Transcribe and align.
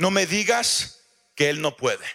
no 0.00 0.10
me 0.10 0.24
digas 0.24 1.02
que 1.36 1.50
Él 1.50 1.60
no 1.60 1.76
puede. 1.76 2.06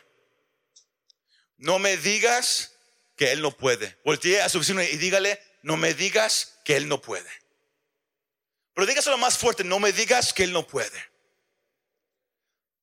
No 1.58 1.78
me 1.78 1.98
digas 1.98 2.74
que 3.16 3.32
Él 3.32 3.44
no 3.44 3.56
puede. 3.56 3.96
Voltee 4.04 4.42
a 4.42 4.50
su 4.50 4.58
vecino 4.58 4.82
y 4.82 4.98
dígale, 4.98 5.40
no 5.62 5.78
me 5.78 5.94
digas 5.94 6.58
que 6.66 6.78
Él 6.78 6.88
no 6.88 7.00
puede. 7.00 7.30
Pero 8.74 8.88
dígaselo 8.88 9.20
más 9.20 9.38
fuerte, 9.38 9.64
no 9.64 9.80
me 9.80 9.92
digas 9.92 10.34
que 10.34 10.46
Él 10.46 10.52
no 10.52 10.66
puede. 10.66 11.00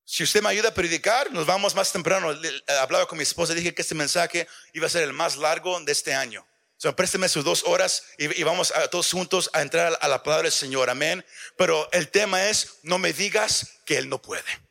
Si 0.05 0.23
usted 0.23 0.41
me 0.41 0.47
ayuda 0.47 0.69
a 0.69 0.73
predicar, 0.73 1.33
nos 1.33 1.45
vamos 1.45 1.75
más 1.75 1.91
temprano. 1.91 2.29
Hablaba 2.79 3.05
con 3.05 3.17
mi 3.17 3.23
esposa, 3.23 3.53
dije 3.53 3.75
que 3.75 3.81
este 3.81 3.95
mensaje 3.95 4.47
iba 4.71 4.87
a 4.87 4.89
ser 4.89 5.03
el 5.03 5.11
más 5.11 5.35
largo 5.35 5.77
de 5.81 5.91
este 5.91 6.13
año. 6.13 6.47
So, 6.77 6.95
présteme 6.95 7.27
sus 7.27 7.43
dos 7.43 7.63
horas 7.65 8.03
y, 8.17 8.41
vamos 8.43 8.71
todos 8.89 9.11
juntos 9.11 9.49
a 9.51 9.61
entrar 9.61 9.97
a 9.99 10.07
la 10.07 10.23
palabra 10.23 10.43
del 10.43 10.53
Señor. 10.53 10.89
Amén. 10.89 11.25
Pero 11.57 11.89
el 11.91 12.07
tema 12.07 12.47
es, 12.47 12.79
no 12.83 12.99
me 12.99 13.11
digas 13.11 13.81
que 13.85 13.97
Él 13.97 14.07
no 14.07 14.21
puede. 14.21 14.63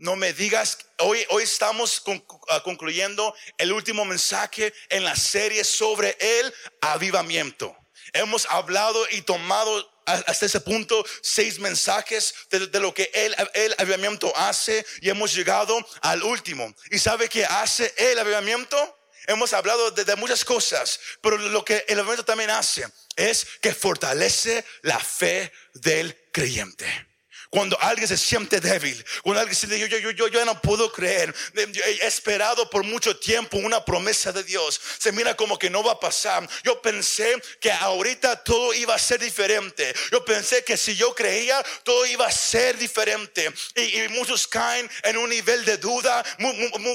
No 0.00 0.16
me 0.16 0.32
digas, 0.32 0.78
hoy, 1.00 1.26
hoy 1.28 1.42
estamos 1.42 2.02
ah, 2.48 2.62
concluyendo 2.62 3.34
el 3.58 3.70
último 3.70 4.06
mensaje 4.06 4.72
en 4.88 5.04
la 5.04 5.14
serie 5.14 5.62
sobre 5.62 6.16
el 6.18 6.54
avivamiento. 6.80 7.76
Hemos 8.14 8.46
hablado 8.46 9.06
y 9.10 9.20
tomado 9.20 9.92
hasta 10.06 10.46
ese 10.46 10.60
punto 10.62 11.04
seis 11.20 11.58
mensajes 11.58 12.34
de, 12.50 12.80
lo 12.80 12.94
que 12.94 13.10
el, 13.12 13.36
el, 13.52 13.74
avivamiento 13.76 14.34
hace 14.34 14.86
y 15.02 15.10
hemos 15.10 15.34
llegado 15.34 15.78
al 16.00 16.22
último. 16.22 16.74
¿Y 16.90 16.98
sabe 16.98 17.28
qué 17.28 17.44
hace 17.44 17.92
el 17.98 18.18
avivamiento? 18.18 18.98
Hemos 19.26 19.52
hablado 19.52 19.90
de, 19.90 20.06
de 20.06 20.16
muchas 20.16 20.46
cosas, 20.46 20.98
pero 21.20 21.36
lo 21.36 21.62
que 21.62 21.84
el 21.88 21.98
avivamiento 21.98 22.24
también 22.24 22.48
hace 22.48 22.88
es 23.16 23.46
que 23.60 23.74
fortalece 23.74 24.64
la 24.80 24.98
fe 24.98 25.52
del 25.74 26.16
creyente. 26.32 27.09
Cuando 27.50 27.76
alguien 27.80 28.06
se 28.06 28.16
siente 28.16 28.60
débil, 28.60 29.04
cuando 29.22 29.40
alguien 29.40 29.56
se 29.56 29.66
dice, 29.66 29.88
yo, 29.88 29.98
yo, 29.98 30.10
yo, 30.12 30.28
yo 30.28 30.44
no 30.44 30.60
puedo 30.62 30.92
creer, 30.92 31.34
he 31.56 32.06
esperado 32.06 32.70
por 32.70 32.84
mucho 32.84 33.16
tiempo 33.18 33.56
una 33.58 33.84
promesa 33.84 34.30
de 34.30 34.44
Dios, 34.44 34.80
se 34.98 35.10
mira 35.10 35.36
como 35.36 35.58
que 35.58 35.68
no 35.68 35.82
va 35.82 35.92
a 35.92 36.00
pasar. 36.00 36.48
Yo 36.62 36.80
pensé 36.80 37.42
que 37.58 37.72
ahorita 37.72 38.44
todo 38.44 38.72
iba 38.74 38.94
a 38.94 38.98
ser 39.00 39.18
diferente. 39.18 39.92
Yo 40.12 40.24
pensé 40.24 40.62
que 40.62 40.76
si 40.76 40.94
yo 40.94 41.12
creía, 41.12 41.60
todo 41.82 42.06
iba 42.06 42.24
a 42.24 42.30
ser 42.30 42.78
diferente. 42.78 43.52
Y, 43.74 44.08
muchos 44.10 44.46
caen 44.46 44.88
en 45.02 45.16
un 45.16 45.28
nivel 45.28 45.64
de 45.64 45.76
duda, 45.76 46.24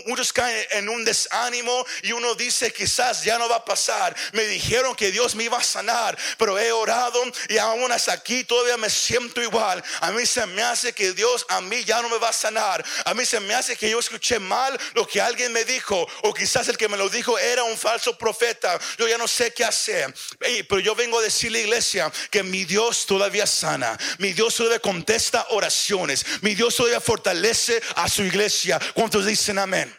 muchos 0.06 0.32
caen 0.32 0.66
en 0.72 0.88
un 0.88 1.04
desánimo 1.04 1.86
y 2.04 2.14
uno 2.14 2.34
dice, 2.34 2.72
quizás 2.72 3.24
ya 3.26 3.38
no 3.38 3.50
va 3.50 3.58
a 3.58 3.66
pasar. 3.66 4.16
Me 4.32 4.46
dijeron 4.46 4.96
que 4.96 5.12
Dios 5.12 5.36
me 5.36 5.44
iba 5.44 5.58
a 5.58 5.64
sanar, 5.64 6.18
pero 6.38 6.58
he 6.58 6.72
orado 6.72 7.22
y 7.50 7.58
aún 7.58 7.92
hasta 7.92 8.14
aquí 8.14 8.46
todavía 8.46 8.78
me 8.78 8.90
siento 8.90 9.42
igual. 9.42 9.84
A 10.00 10.12
mí 10.12 10.26
se 10.26 10.45
me 10.46 10.62
hace 10.62 10.94
que 10.94 11.14
Dios 11.14 11.46
a 11.50 11.62
mí 11.62 11.84
ya 11.84 12.02
no 12.02 12.10
me 12.10 12.18
va 12.18 12.30
a 12.30 12.34
sanar. 12.34 12.84
A 13.06 13.14
mí 13.14 13.26
se 13.26 13.40
me 13.40 13.54
hace 13.54 13.76
que 13.76 13.90
yo 13.90 14.00
escuché 14.00 14.40
mal 14.40 14.80
lo 14.94 15.08
que 15.08 15.22
alguien 15.22 15.52
me 15.52 15.64
dijo. 15.66 16.08
O 16.24 16.34
quizás 16.34 16.68
el 16.68 16.78
que 16.78 16.88
me 16.88 16.98
lo 16.98 17.10
dijo 17.10 17.38
era 17.38 17.64
un 17.64 17.78
falso 17.78 18.18
profeta. 18.18 18.80
Yo 18.98 19.08
ya 19.08 19.18
no 19.18 19.28
sé 19.28 19.54
qué 19.54 19.64
hacer. 19.64 20.14
pero 20.40 20.80
yo 20.80 20.96
vengo 20.96 21.20
a 21.20 21.24
decirle, 21.24 21.62
iglesia, 21.62 22.12
que 22.30 22.44
mi 22.44 22.66
Dios 22.66 23.06
todavía 23.06 23.46
sana. 23.48 23.98
Mi 24.20 24.34
Dios 24.34 24.56
todavía 24.56 24.80
contesta 24.80 25.48
oraciones. 25.50 26.26
Mi 26.42 26.56
Dios 26.56 26.76
todavía 26.76 27.02
fortalece 27.02 27.82
a 27.96 28.10
su 28.10 28.24
iglesia. 28.24 28.80
¿Cuántos 28.94 29.26
dicen 29.26 29.60
amén? 29.60 29.96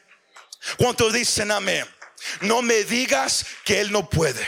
¿Cuántos 0.77 1.13
dicen 1.13 1.51
amén? 1.51 1.87
No 2.41 2.63
me 2.63 2.85
digas 2.85 3.47
que 3.65 3.81
Él 3.81 3.93
no 3.93 4.09
puede. 4.09 4.45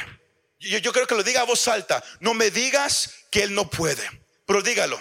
Yo, 0.60 0.78
yo 0.78 0.92
creo 0.92 1.06
que 1.06 1.14
lo 1.14 1.22
diga 1.22 1.42
a 1.42 1.44
voz 1.44 1.68
alta. 1.68 2.02
No 2.20 2.34
me 2.34 2.50
digas 2.50 3.10
que 3.30 3.42
Él 3.42 3.54
no 3.54 3.70
puede. 3.70 4.08
Pero 4.46 4.62
dígalo 4.62 5.00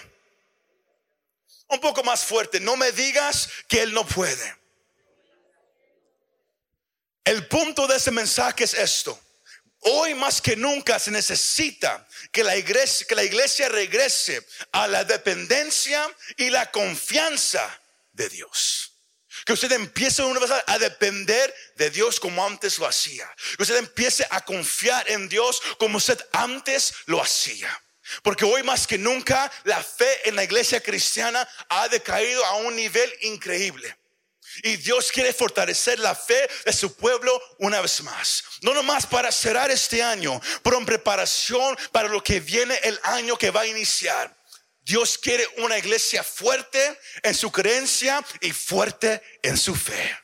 un 1.68 1.80
poco 1.80 2.02
más 2.02 2.24
fuerte, 2.24 2.60
no 2.60 2.76
me 2.76 2.92
digas 2.92 3.48
que 3.68 3.82
Él 3.82 3.92
no 3.92 4.06
puede. 4.06 4.56
El 7.24 7.46
punto 7.46 7.86
de 7.86 7.96
ese 7.96 8.10
mensaje 8.10 8.64
es 8.64 8.74
esto. 8.74 9.20
Hoy 9.80 10.14
más 10.14 10.40
que 10.40 10.56
nunca 10.56 10.98
se 10.98 11.10
necesita 11.10 12.06
que 12.32 12.42
la 12.42 12.56
iglesia, 12.56 13.06
que 13.06 13.14
la 13.14 13.22
iglesia 13.22 13.68
regrese 13.68 14.44
a 14.72 14.88
la 14.88 15.04
dependencia 15.04 16.10
y 16.36 16.50
la 16.50 16.70
confianza 16.70 17.80
de 18.12 18.28
Dios. 18.28 18.92
Que 19.44 19.52
usted 19.52 19.70
empiece 19.72 20.22
a 20.66 20.78
depender 20.78 21.54
de 21.76 21.90
Dios 21.90 22.18
como 22.18 22.44
antes 22.44 22.78
lo 22.78 22.86
hacía. 22.86 23.30
Que 23.56 23.62
usted 23.62 23.76
empiece 23.76 24.26
a 24.30 24.44
confiar 24.44 25.08
en 25.10 25.28
Dios 25.28 25.62
como 25.78 25.98
usted 25.98 26.18
antes 26.32 26.92
lo 27.06 27.22
hacía. 27.22 27.70
Porque 28.22 28.44
hoy 28.44 28.62
más 28.62 28.86
que 28.86 28.98
nunca 28.98 29.50
la 29.64 29.82
fe 29.82 30.28
en 30.28 30.36
la 30.36 30.44
iglesia 30.44 30.80
cristiana 30.80 31.48
ha 31.68 31.88
decaído 31.88 32.44
a 32.44 32.56
un 32.56 32.74
nivel 32.76 33.12
increíble. 33.22 33.96
Y 34.62 34.76
Dios 34.76 35.12
quiere 35.12 35.32
fortalecer 35.32 35.98
la 35.98 36.14
fe 36.14 36.48
de 36.64 36.72
su 36.72 36.94
pueblo 36.96 37.40
una 37.58 37.80
vez 37.80 38.02
más. 38.02 38.42
No 38.62 38.74
nomás 38.74 39.06
para 39.06 39.30
cerrar 39.30 39.70
este 39.70 40.02
año, 40.02 40.40
pero 40.62 40.78
en 40.78 40.86
preparación 40.86 41.76
para 41.92 42.08
lo 42.08 42.22
que 42.22 42.40
viene 42.40 42.78
el 42.82 42.98
año 43.04 43.36
que 43.36 43.50
va 43.50 43.62
a 43.62 43.66
iniciar. 43.66 44.36
Dios 44.80 45.18
quiere 45.18 45.46
una 45.58 45.76
iglesia 45.76 46.24
fuerte 46.24 46.98
en 47.22 47.34
su 47.34 47.52
creencia 47.52 48.24
y 48.40 48.52
fuerte 48.52 49.22
en 49.42 49.56
su 49.58 49.74
fe. 49.74 50.18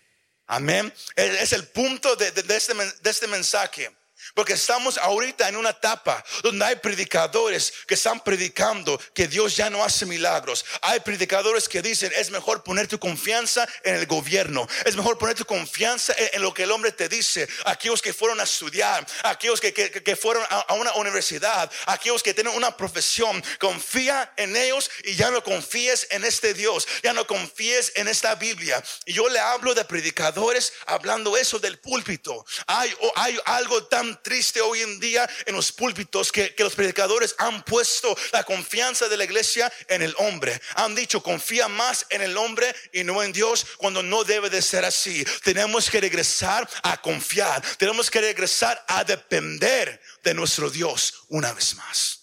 Amén. 0.46 0.92
Es 1.16 1.52
el 1.52 1.68
punto 1.68 2.16
de, 2.16 2.28
este, 2.28 2.74
de 2.74 3.10
este 3.10 3.26
mensaje. 3.26 3.94
Porque 4.34 4.54
estamos 4.54 4.98
ahorita 4.98 5.48
en 5.48 5.56
una 5.56 5.70
etapa 5.70 6.24
donde 6.42 6.64
hay 6.64 6.76
predicadores 6.76 7.72
que 7.86 7.94
están 7.94 8.18
predicando 8.18 9.00
que 9.14 9.28
Dios 9.28 9.54
ya 9.54 9.70
no 9.70 9.84
hace 9.84 10.06
milagros. 10.06 10.64
Hay 10.82 10.98
predicadores 11.00 11.68
que 11.68 11.80
dicen 11.80 12.12
es 12.16 12.30
mejor 12.30 12.64
poner 12.64 12.88
tu 12.88 12.98
confianza 12.98 13.68
en 13.84 13.94
el 13.94 14.06
gobierno. 14.06 14.66
Es 14.84 14.96
mejor 14.96 15.18
poner 15.18 15.36
tu 15.36 15.44
confianza 15.44 16.12
en, 16.32 16.42
lo 16.42 16.52
que 16.52 16.64
el 16.64 16.72
hombre 16.72 16.90
te 16.90 17.08
dice. 17.08 17.48
Aquellos 17.64 18.02
que 18.02 18.12
fueron 18.12 18.40
a 18.40 18.42
estudiar, 18.42 19.06
aquellos 19.22 19.60
que, 19.60 19.72
que, 19.72 20.16
fueron 20.16 20.42
a, 20.50 20.60
a, 20.62 20.74
una 20.74 20.92
universidad, 20.94 21.70
aquellos 21.86 22.20
que 22.20 22.34
tienen 22.34 22.56
una 22.56 22.76
profesión. 22.76 23.40
Confía 23.60 24.32
en 24.36 24.56
ellos 24.56 24.90
y 25.04 25.14
ya 25.14 25.30
no 25.30 25.44
confíes 25.44 26.08
en 26.10 26.24
este 26.24 26.54
Dios. 26.54 26.88
Ya 27.04 27.12
no 27.12 27.24
confíes 27.24 27.92
en 27.94 28.08
esta 28.08 28.34
Biblia. 28.34 28.82
Y 29.04 29.12
yo 29.12 29.28
le 29.28 29.38
hablo 29.38 29.74
de 29.74 29.84
predicadores 29.84 30.72
hablando 30.86 31.36
eso 31.36 31.60
del 31.60 31.78
púlpito. 31.78 32.44
Hay, 32.66 32.92
hay 33.14 33.38
algo 33.44 33.84
tan 33.84 34.23
triste 34.24 34.60
hoy 34.60 34.80
en 34.80 34.98
día 34.98 35.28
en 35.46 35.54
los 35.54 35.70
púlpitos 35.70 36.32
que, 36.32 36.52
los 36.58 36.74
predicadores 36.74 37.36
han 37.38 37.62
puesto 37.62 38.16
la 38.32 38.42
confianza 38.42 39.08
de 39.08 39.16
la 39.16 39.24
iglesia 39.24 39.72
en 39.86 40.02
el 40.02 40.14
hombre. 40.18 40.60
Han 40.74 40.96
dicho, 40.96 41.22
confía 41.22 41.68
más 41.68 42.06
en 42.10 42.22
el 42.22 42.36
hombre 42.36 42.74
y 42.92 43.04
no 43.04 43.22
en 43.22 43.32
Dios 43.32 43.64
cuando 43.76 44.02
no 44.02 44.24
debe 44.24 44.50
de 44.50 44.62
ser 44.62 44.84
así. 44.84 45.24
Tenemos 45.44 45.88
que 45.88 46.00
regresar 46.00 46.68
a 46.82 47.00
confiar. 47.00 47.62
Tenemos 47.76 48.10
que 48.10 48.22
regresar 48.22 48.82
a 48.88 49.04
depender 49.04 50.00
de 50.24 50.34
nuestro 50.34 50.70
Dios 50.70 51.24
una 51.28 51.52
vez 51.52 51.74
más. 51.76 52.20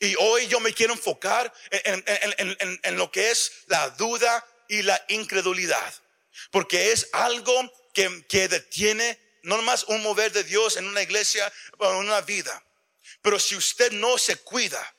Y 0.00 0.14
hoy 0.16 0.46
yo 0.48 0.60
me 0.60 0.74
quiero 0.74 0.92
enfocar 0.92 1.52
en, 1.70 2.96
lo 2.96 3.10
que 3.10 3.30
es 3.30 3.52
la 3.66 3.88
duda 3.90 4.46
y 4.68 4.82
la 4.82 5.02
incredulidad. 5.08 5.94
Porque 6.50 6.92
es 6.92 7.08
algo 7.12 7.72
que, 7.94 8.26
que 8.28 8.48
detiene 8.48 9.25
no 9.46 9.62
más 9.62 9.84
un 9.84 10.02
mover 10.02 10.32
de 10.32 10.42
Dios 10.42 10.76
en 10.76 10.86
una 10.86 11.02
iglesia 11.02 11.50
o 11.78 11.90
en 11.90 11.96
una 11.98 12.20
vida. 12.20 12.62
Pero 13.22 13.38
si 13.38 13.54
usted 13.54 13.92
no 13.92 14.18
se 14.18 14.36
cuida, 14.36 14.94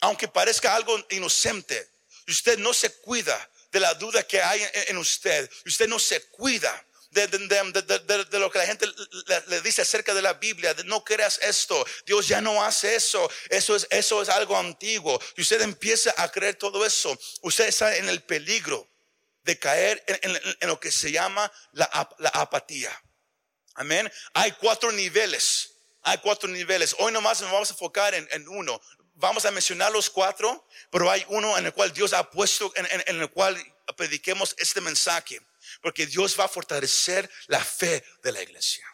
aunque 0.00 0.26
parezca 0.26 0.74
algo 0.74 0.98
inocente, 1.10 1.88
usted 2.26 2.58
no 2.58 2.74
se 2.74 2.92
cuida 3.00 3.50
de 3.70 3.80
la 3.80 3.94
duda 3.94 4.26
que 4.26 4.42
hay 4.42 4.60
en 4.88 4.98
usted, 4.98 5.48
usted 5.64 5.88
no 5.88 6.00
se 6.00 6.20
cuida 6.30 6.84
de, 7.10 7.28
lo 8.40 8.50
que 8.50 8.58
la 8.58 8.66
gente 8.66 8.88
le, 9.46 9.60
dice 9.60 9.82
acerca 9.82 10.12
de 10.12 10.22
la 10.22 10.34
Biblia, 10.34 10.74
de 10.74 10.82
no 10.82 11.04
creas 11.04 11.38
esto, 11.40 11.86
Dios 12.04 12.26
ya 12.26 12.40
no 12.40 12.64
hace 12.64 12.96
eso, 12.96 13.30
eso 13.48 13.76
es, 13.76 13.86
eso 13.90 14.20
es 14.22 14.28
algo 14.28 14.58
antiguo. 14.58 15.20
Y 15.36 15.42
usted 15.42 15.62
empieza 15.62 16.12
a 16.16 16.32
creer 16.32 16.56
todo 16.56 16.84
eso, 16.84 17.16
usted 17.42 17.68
está 17.68 17.96
en 17.96 18.08
el 18.08 18.24
peligro 18.24 18.90
de 19.44 19.56
caer 19.56 20.02
en, 20.08 20.68
lo 20.68 20.80
que 20.80 20.90
se 20.90 21.12
llama 21.12 21.50
la 21.72 21.84
apatía. 22.34 22.90
Amén. 23.74 24.10
Hay 24.32 24.52
cuatro 24.52 24.92
niveles. 24.92 25.74
Hay 26.02 26.18
cuatro 26.18 26.48
niveles. 26.48 26.94
Hoy 26.98 27.12
nomás 27.12 27.40
nos 27.40 27.50
vamos 27.50 27.70
a 27.70 27.72
enfocar 27.72 28.14
en, 28.14 28.48
uno. 28.48 28.80
Vamos 29.14 29.44
a 29.44 29.50
mencionar 29.50 29.90
los 29.90 30.10
cuatro, 30.10 30.66
pero 30.90 31.10
hay 31.10 31.24
uno 31.28 31.56
en 31.56 31.66
el 31.66 31.72
cual 31.72 31.92
Dios 31.92 32.12
ha 32.12 32.30
puesto, 32.30 32.72
en, 32.76 33.20
el 33.20 33.30
cual 33.30 33.56
prediquemos 33.96 34.54
este 34.58 34.80
mensaje. 34.80 35.40
Porque 35.80 36.06
Dios 36.06 36.38
va 36.38 36.44
a 36.44 36.48
fortalecer 36.48 37.30
la 37.46 37.64
fe 37.64 38.04
de 38.22 38.32
la 38.32 38.42
iglesia. 38.42 38.86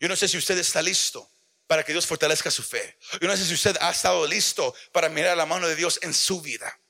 Yo 0.00 0.08
no 0.08 0.16
sé 0.16 0.28
si 0.28 0.36
usted 0.36 0.58
está 0.58 0.82
listo 0.82 1.30
para 1.66 1.84
que 1.84 1.92
Dios 1.92 2.06
fortalezca 2.06 2.50
su 2.50 2.62
fe. 2.62 2.98
Yo 3.20 3.28
no 3.28 3.36
sé 3.36 3.44
si 3.46 3.54
usted 3.54 3.76
ha 3.80 3.90
estado 3.90 4.26
listo 4.26 4.74
para 4.92 5.08
mirar 5.08 5.36
la 5.36 5.46
mano 5.46 5.68
de 5.68 5.76
Dios 5.76 5.98
en 6.02 6.12
su 6.12 6.40
vida. 6.40 6.80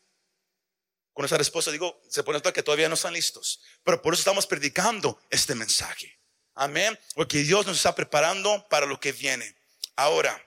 Con 1.12 1.26
esa 1.26 1.37
respuesta 1.37 1.70
digo, 1.70 2.00
se 2.08 2.25
pone 2.25 2.40
que 2.40 2.62
todavía 2.62 2.88
no 2.88 2.94
están 2.94 3.12
listos. 3.12 3.60
Pero 3.84 4.00
por 4.02 4.14
eso 4.14 4.22
estamos 4.22 4.46
predicando 4.46 5.20
este 5.31 5.55
mensaje. 5.55 6.19
Amén. 6.55 6.99
Porque 7.15 7.39
Dios 7.39 7.67
nos 7.67 7.77
está 7.77 7.95
preparando 7.95 8.67
para 8.69 8.87
lo 8.87 8.99
que 9.01 9.12
viene. 9.12 9.55
Ahora, 9.97 10.41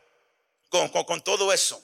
con, 0.69 1.21
todo 1.21 1.53
eso, 1.53 1.83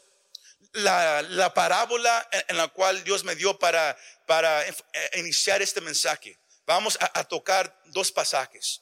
la, 0.74 1.52
parábola 1.54 2.28
en, 2.48 2.58
la 2.58 2.68
cual 2.70 3.04
Dios 3.04 3.24
me 3.24 3.36
dio 3.36 3.58
para, 3.58 3.98
para 4.26 4.68
eh, 4.68 4.76
iniciar 5.16 5.62
este 5.62 5.82
mensaje. 5.82 6.38
Vamos 6.66 6.98
a, 7.00 7.24
tocar 7.26 7.78
dos 7.88 8.12
pasajes, 8.12 8.82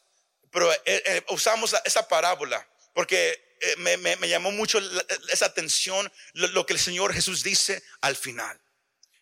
pero 0.51 0.71
eh, 0.71 0.79
eh, 0.85 1.25
usamos 1.29 1.75
esa 1.83 2.07
parábola 2.07 2.67
porque 2.93 3.57
me, 3.77 3.97
me, 3.97 4.27
llamó 4.27 4.51
mucho 4.51 4.79
esa 5.31 5.45
atención 5.45 6.11
lo, 6.33 6.65
que 6.65 6.73
el 6.73 6.79
Señor 6.79 7.13
Jesús 7.13 7.43
dice 7.43 7.83
al 8.01 8.15
final. 8.15 8.59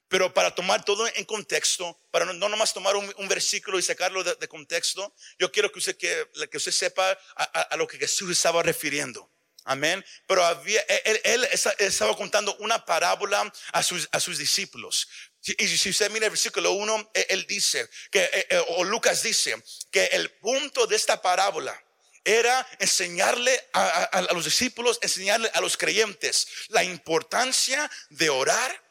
Pero 0.09 0.33
para 0.33 0.53
tomar 0.53 0.83
todo 0.83 1.07
en 1.07 1.23
contexto, 1.25 1.97
para 2.11 2.25
no, 2.25 2.33
no 2.33 2.49
nomás 2.49 2.73
tomar 2.73 2.95
un, 2.95 3.27
versículo 3.29 3.79
y 3.79 3.83
sacarlo 3.83 4.23
de, 4.23 4.47
contexto, 4.47 5.15
yo 5.37 5.51
quiero 5.51 5.71
que 5.71 5.79
usted, 5.79 5.95
que, 5.97 6.57
usted 6.57 6.71
sepa 6.71 7.17
a, 7.35 7.77
lo 7.77 7.87
que 7.87 7.97
Jesús 7.97 8.31
estaba 8.31 8.63
refiriendo. 8.63 9.31
Amén. 9.65 10.03
Pero 10.27 10.43
había, 10.43 10.81
él, 10.81 11.47
estaba 11.77 12.17
contando 12.17 12.55
una 12.57 12.83
parábola 12.83 13.53
a 13.71 13.83
sus, 13.83 14.09
a 14.11 14.19
sus 14.19 14.39
discípulos. 14.39 15.07
Y 15.43 15.67
si 15.67 15.91
usted 15.91 16.09
mira 16.09 16.25
el 16.25 16.31
versículo 16.31 16.71
1, 16.71 17.11
e, 17.13 17.27
él 17.29 17.45
dice 17.47 17.87
que, 18.11 18.23
e, 18.23 18.47
e, 18.49 18.57
o 18.69 18.83
Lucas 18.83 19.21
dice 19.23 19.61
que 19.91 20.05
el 20.07 20.31
punto 20.31 20.87
de 20.87 20.95
esta 20.95 21.21
parábola 21.21 21.79
era 22.23 22.67
enseñarle 22.79 23.69
a, 23.73 24.27
los 24.33 24.45
discípulos, 24.45 24.99
enseñarle 25.01 25.49
a 25.53 25.61
los 25.61 25.77
creyentes 25.77 26.47
la 26.69 26.83
importancia 26.83 27.89
de 28.09 28.29
orar 28.29 28.88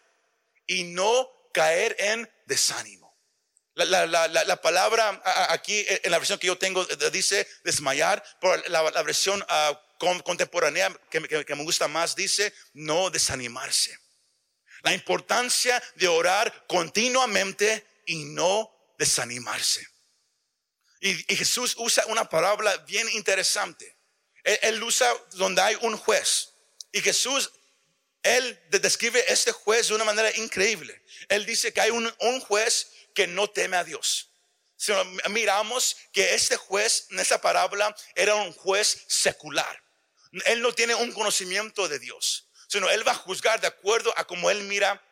y 0.69 0.85
no 0.85 1.29
caer 1.53 1.97
en 1.99 2.31
desánimo. 2.47 3.09
La, 3.75 4.61
palabra 4.61 5.23
aquí 5.51 5.85
en 5.89 6.11
la 6.11 6.19
versión 6.19 6.39
que 6.39 6.49
yo 6.49 6.59
tengo 6.59 6.85
dice 7.13 7.49
desmayar, 7.65 8.23
pero 8.41 8.57
la, 8.69 9.03
versión 9.03 9.45
ah, 9.49 9.81
contemporánea 9.99 10.93
que, 11.11 11.21
me 11.21 11.65
gusta 11.65 11.89
más 11.89 12.15
dice 12.15 12.53
no 12.75 13.11
desanimarse. 13.11 13.99
La 14.83 14.93
importancia 14.93 15.83
de 15.97 16.09
orar 16.09 16.67
continuamente 16.69 17.87
y 18.07 18.25
no 18.25 18.71
desanimarse. 18.99 19.87
Y, 21.01 21.15
Jesús 21.37 21.77
usa 21.79 22.05
una 22.07 22.29
palabra 22.29 22.77
bien 22.79 23.09
interesante. 23.11 23.97
Él, 24.43 24.83
usa 24.83 25.09
donde 25.33 25.63
hay 25.63 25.77
un 25.83 25.97
juez. 25.97 26.51
Y 26.91 27.01
Jesús, 27.01 27.53
él 28.37 28.61
describe 28.71 29.25
este 29.29 29.53
juez 29.53 29.89
de 29.89 29.95
una 29.95 30.05
manera 30.05 30.31
increíble. 30.37 31.03
Él 31.29 31.47
dice 31.47 31.73
que 31.73 31.81
hay 31.81 31.91
un, 31.91 32.41
juez 32.41 32.91
que 33.15 33.27
no 33.27 33.49
teme 33.49 33.77
a 33.77 33.85
Dios. 33.85 34.31
Si 34.77 34.93
miramos 35.31 35.97
que 36.13 36.35
este 36.35 36.57
juez 36.57 37.07
en 37.11 37.19
esa 37.19 37.41
parábola 37.41 37.95
era 38.15 38.35
un 38.37 38.53
juez 38.53 39.05
secular. 39.09 39.83
Él 40.45 40.63
no 40.63 40.73
tiene 40.73 40.95
un 40.95 41.13
conocimiento 41.13 41.89
de 41.89 41.99
Dios, 41.99 42.49
sino 42.69 42.89
Él 42.91 43.07
va 43.07 43.13
a 43.13 43.17
juzgar 43.17 43.61
de 43.61 43.67
acuerdo 43.67 44.13
a 44.17 44.25
como 44.25 44.51
Él 44.51 44.63
mira 44.63 45.03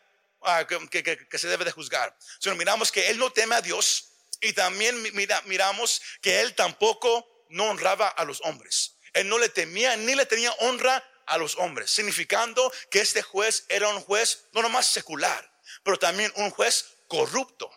que, 0.69 1.39
se 1.39 1.49
debe 1.49 1.65
de 1.65 1.73
juzgar. 1.73 2.17
Sino 2.39 2.55
miramos 2.55 2.93
que 2.93 3.09
Él 3.09 3.19
no 3.19 3.33
teme 3.33 3.57
a 3.57 3.63
Dios 3.63 4.13
y 4.41 4.53
también 4.53 5.03
miramos 5.47 6.03
que 6.21 6.41
Él 6.41 6.55
tampoco 6.55 7.47
no 7.49 7.71
honraba 7.71 8.09
a 8.09 8.25
los 8.25 8.41
hombres. 8.43 8.97
Él 9.13 9.29
no 9.29 9.39
le 9.39 9.49
temía 9.49 9.97
ni 9.97 10.15
le 10.15 10.27
tenía 10.27 10.53
honra 10.61 11.03
a 11.27 11.39
los 11.39 11.57
hombres, 11.57 11.91
significando 11.91 12.73
que 12.91 13.01
este 13.01 13.23
juez 13.23 13.65
era 13.69 13.89
un 13.89 14.01
juez 14.01 14.45
no 14.53 14.63
nomás 14.63 14.87
secular, 14.87 15.53
pero 15.83 15.99
también 15.99 16.33
un 16.37 16.51
juez 16.51 16.97
corrupto. 17.09 17.71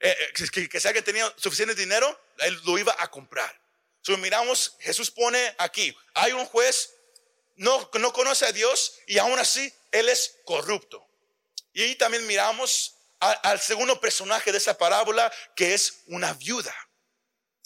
Eh, 0.00 0.16
eh, 0.18 0.68
que, 0.68 1.02
tenía 1.02 1.32
suficiente 1.36 1.74
dinero, 1.74 2.18
él 2.38 2.58
lo 2.64 2.78
iba 2.78 2.94
a 2.98 3.10
comprar. 3.10 3.54
So, 4.00 4.16
miramos, 4.16 4.76
Jesús 4.80 5.10
pone 5.10 5.54
aquí, 5.58 5.94
hay 6.14 6.32
un 6.32 6.46
juez, 6.46 6.94
no, 7.56 7.90
no 7.94 8.12
conoce 8.12 8.46
a 8.46 8.52
Dios 8.52 8.94
y 9.06 9.18
aún 9.18 9.38
así 9.38 9.72
él 9.92 10.08
es 10.08 10.38
corrupto. 10.46 11.06
Y 11.74 11.94
también 11.96 12.26
miramos 12.26 12.96
al 13.20 13.60
segundo 13.60 14.00
personaje 14.00 14.50
de 14.50 14.58
esa 14.58 14.78
parábola, 14.78 15.30
que 15.54 15.74
es 15.74 16.02
una 16.06 16.32
viuda. 16.32 16.74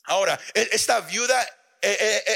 Ahora, 0.04 0.38
e, 0.52 0.68
esta 0.72 1.00
viuda 1.00 1.48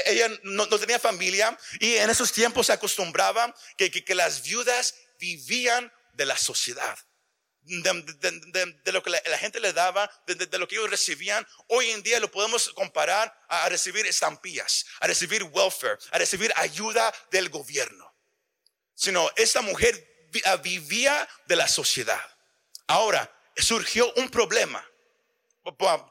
ella 0.05 0.29
no, 0.43 0.67
tenía 0.67 0.99
familia 0.99 1.57
y 1.79 1.95
en 1.95 2.09
esos 2.09 2.31
tiempos 2.31 2.67
se 2.67 2.73
acostumbraba 2.73 3.55
que, 3.77 3.89
que, 3.91 4.15
las 4.15 4.43
viudas 4.43 4.95
vivían 5.17 5.91
de 6.13 6.25
la 6.25 6.37
sociedad 6.37 6.97
de, 7.69 8.91
lo 8.91 9.03
que 9.03 9.09
la, 9.09 9.37
gente 9.37 9.59
le 9.59 9.73
daba, 9.73 10.09
de, 10.25 10.57
lo 10.57 10.67
que 10.67 10.75
ellos 10.75 10.89
recibían, 10.89 11.45
hoy 11.67 11.91
en 11.91 12.01
día 12.01 12.19
lo 12.19 12.31
podemos 12.31 12.69
comparar 12.69 13.33
a, 13.47 13.69
recibir 13.69 14.05
estampillas, 14.07 14.85
a 14.99 15.07
recibir 15.07 15.43
welfare, 15.43 15.97
a 16.11 16.17
recibir 16.17 16.51
ayuda 16.55 17.13
del 17.31 17.49
gobierno. 17.49 18.15
Sino 18.95 19.29
esta 19.35 19.61
mujer 19.61 20.27
vivía 20.63 21.27
de 21.45 21.55
la 21.55 21.67
sociedad. 21.67 22.21
Ahora, 22.87 23.31
surgió 23.55 24.11
un 24.15 24.29
problema. 24.29 24.85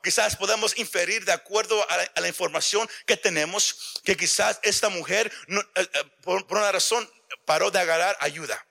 Quizás 0.03 0.37
podemos 0.37 0.77
inferir 0.79 1.25
de 1.25 1.33
acuerdo 1.33 1.85
a 1.91 2.21
la, 2.21 2.29
información 2.29 2.89
que 3.06 3.17
tenemos 3.17 4.00
que 4.05 4.17
quizás 4.17 4.61
esta 4.62 4.89
mujer, 4.89 5.33
eh, 5.49 5.59
eh, 5.75 5.89
por, 6.23 6.47
por 6.47 6.59
una 6.59 6.71
razón, 6.71 7.09
paró 7.45 7.71
de 7.71 7.81
agarrar 7.81 8.17
ayuda. 8.21 8.65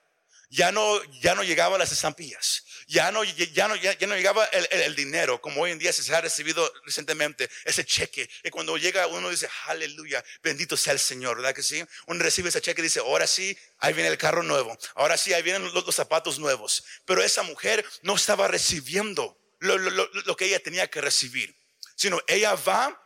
Ya 0.50 0.72
no, 0.72 1.02
ya 1.20 1.34
no 1.34 1.42
llegaban 1.42 1.78
las 1.78 1.92
estampillas 1.92 2.64
ya 2.88 3.12
no, 3.12 3.22
ya 3.22 3.68
no, 3.68 3.76
ya, 3.76 3.94
no 4.06 4.16
llegaba 4.16 4.46
el, 4.46 4.96
dinero 4.96 5.40
como 5.42 5.60
hoy 5.60 5.72
en 5.72 5.78
día 5.78 5.92
se 5.92 6.14
ha 6.14 6.22
recibido 6.22 6.72
recientemente, 6.86 7.48
ese 7.64 7.84
cheque. 7.84 8.28
Y 8.42 8.48
cuando 8.48 8.78
llega 8.78 9.06
uno 9.06 9.28
dice, 9.28 9.48
aleluya, 9.66 10.24
bendito 10.42 10.74
sea 10.76 10.94
el 10.94 10.98
Señor, 10.98 11.36
¿verdad 11.36 11.54
que 11.54 11.62
sí? 11.62 11.84
Uno 12.06 12.20
recibe 12.20 12.48
ese 12.48 12.62
cheque 12.62 12.80
y 12.80 12.84
dice, 12.84 13.00
ahora 13.00 13.26
sí, 13.26 13.56
ahí 13.78 13.92
viene 13.92 14.08
el 14.08 14.16
carro 14.16 14.42
nuevo, 14.42 14.76
ahora 14.94 15.18
sí, 15.18 15.34
ahí 15.34 15.42
vienen 15.42 15.70
los, 15.72 15.94
zapatos 15.94 16.38
nuevos. 16.38 16.82
Pero 17.04 17.22
esa 17.22 17.42
mujer 17.42 17.84
no 18.02 18.16
estaba 18.16 18.48
recibiendo 18.48 19.37
lo, 19.60 19.76
lo 19.78 20.36
que 20.36 20.46
ella 20.46 20.60
tenía 20.60 20.88
que 20.88 21.00
recibir, 21.00 21.54
sino 21.96 22.20
ella 22.26 22.54
va, 22.54 23.00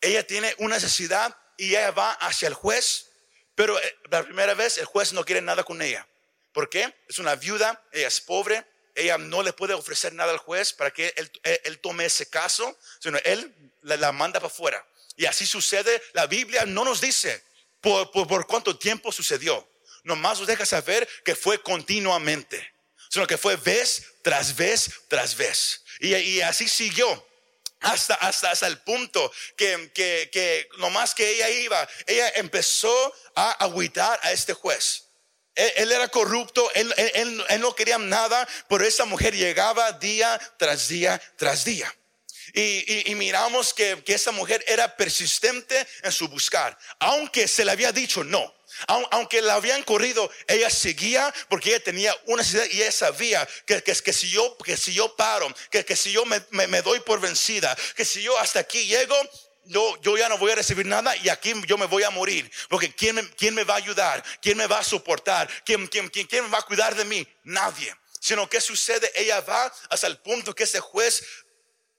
ella 0.00 0.26
tiene 0.26 0.54
una 0.58 0.74
necesidad 0.74 1.36
y 1.56 1.70
ella 1.70 1.90
va 1.90 2.12
hacia 2.12 2.48
el 2.48 2.54
juez, 2.54 3.10
pero 3.54 3.78
eh, 3.78 3.98
la 4.10 4.22
primera 4.22 4.54
vez 4.54 4.78
el 4.78 4.84
juez 4.84 5.12
no 5.12 5.24
quiere 5.24 5.40
nada 5.40 5.64
con 5.64 5.80
ella. 5.80 6.06
¿Por 6.52 6.68
qué? 6.68 6.94
Es 7.08 7.18
una 7.18 7.34
viuda, 7.34 7.82
ella 7.92 8.08
es 8.08 8.20
pobre, 8.20 8.64
ella 8.94 9.18
no 9.18 9.42
le 9.42 9.52
puede 9.52 9.74
ofrecer 9.74 10.14
nada 10.14 10.32
al 10.32 10.38
juez 10.38 10.72
para 10.72 10.90
que 10.90 11.14
él, 11.64 11.78
tome 11.80 12.06
ese 12.06 12.28
caso, 12.28 12.78
sino 12.98 13.18
él 13.24 13.54
la, 13.82 14.10
manda 14.12 14.40
para 14.40 14.52
afuera. 14.52 14.86
Y 15.16 15.26
así 15.26 15.46
sucede. 15.46 16.02
La 16.14 16.26
Biblia 16.26 16.64
no 16.64 16.84
nos 16.84 17.00
dice 17.00 17.44
por, 17.80 18.10
por, 18.10 18.46
cuánto 18.46 18.78
tiempo 18.78 19.12
sucedió. 19.12 19.68
Nomás 20.04 20.38
nos 20.38 20.48
deja 20.48 20.64
saber 20.64 21.06
que 21.24 21.36
fue 21.36 21.60
continuamente, 21.60 22.72
sino 23.08 23.26
que 23.26 23.38
fue 23.38 23.56
vez 23.56 24.04
tras 24.22 24.54
vez 24.54 24.90
tras 25.08 25.36
vez. 25.36 25.82
Y, 26.00 26.40
así 26.40 26.68
siguió. 26.68 27.24
Hasta, 27.80 28.14
hasta, 28.14 28.50
hasta 28.50 28.66
el 28.66 28.78
punto 28.78 29.30
que, 29.54 29.90
que, 29.94 30.30
que 30.32 30.68
nomás 30.78 31.14
que 31.14 31.30
ella 31.30 31.50
iba, 31.50 31.88
ella 32.06 32.32
empezó 32.36 33.14
a 33.34 33.52
agüitar 33.52 34.18
a 34.22 34.32
este 34.32 34.54
juez. 34.54 35.06
Él, 35.56 35.90
era 35.90 36.08
corrupto, 36.08 36.70
él, 36.74 37.44
no 37.60 37.74
quería 37.74 37.96
nada, 37.96 38.46
pero 38.68 38.84
esa 38.84 39.06
mujer 39.06 39.34
llegaba 39.34 39.90
día 39.92 40.38
tras 40.58 40.88
día 40.88 41.20
tras 41.36 41.64
día. 41.64 41.92
Y, 42.52 43.14
miramos 43.14 43.72
que, 43.72 44.02
que, 44.04 44.14
esa 44.14 44.32
mujer 44.32 44.62
era 44.66 44.96
persistente 44.96 45.86
en 46.02 46.12
su 46.12 46.28
buscar, 46.28 46.78
aunque 46.98 47.48
se 47.48 47.64
le 47.64 47.72
había 47.72 47.90
dicho 47.90 48.22
no. 48.22 48.54
Aunque 48.86 49.42
la 49.42 49.54
habían 49.54 49.82
corrido, 49.82 50.30
ella 50.46 50.70
seguía 50.70 51.32
porque 51.48 51.70
ella 51.70 51.82
tenía 51.82 52.16
una 52.26 52.42
necesidad 52.42 52.66
y 52.70 52.82
ella 52.82 52.92
sabía 52.92 53.48
que, 53.64 53.82
que, 53.82 53.94
que, 53.94 54.12
si, 54.12 54.28
yo, 54.28 54.56
que 54.58 54.76
si 54.76 54.92
yo 54.92 55.14
paro, 55.16 55.52
que, 55.70 55.84
que 55.84 55.96
si 55.96 56.12
yo 56.12 56.24
me, 56.24 56.40
me 56.50 56.82
doy 56.82 57.00
por 57.00 57.20
vencida, 57.20 57.76
que 57.94 58.04
si 58.04 58.22
yo 58.22 58.38
hasta 58.38 58.60
aquí 58.60 58.86
llego, 58.86 59.16
yo, 59.66 60.00
yo 60.00 60.16
ya 60.16 60.28
no 60.28 60.38
voy 60.38 60.52
a 60.52 60.56
recibir 60.56 60.86
nada 60.86 61.16
y 61.16 61.28
aquí 61.28 61.52
yo 61.66 61.76
me 61.76 61.86
voy 61.86 62.02
a 62.02 62.10
morir. 62.10 62.50
Porque 62.68 62.94
¿quién 62.94 63.16
me, 63.16 63.28
quién 63.30 63.54
me 63.54 63.64
va 63.64 63.74
a 63.74 63.78
ayudar? 63.78 64.22
¿Quién 64.40 64.56
me 64.56 64.66
va 64.66 64.78
a 64.78 64.84
soportar? 64.84 65.48
¿Quién, 65.64 65.86
quién, 65.88 66.08
quién, 66.08 66.26
quién 66.26 66.52
va 66.52 66.58
a 66.58 66.62
cuidar 66.62 66.94
de 66.94 67.04
mí? 67.04 67.26
Nadie. 67.44 67.94
Sino 68.20 68.48
que 68.48 68.60
sucede, 68.60 69.10
ella 69.14 69.40
va 69.40 69.72
hasta 69.90 70.06
el 70.06 70.18
punto 70.18 70.54
que 70.54 70.64
ese 70.64 70.80
juez 70.80 71.24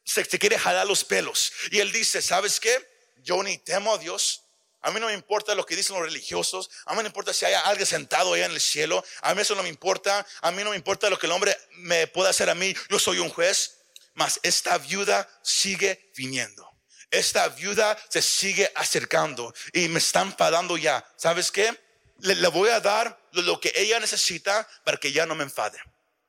se, 0.04 0.26
se 0.26 0.40
quiere 0.40 0.58
jalar 0.58 0.88
los 0.88 1.04
pelos. 1.04 1.52
Y 1.72 1.80
él 1.80 1.92
dice, 1.92 2.22
¿sabes 2.22 2.60
qué? 2.60 2.86
Yo 3.18 3.42
ni 3.44 3.58
temo 3.58 3.94
a 3.94 3.98
Dios. 3.98 4.47
A 4.82 4.92
mí 4.92 5.00
no 5.00 5.08
me 5.08 5.14
importa 5.14 5.56
lo 5.56 5.66
que 5.66 5.76
dicen 5.76 5.96
los 5.96 6.06
religiosos. 6.06 6.70
A 6.86 6.92
mí 6.92 6.98
no 6.98 7.04
me 7.04 7.10
importa 7.10 7.34
si 7.34 7.46
hay 7.46 7.54
alguien 7.54 7.86
sentado 7.86 8.34
allá 8.34 8.46
en 8.46 8.52
el 8.52 8.62
cielo. 8.62 9.04
A 9.22 9.34
mí 9.34 9.42
eso 9.42 9.56
no 9.56 9.64
me 9.64 9.70
importa. 9.70 10.26
A 10.42 10.52
mí 10.52 10.64
no 10.64 10.70
me 10.70 10.76
importa 10.76 11.10
lo 11.10 11.18
que 11.18 11.26
el 11.26 11.32
hombre 11.32 11.58
me 11.72 12.08
pueda 12.08 12.30
hacer 12.30 12.50
a 12.50 12.56
mí. 12.56 12.76
Yo 12.90 13.00
soy 13.00 13.20
un 13.20 13.30
juez. 13.30 13.74
Mas 14.14 14.40
esta 14.42 14.78
viuda 14.80 15.30
sigue 15.44 16.12
viniendo 16.16 16.68
esta 17.12 17.48
viuda 17.50 17.98
se 18.10 18.22
sigue 18.22 18.72
acercando 18.76 19.54
y 19.74 19.88
me 19.88 20.00
están 20.00 20.28
enfadando 20.28 20.78
ya. 20.78 21.06
¿Sabes 21.16 21.52
qué? 21.52 21.76
Le, 22.20 22.48
voy 22.48 22.70
a 22.70 22.80
dar 22.80 23.20
lo, 23.32 23.60
que 23.60 23.72
ella 23.76 24.00
necesita 24.00 24.68
para 24.84 24.98
que 24.98 25.12
ya 25.12 25.26
no 25.26 25.36
me 25.36 25.44
enfade. 25.44 25.78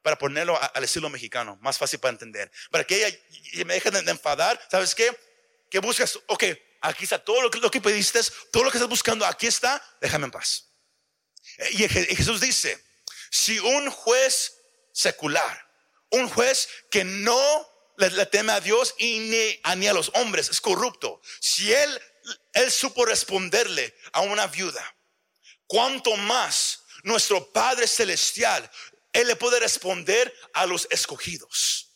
Para 0.02 0.17
ponerlo 0.17 0.59
al 0.75 0.85
estilo 0.85 1.11
mexicano, 1.11 1.59
más 1.61 1.76
fácil 1.76 1.99
para 1.99 2.12
entender. 2.12 2.50
Para 2.71 2.85
que 2.85 2.97
ella 2.97 3.19
me 3.67 3.75
deje 3.75 3.90
de, 3.90 4.11
enfadar. 4.11 4.61
¿Sabes 4.71 4.95
qué? 4.95 5.17
¿Qué 5.71 5.81
buscas? 5.81 6.19
Ok, 6.26 6.45
aquí 6.80 7.04
está 7.04 7.23
todo 7.23 7.42
lo 7.42 7.70
que, 7.70 7.80
pediste, 7.80 8.20
todo 8.52 8.64
lo 8.64 8.70
que 8.70 8.78
estás 8.78 8.88
buscando, 8.88 9.25
aquí 9.26 9.47
está, 9.47 9.82
déjame 10.00 10.26
en 10.26 10.30
paz. 10.30 10.68
Y 11.73 11.88
Jesús 11.88 12.40
dice, 12.40 12.85
Si 13.30 13.58
un 13.58 13.90
juez 13.90 14.54
secular, 14.92 15.66
un 16.11 16.28
juez 16.28 16.68
que 16.90 17.04
no 17.04 17.68
le, 17.97 18.26
teme 18.26 18.52
a 18.52 18.61
Dios 18.61 18.94
y 18.99 19.18
ni 19.18 19.61
a, 19.62 19.75
ni 19.75 19.88
a 19.88 19.92
los 19.92 20.11
hombres, 20.14 20.49
es 20.49 20.61
corrupto. 20.61 21.20
Si 21.40 21.73
él, 21.73 22.02
él 22.52 22.70
supo 22.70 23.04
responderle 23.04 23.94
a 24.12 24.20
una 24.20 24.47
viuda, 24.47 24.97
cuanto 25.66 26.16
más 26.16 26.85
nuestro 27.02 27.52
Padre 27.52 27.87
Celestial, 27.87 28.68
Él 29.12 29.26
le 29.28 29.37
puede 29.37 29.61
responder 29.61 30.35
a 30.52 30.66
los 30.66 30.87
escogidos. 30.90 31.88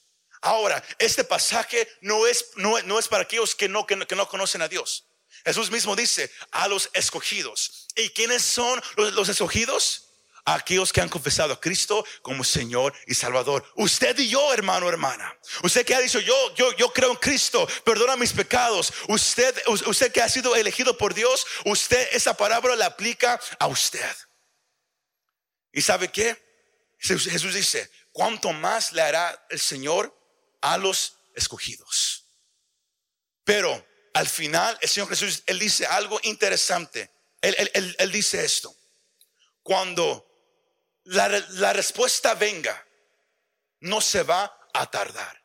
Ahora, 0.43 0.83
este 0.99 1.23
pasaje 1.23 1.89
no 2.01 2.27
es, 2.27 2.51
no, 2.57 2.99
es 2.99 3.09
para 3.09 3.23
aquellos 3.23 3.55
que 3.55 3.69
no, 3.69 3.87
que 3.87 3.97
no, 3.97 4.29
conocen 4.29 4.61
a 4.61 4.69
Dios. 4.69 5.05
Jesús 5.45 5.71
mismo 5.71 5.95
dice 5.95 6.31
a 6.51 6.67
los 6.67 6.91
escogidos. 6.93 7.87
¿Y 7.95 8.11
quiénes 8.11 8.43
son 8.43 8.83
los, 8.97 9.15
los 9.15 9.29
escogidos? 9.29 10.09
aquellos 10.45 10.93
que 10.93 11.01
han 11.01 11.09
confesado 11.09 11.53
a 11.53 11.61
Cristo 11.61 12.05
como 12.21 12.43
Señor 12.43 12.93
y 13.07 13.15
Salvador. 13.15 13.65
Usted 13.77 14.19
y 14.19 14.29
yo, 14.29 14.53
hermano, 14.53 14.89
hermana. 14.89 15.39
Usted 15.63 15.87
que 15.87 15.95
ha 15.95 16.01
dicho, 16.01 16.19
yo, 16.19 16.35
yo, 16.57 16.73
yo 16.77 16.93
creo 16.93 17.13
en 17.13 17.17
Cristo, 17.19 17.69
perdona 17.85 18.17
mis 18.17 18.33
pecados. 18.33 18.93
Usted, 19.07 19.55
usted 19.67 20.11
que 20.11 20.21
ha 20.21 20.29
sido 20.29 20.57
elegido 20.57 20.99
por 20.99 21.15
Dios, 21.15 21.47
usted 21.65 22.09
esa 22.11 22.37
palabra 22.37 22.75
la 22.75 22.87
aplica 22.87 23.41
a 23.61 23.69
usted. 23.69 24.17
¿Y 25.73 25.81
sabe 25.81 26.11
qué? 26.11 26.37
Jesús 26.99 27.55
dice, 27.55 27.89
¿cuánto 28.11 28.53
más 28.53 28.91
le 28.91 29.03
hará 29.03 29.47
el 29.49 29.61
Señor 29.61 30.22
a 30.63 30.79
los 30.79 31.19
escogidos? 31.35 32.25
Pero 33.45 33.87
al 34.15 34.29
final, 34.29 34.79
el 34.81 34.89
Señor 34.89 35.11
Jesús, 35.11 35.43
Él 35.47 35.59
dice 35.59 35.85
algo 35.87 36.19
interesante. 36.23 37.11
Él, 37.43 37.71
él 37.99 38.13
dice 38.13 38.45
esto. 38.45 38.75
Cuando 39.63 40.33
la, 41.05 41.73
respuesta 41.73 42.35
venga, 42.35 42.87
no 43.81 44.01
se 44.01 44.23
va 44.23 44.57
a 44.73 44.91
tardar. 44.91 45.43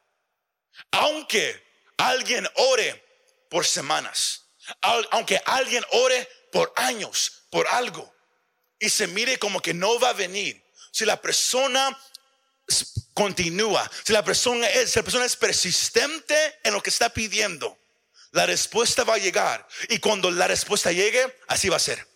Aunque 0.92 1.64
alguien 1.98 2.48
ore 2.56 3.04
por 3.50 3.66
semanas, 3.66 4.46
aunque 5.12 5.42
alguien 5.46 5.84
ore 5.92 6.28
por 6.52 6.74
años, 6.76 7.48
por 7.50 7.68
algo, 7.68 8.14
y 8.80 8.90
se 8.90 9.08
mire 9.08 9.40
como 9.40 9.62
que 9.62 9.74
no 9.74 10.00
va 10.00 10.10
a 10.10 10.14
venir, 10.14 10.64
si 10.92 11.06
la 11.06 11.20
persona 11.20 11.98
continúa, 13.14 13.90
si 14.04 14.14
la 14.14 14.24
persona 14.24 14.68
es, 14.68 14.96
la 14.96 15.04
persona 15.04 15.26
es 15.26 15.36
persistente 15.36 16.36
en 16.64 16.74
lo 16.74 16.84
que 16.84 16.90
está 16.90 17.10
pidiendo, 17.10 17.78
la 18.32 18.46
respuesta 18.46 19.04
va 19.04 19.16
a 19.16 19.18
llegar. 19.18 19.68
Y 19.90 20.00
cuando 20.00 20.30
la 20.32 20.48
respuesta 20.48 20.92
llegue, 20.92 21.36
así 21.48 21.70
va 21.70 21.78
a 21.78 21.80
ser. 21.80 22.08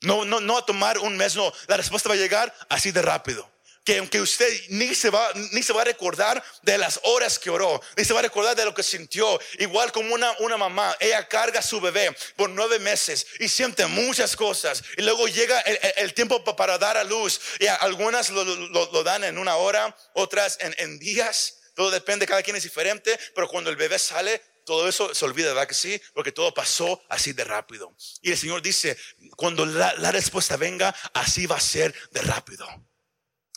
No, 0.00 0.24
no, 0.24 0.40
no 0.40 0.58
a 0.58 0.66
tomar 0.66 0.98
un 0.98 1.16
mes, 1.16 1.36
no. 1.36 1.52
La 1.66 1.76
respuesta 1.76 2.08
va 2.08 2.14
a 2.14 2.18
llegar 2.18 2.54
así 2.68 2.92
de 2.92 3.02
rápido. 3.02 3.50
Que 3.86 3.98
aunque 3.98 4.20
usted 4.20 4.46
ni 4.68 4.94
se 4.94 5.08
va, 5.08 5.32
ni 5.52 5.62
se 5.62 5.72
va 5.72 5.80
a 5.80 5.84
recordar 5.84 6.44
de 6.62 6.76
las 6.76 7.00
horas 7.04 7.38
que 7.38 7.48
oró, 7.48 7.80
ni 7.96 8.04
se 8.04 8.12
va 8.12 8.18
a 8.18 8.22
recordar 8.22 8.54
de 8.54 8.66
lo 8.66 8.74
que 8.74 8.82
sintió. 8.82 9.40
Igual 9.58 9.92
como 9.92 10.12
una, 10.12 10.30
una 10.40 10.58
mamá, 10.58 10.94
ella 11.00 11.26
carga 11.26 11.60
a 11.60 11.62
su 11.62 11.80
bebé 11.80 12.14
por 12.36 12.50
nueve 12.50 12.78
meses 12.78 13.26
y 13.40 13.48
siente 13.48 13.86
muchas 13.86 14.36
cosas. 14.36 14.82
Y 14.98 15.02
luego 15.02 15.26
llega 15.28 15.60
el, 15.60 16.12
tiempo 16.12 16.44
para 16.44 16.76
dar 16.76 16.98
a 16.98 17.04
luz. 17.04 17.40
Y 17.60 17.66
algunas 17.66 18.28
lo, 18.28 19.02
dan 19.02 19.24
en 19.24 19.38
una 19.38 19.56
hora, 19.56 19.96
otras 20.12 20.58
en, 20.60 20.74
en 20.78 20.98
días. 20.98 21.60
Todo 21.74 21.90
depende, 21.90 22.26
cada 22.26 22.42
quien 22.42 22.56
es 22.56 22.64
diferente. 22.64 23.18
Pero 23.34 23.48
cuando 23.48 23.70
el 23.70 23.76
bebé 23.76 23.98
sale, 23.98 24.42
todo 24.66 24.88
eso 24.88 25.14
se 25.14 25.24
olvida, 25.24 25.48
¿verdad 25.48 25.68
que 25.68 25.74
sí? 25.74 25.98
Porque 26.12 26.32
todo 26.32 26.52
pasó 26.52 27.00
así 27.08 27.32
de 27.32 27.44
rápido. 27.44 27.94
Y 28.20 28.32
el 28.32 28.36
Señor 28.36 28.60
dice, 28.60 28.98
cuando 29.36 29.64
la, 29.64 30.10
respuesta 30.10 30.56
venga, 30.56 30.94
así 31.14 31.46
va 31.46 31.56
a 31.56 31.60
ser 31.60 31.94
de 32.10 32.20
rápido. 32.20 32.66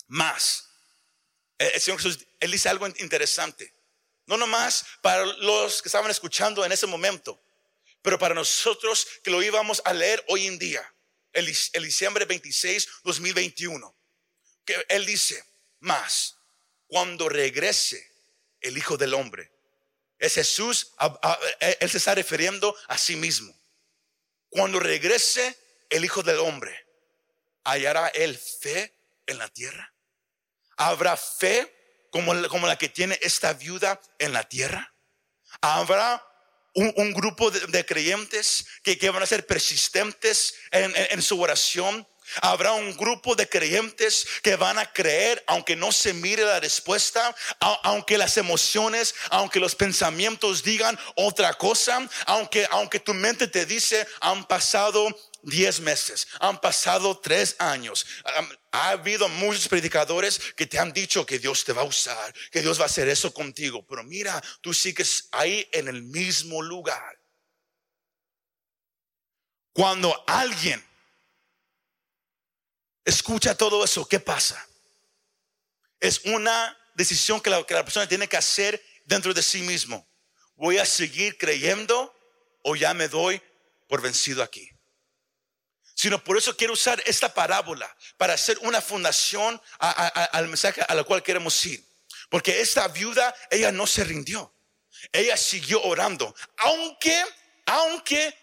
Más. 0.10 0.68
El 1.58 1.80
Señor 1.80 2.02
Jesús, 2.02 2.28
Él 2.40 2.52
dice 2.52 2.70
algo 2.70 2.86
interesante. 2.88 3.74
No 4.26 4.38
nomás 4.38 4.86
para 5.02 5.26
los 5.26 5.82
que 5.82 5.88
estaban 5.88 6.12
escuchando 6.12 6.64
en 6.64 6.72
ese 6.72 6.86
momento, 6.86 7.42
pero 8.02 8.20
para 8.20 8.36
nosotros 8.36 9.08
que 9.24 9.32
lo 9.32 9.42
íbamos 9.42 9.82
a 9.86 9.94
leer 9.94 10.24
hoy 10.28 10.46
en 10.46 10.60
día, 10.60 10.94
el, 11.34 11.46
diciembre 11.46 12.26
26, 12.26 12.88
2021. 13.04 13.96
Que 14.66 14.86
Él 14.90 15.06
dice, 15.06 15.44
más, 15.80 16.36
cuando 16.88 17.28
regrese 17.28 18.12
el 18.62 18.78
Hijo 18.78 18.98
del 18.98 19.14
Hombre, 19.14 19.52
es 20.18 20.36
Jesús, 20.36 20.92
Él 21.60 21.90
se 21.90 21.98
está 21.98 22.14
refiriendo 22.14 22.76
a 22.88 22.98
sí 22.98 23.16
mismo. 23.16 23.58
Cuando 24.50 24.80
regrese 24.80 25.58
el 25.90 26.06
Hijo 26.06 26.24
del 26.24 26.40
Hombre, 26.40 26.86
¿hallará 27.64 28.08
él 28.10 28.38
fe 28.38 28.94
en 29.28 29.38
la 29.38 29.48
tierra? 29.48 29.94
¿Habrá 30.80 31.16
fe 31.16 31.76
como, 32.12 32.34
la 32.34 32.78
que 32.78 32.90
tiene 32.90 33.20
esta 33.22 33.54
viuda 33.54 34.02
en 34.18 34.34
la 34.34 34.44
tierra? 34.44 34.94
¿Habrá 35.62 36.26
un, 36.74 37.14
grupo 37.14 37.52
de, 37.52 37.86
creyentes 37.86 38.66
que, 38.84 38.98
van 39.10 39.22
a 39.22 39.28
ser 39.28 39.46
persistentes 39.46 40.56
en 40.72 41.22
su 41.22 41.40
oración 41.40 42.08
Habrá 42.42 42.74
un 42.74 42.96
grupo 42.96 43.36
de 43.36 43.50
creyentes 43.50 44.26
que 44.44 44.56
van 44.56 44.78
a 44.78 44.92
creer 44.92 45.44
aunque 45.48 45.76
no 45.76 45.92
se 45.92 46.14
mire 46.14 46.44
la 46.44 46.60
respuesta, 46.60 47.36
aunque 47.60 48.18
las 48.18 48.38
emociones, 48.38 49.16
aunque 49.30 49.60
los 49.60 49.76
pensamientos 49.76 50.64
digan 50.64 50.98
otra 51.16 51.54
cosa, 51.54 52.08
aunque, 52.28 52.68
aunque 52.72 53.00
tu 53.00 53.14
mente 53.14 53.48
te 53.48 53.66
dice 53.66 54.08
han 54.22 54.46
pasado 54.46 55.08
diez 55.44 55.80
meses, 55.80 56.28
han 56.40 56.60
pasado 56.60 57.20
tres 57.20 57.56
años. 57.60 58.06
Ha 58.72 58.90
habido 58.90 59.28
muchos 59.30 59.68
predicadores 59.68 60.40
que 60.56 60.68
te 60.68 60.80
han 60.80 60.94
dicho 60.94 61.26
que 61.26 61.40
Dios 61.40 61.64
te 61.64 61.74
va 61.74 61.82
a 61.82 61.86
usar, 61.86 62.34
que 62.52 62.62
Dios 62.62 62.80
va 62.80 62.84
a 62.84 62.88
hacer 62.88 63.10
eso 63.10 63.34
contigo, 63.34 63.86
pero 63.88 64.04
mira, 64.04 64.42
tú 64.62 64.74
sigues 64.74 65.28
ahí 65.32 65.68
en 65.72 65.88
el 65.88 66.04
mismo 66.04 66.62
lugar. 66.62 67.20
Cuando 69.74 70.24
alguien 70.28 70.84
escucha 73.06 73.56
todo 73.56 73.84
eso, 73.84 74.08
¿qué 74.08 74.20
pasa? 74.20 74.68
Es 76.00 76.22
una 76.26 76.78
decisión 76.96 77.42
que 77.42 77.50
la, 77.50 77.66
que 77.66 77.74
la 77.74 77.84
persona 77.84 78.08
tiene 78.08 78.28
que 78.28 78.38
hacer 78.38 78.84
dentro 79.06 79.34
de 79.34 79.42
sí 79.42 79.62
mismo. 79.62 80.08
¿Voy 80.56 80.78
a 80.78 80.86
seguir 80.86 81.38
creyendo 81.38 82.14
o 82.64 82.76
ya 82.76 82.94
me 82.94 83.08
doy 83.08 83.42
por 83.88 84.02
vencido 84.02 84.44
aquí? 84.44 84.70
Sino 86.00 86.24
por 86.24 86.38
eso 86.38 86.56
quiero 86.56 86.72
usar 86.72 87.04
esta 87.06 87.34
parábola 87.34 87.94
para 88.16 88.34
hacer 88.34 88.58
una 88.62 88.80
fundación 88.80 89.62
al 89.80 90.48
mensaje 90.48 90.82
a 90.88 90.96
la 90.96 91.04
cual 91.04 91.22
queremos 91.22 91.66
ir. 91.66 91.84
Porque 92.30 92.62
esta 92.62 92.88
viuda, 92.88 93.36
ella 93.52 93.74
no 93.74 93.86
se 93.86 94.06
rindió. 94.06 94.56
Ella 95.12 95.36
siguió 95.36 95.84
orando. 95.84 96.34
Aunque, 96.56 97.22
aunque 97.66 98.34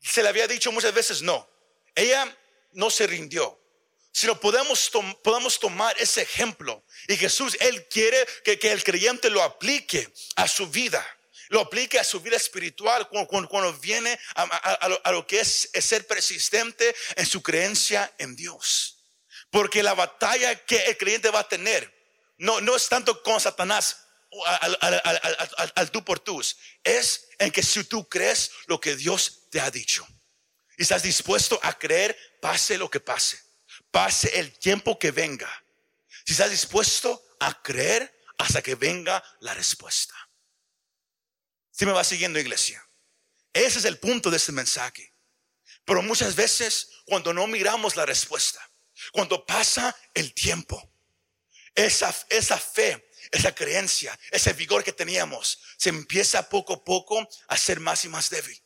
se 0.00 0.22
le 0.22 0.30
había 0.30 0.46
dicho 0.46 0.72
muchas 0.72 0.94
veces 0.94 1.20
no. 1.20 1.46
Ella 1.94 2.34
no 2.72 2.88
se 2.88 3.06
rindió 3.06 3.60
sino 4.12 4.40
podemos, 4.40 4.90
podemos 5.22 5.60
tomar 5.60 5.94
ese 6.00 6.22
ejemplo. 6.22 6.82
Y 7.08 7.16
Jesús, 7.16 7.58
Él 7.60 7.86
quiere 7.88 8.26
que, 8.42 8.58
que, 8.58 8.72
el 8.72 8.82
creyente 8.82 9.28
lo 9.30 9.42
aplique 9.42 10.12
a 10.34 10.48
su 10.48 10.66
vida, 10.66 11.06
lo 11.50 11.60
aplique 11.60 11.98
a 11.98 12.04
su 12.04 12.20
vida 12.20 12.36
espiritual 12.36 13.08
cuando, 13.08 13.48
cuando, 13.48 13.72
viene 13.74 14.18
a, 14.34 15.10
lo, 15.12 15.26
que 15.26 15.40
es, 15.40 15.70
ser 15.80 16.06
persistente 16.06 16.94
en 17.16 17.26
su 17.26 17.42
creencia 17.42 18.12
en 18.18 18.34
Dios. 18.34 19.04
Porque 19.50 19.82
la 19.82 19.94
batalla 19.94 20.54
que 20.64 20.78
el 20.86 20.96
creyente 20.96 21.30
va 21.30 21.40
a 21.40 21.48
tener 21.48 21.92
no, 22.38 22.60
no 22.60 22.74
es 22.74 22.88
tanto 22.88 23.22
con 23.22 23.38
Satanás 23.38 24.06
al, 24.46 24.78
al, 24.80 25.72
al 25.74 25.90
tú 25.90 26.02
por 26.04 26.20
tú, 26.20 26.40
es 26.84 27.28
en 27.38 27.50
que 27.50 27.62
si 27.62 27.84
tú 27.84 28.08
crees 28.08 28.50
lo 28.66 28.80
que 28.80 28.96
Dios 28.96 29.48
te 29.50 29.60
ha 29.60 29.70
dicho 29.70 30.06
y 30.78 30.82
estás 30.82 31.02
dispuesto 31.02 31.60
a 31.62 31.78
creer, 31.78 32.16
pase 32.40 32.78
lo 32.78 32.88
que 32.88 33.00
pase 33.00 33.38
pase 33.90 34.38
el 34.38 34.52
tiempo 34.58 34.98
que 34.98 35.10
venga. 35.10 35.50
Si 36.24 36.32
estás 36.32 36.50
dispuesto 36.50 37.22
a 37.40 37.60
creer 37.62 38.14
hasta 38.38 38.62
que 38.62 38.74
venga 38.74 39.22
la 39.40 39.54
respuesta. 39.54 40.14
Si 41.80 41.86
me 41.86 41.92
va 41.92 42.04
siguiendo, 42.04 42.38
iglesia. 42.38 42.86
Ese 43.54 43.78
es 43.78 43.86
el 43.86 43.98
punto 43.98 44.30
de 44.30 44.36
este 44.36 44.52
mensaje. 44.52 45.14
Pero 45.86 46.02
muchas 46.02 46.36
veces, 46.36 46.90
cuando 47.06 47.32
no 47.32 47.46
miramos 47.46 47.96
la 47.96 48.04
respuesta, 48.04 48.60
cuando 49.12 49.46
pasa 49.46 49.96
el 50.12 50.34
tiempo, 50.34 50.92
esa, 51.74 52.14
esa 52.28 52.58
fe, 52.58 53.10
esa 53.30 53.54
creencia, 53.54 54.20
ese 54.30 54.52
vigor 54.52 54.84
que 54.84 54.92
teníamos, 54.92 55.58
se 55.78 55.88
empieza 55.88 56.50
poco 56.50 56.74
a 56.74 56.84
poco 56.84 57.26
a 57.48 57.56
ser 57.56 57.80
más 57.80 58.04
y 58.04 58.10
más 58.10 58.28
débil. 58.28 58.62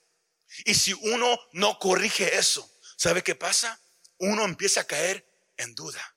Y 0.64 0.74
si 0.74 0.92
uno 0.92 1.38
no 1.52 1.78
corrige 1.78 2.36
eso, 2.36 2.68
¿sabe 2.96 3.22
qué 3.22 3.36
pasa? 3.36 3.80
uno 4.18 4.44
empieza 4.44 4.80
a 4.80 4.88
caer 4.88 5.24
en 5.56 5.72
duda. 5.76 6.16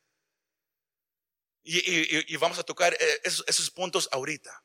Y, 1.64 2.36
vamos 2.38 2.58
a 2.58 2.64
tocar 2.64 2.98
eh, 3.00 3.22
esos, 3.24 3.70
puntos 3.70 4.10
ahorita. 4.12 4.64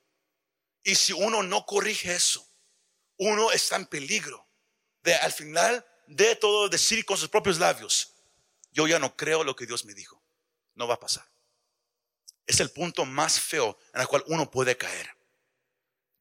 Y 0.83 0.95
si 0.95 1.12
uno 1.12 1.43
no 1.43 1.65
corrige 1.65 2.15
eso, 2.15 2.47
uno 3.19 3.53
está 3.53 3.77
en 3.77 3.87
peligro 3.87 4.49
de 5.03 5.15
al 5.15 5.33
final 5.33 5.85
de 6.07 6.37
todo 6.37 6.69
decir 6.69 7.05
con 7.05 7.17
sus 7.17 7.29
propios 7.29 7.59
labios, 7.59 8.15
yo 8.73 8.87
ya 8.87 8.99
no 8.99 9.17
creo 9.17 9.45
lo 9.45 9.55
que 9.55 9.67
Dios 9.67 9.85
me 9.85 9.95
dijo. 9.95 10.23
No 10.75 10.87
va 10.87 10.95
a 10.95 11.01
pasar. 11.01 11.31
Es 12.47 12.61
el 12.61 12.71
punto 12.71 13.05
más 13.05 13.39
feo 13.39 13.79
en 13.95 14.01
el 14.01 14.09
cual 14.09 14.25
uno 14.27 14.51
puede 14.51 14.77
caer. 14.77 15.15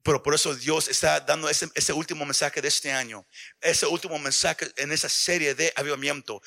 Pero 0.04 0.24
por 0.24 0.34
eso 0.34 0.56
Dios 0.56 0.88
está 0.88 1.20
dando 1.20 1.50
ese, 1.50 1.70
ese, 1.76 1.94
último 1.94 2.26
mensaje 2.26 2.62
de 2.62 2.68
este 2.68 2.92
año, 2.92 3.26
ese 3.60 3.86
último 3.86 4.18
mensaje 4.20 4.72
en 4.78 4.92
esa 4.92 5.10
serie 5.10 5.56
de 5.56 5.72
avivamiento. 5.76 6.42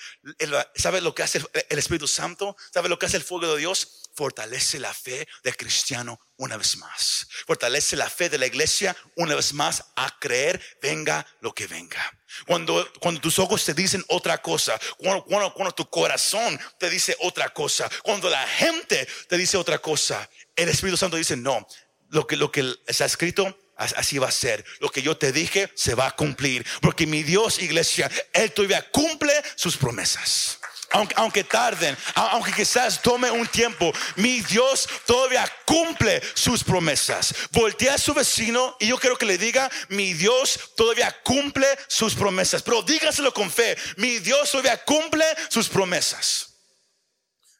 ¿Sabe 0.75 1.00
lo 1.00 1.14
que 1.14 1.23
hace 1.23 1.40
el 1.68 1.78
Espíritu 1.78 2.08
Santo? 2.08 2.56
¿Sabe 2.73 2.88
lo 2.88 2.99
que 2.99 3.06
hace 3.06 3.16
el 3.16 3.25
fuego 3.25 3.54
de 3.54 3.61
Dios? 3.61 4.02
Fortalece 4.14 4.78
la 4.78 4.94
fe 4.94 5.26
del 5.42 5.56
cristiano 5.56 6.20
una 6.37 6.56
vez 6.56 6.76
más. 6.76 7.28
Fortalece 7.46 7.96
la 7.96 8.11
fe 8.11 8.28
de 8.28 8.38
la 8.38 8.46
iglesia 8.46 8.96
una 9.16 9.34
vez 9.34 9.52
más 9.52 9.84
a 9.96 10.18
creer, 10.18 10.61
venga 10.80 11.26
lo 11.40 11.54
que 11.54 11.66
venga. 11.66 12.12
Cuando, 12.46 12.90
cuando 13.00 13.20
tus 13.20 13.38
ojos 13.38 13.64
te 13.64 13.75
dicen 13.75 14.04
otra 14.08 14.38
cosa, 14.42 14.78
cuando, 14.96 15.25
cuando, 15.25 15.54
cuando 15.54 15.75
tu 15.75 15.88
corazón 15.88 16.58
te 16.78 16.90
dice 16.90 17.16
otra 17.20 17.49
cosa, 17.50 17.88
cuando 18.02 18.28
la 18.28 18.46
gente 18.46 19.06
te 19.28 19.37
dice 19.37 19.56
otra 19.56 19.78
cosa, 19.78 20.28
el 20.56 20.68
Espíritu 20.68 20.96
Santo 20.96 21.16
dice, 21.16 21.37
no, 21.37 21.66
lo 22.14 22.26
que, 22.26 22.37
lo 22.37 22.50
que 22.50 22.75
está 22.87 23.04
escrito, 23.04 23.59
así 23.76 24.18
va 24.18 24.28
a 24.28 24.33
ser. 24.33 24.64
Lo 24.78 24.88
que 24.90 25.02
yo 25.02 25.16
te 25.16 25.33
dije 25.33 25.71
se 25.75 25.94
va 25.94 26.06
a 26.06 26.16
cumplir. 26.16 26.64
Porque 26.80 27.06
mi 27.06 27.23
Dios, 27.23 27.59
iglesia, 27.59 28.11
Él 28.33 28.52
todavía 28.52 28.88
cumple 28.90 29.33
sus 29.56 29.76
promesas. 29.76 30.59
Aunque, 30.90 31.14
aunque, 31.18 31.42
tarden, 31.42 31.97
aunque 32.14 32.52
quizás 32.52 33.02
tome 33.02 33.28
un 33.28 33.49
tiempo, 33.49 33.92
mi 34.14 34.40
Dios 34.42 34.88
todavía 35.06 35.44
cumple 35.66 36.23
sus 36.35 36.62
promesas. 36.62 37.35
Voltea 37.50 37.94
a 37.94 37.99
su 37.99 38.14
vecino 38.14 38.76
y 38.78 38.87
yo 38.87 38.99
quiero 38.99 39.18
que 39.18 39.26
le 39.26 39.37
diga, 39.37 39.68
mi 39.88 40.14
Dios 40.14 40.71
todavía 40.76 41.11
cumple 41.25 41.66
sus 41.88 42.14
promesas. 42.14 42.62
Pero 42.62 42.83
dígaselo 42.83 43.35
con 43.35 43.50
fe, 43.50 43.76
mi 43.97 44.21
Dios 44.21 44.52
todavía 44.52 44.85
cumple 44.85 45.25
sus 45.49 45.68
promesas. 45.68 46.54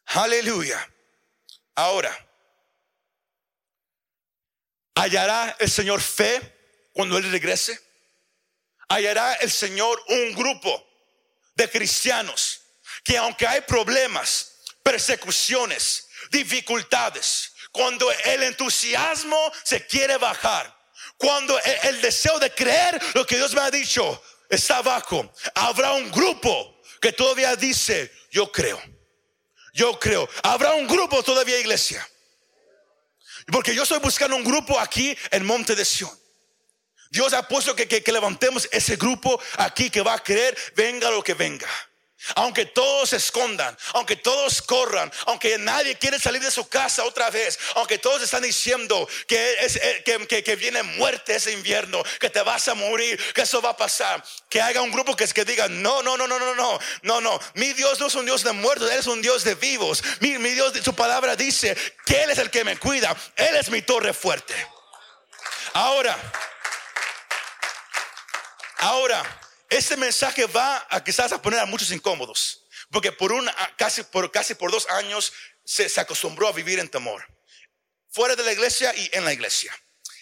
Aleluya. 0.05 0.89
Ahora, 1.75 2.24
¿Hallará 4.95 5.57
el 5.59 5.69
Señor 5.69 6.01
fe 6.01 6.41
cuando 6.93 7.17
Él 7.17 7.29
regrese? 7.29 7.79
¿Hallará 8.87 9.33
el 9.35 9.51
Señor 9.51 10.01
un 10.07 10.33
grupo 10.33 10.87
de 11.55 11.69
cristianos 11.69 12.61
que 13.03 13.17
aunque 13.17 13.45
hay 13.45 13.61
problemas, 13.61 14.53
persecuciones, 14.81 16.07
dificultades, 16.31 17.51
cuando 17.71 18.09
el 18.23 18.43
entusiasmo 18.43 19.37
se 19.63 19.85
quiere 19.85 20.17
bajar, 20.17 20.73
cuando 21.17 21.59
el, 21.83 22.01
deseo 22.01 22.39
de 22.39 22.51
creer 22.51 22.99
lo 23.13 23.25
que 23.25 23.35
Dios 23.35 23.53
me 23.53 23.61
ha 23.61 23.69
dicho 23.69 24.21
está 24.49 24.81
bajo, 24.81 25.31
habrá 25.55 25.91
un 25.93 26.09
grupo 26.09 26.81
que 27.01 27.11
todavía 27.11 27.55
dice, 27.55 28.11
yo 28.31 28.51
creo, 28.51 28.81
yo 29.73 29.99
creo, 29.99 30.27
habrá 30.41 30.73
un 30.73 30.87
grupo 30.87 31.21
todavía 31.21 31.59
iglesia 31.59 32.07
porque 33.47 33.75
yo 33.75 33.83
estoy 33.83 33.99
buscando 33.99 34.35
un 34.35 34.43
grupo 34.43 34.79
aquí 34.79 35.15
en 35.31 35.45
Monte 35.45 35.75
de 35.75 35.85
Sion. 35.85 36.11
Dios 37.11 37.33
ha 37.33 37.47
puesto 37.47 37.75
que, 37.75 37.87
que, 37.87 38.11
levantemos 38.11 38.67
ese 38.71 38.95
grupo 38.97 39.39
aquí 39.57 39.89
que 39.89 40.01
va 40.01 40.15
a 40.15 40.23
creer, 40.23 40.57
venga 40.75 41.09
lo 41.11 41.23
que 41.23 41.33
venga. 41.33 41.67
Aunque 42.33 42.65
todos 42.65 43.09
se 43.09 43.17
escondan, 43.17 43.77
aunque 43.93 44.15
todos 44.15 44.61
corran, 44.61 45.11
aunque 45.27 45.57
nadie 45.59 45.95
quiere 45.95 46.19
salir 46.19 46.41
de 46.41 46.49
su 46.49 46.67
casa 46.67 47.03
otra 47.03 47.29
vez, 47.29 47.59
aunque 47.75 47.99
todos 47.99 48.23
están 48.23 48.41
diciendo 48.41 49.07
que, 49.27 49.55
eh, 49.59 50.03
que, 50.27 50.43
que, 50.43 50.55
viene 50.55 50.81
muerte 50.81 51.35
ese 51.35 51.51
invierno, 51.51 52.03
que 52.19 52.29
te 52.29 52.41
vas 52.41 52.67
a 52.67 52.73
morir, 52.73 53.21
que 53.33 53.41
eso 53.41 53.61
va 53.61 53.71
a 53.71 53.77
pasar, 53.77 54.23
que 54.49 54.61
haya 54.61 54.81
un 54.81 54.91
grupo 54.91 55.15
que, 55.15 55.27
que 55.27 55.45
diga, 55.45 55.67
no, 55.67 56.01
no, 56.01 56.17
no, 56.17 56.27
no, 56.27 56.39
no, 56.39 56.55
no, 56.55 56.79
no, 57.03 57.21
no, 57.21 57.39
mi 57.53 57.73
Dios 57.73 57.99
no 57.99 58.07
es 58.07 58.15
un 58.15 58.25
Dios 58.25 58.43
de 58.43 58.53
muertos, 58.53 58.89
Él 58.91 58.99
es 58.99 59.07
un 59.07 59.21
Dios 59.21 59.43
de 59.43 59.55
vivos. 59.55 60.03
Mi, 60.19 60.37
mi 60.39 60.49
Dios, 60.49 60.73
su 60.83 60.95
palabra 60.95 61.35
dice 61.35 61.77
que 62.05 62.23
Él 62.23 62.31
es 62.31 62.39
el 62.39 62.49
que 62.49 62.63
me 62.63 62.77
cuida, 62.77 63.15
Él 63.35 63.55
es 63.55 63.69
mi 63.69 63.81
torre 63.81 64.13
fuerte. 64.13 64.55
Ahora, 65.73 66.17
ahora, 68.79 69.44
este 69.69 69.97
mensaje 69.97 70.45
va 70.45 70.85
a 70.89 71.03
quizás 71.03 71.31
a 71.31 71.41
poner 71.41 71.59
a 71.59 71.65
muchos 71.65 71.91
incómodos, 71.91 72.65
porque 72.91 73.11
por 73.11 73.31
un, 73.31 73.49
casi, 73.77 74.03
por, 74.03 74.31
casi 74.31 74.55
por 74.55 74.71
dos 74.71 74.87
años 74.89 75.33
se, 75.63 75.89
se 75.89 76.01
acostumbró 76.01 76.47
a 76.47 76.51
vivir 76.51 76.79
en 76.79 76.89
temor, 76.89 77.25
fuera 78.09 78.35
de 78.35 78.43
la 78.43 78.53
iglesia 78.53 78.93
y 78.95 79.09
en 79.13 79.25
la 79.25 79.33
iglesia. 79.33 79.73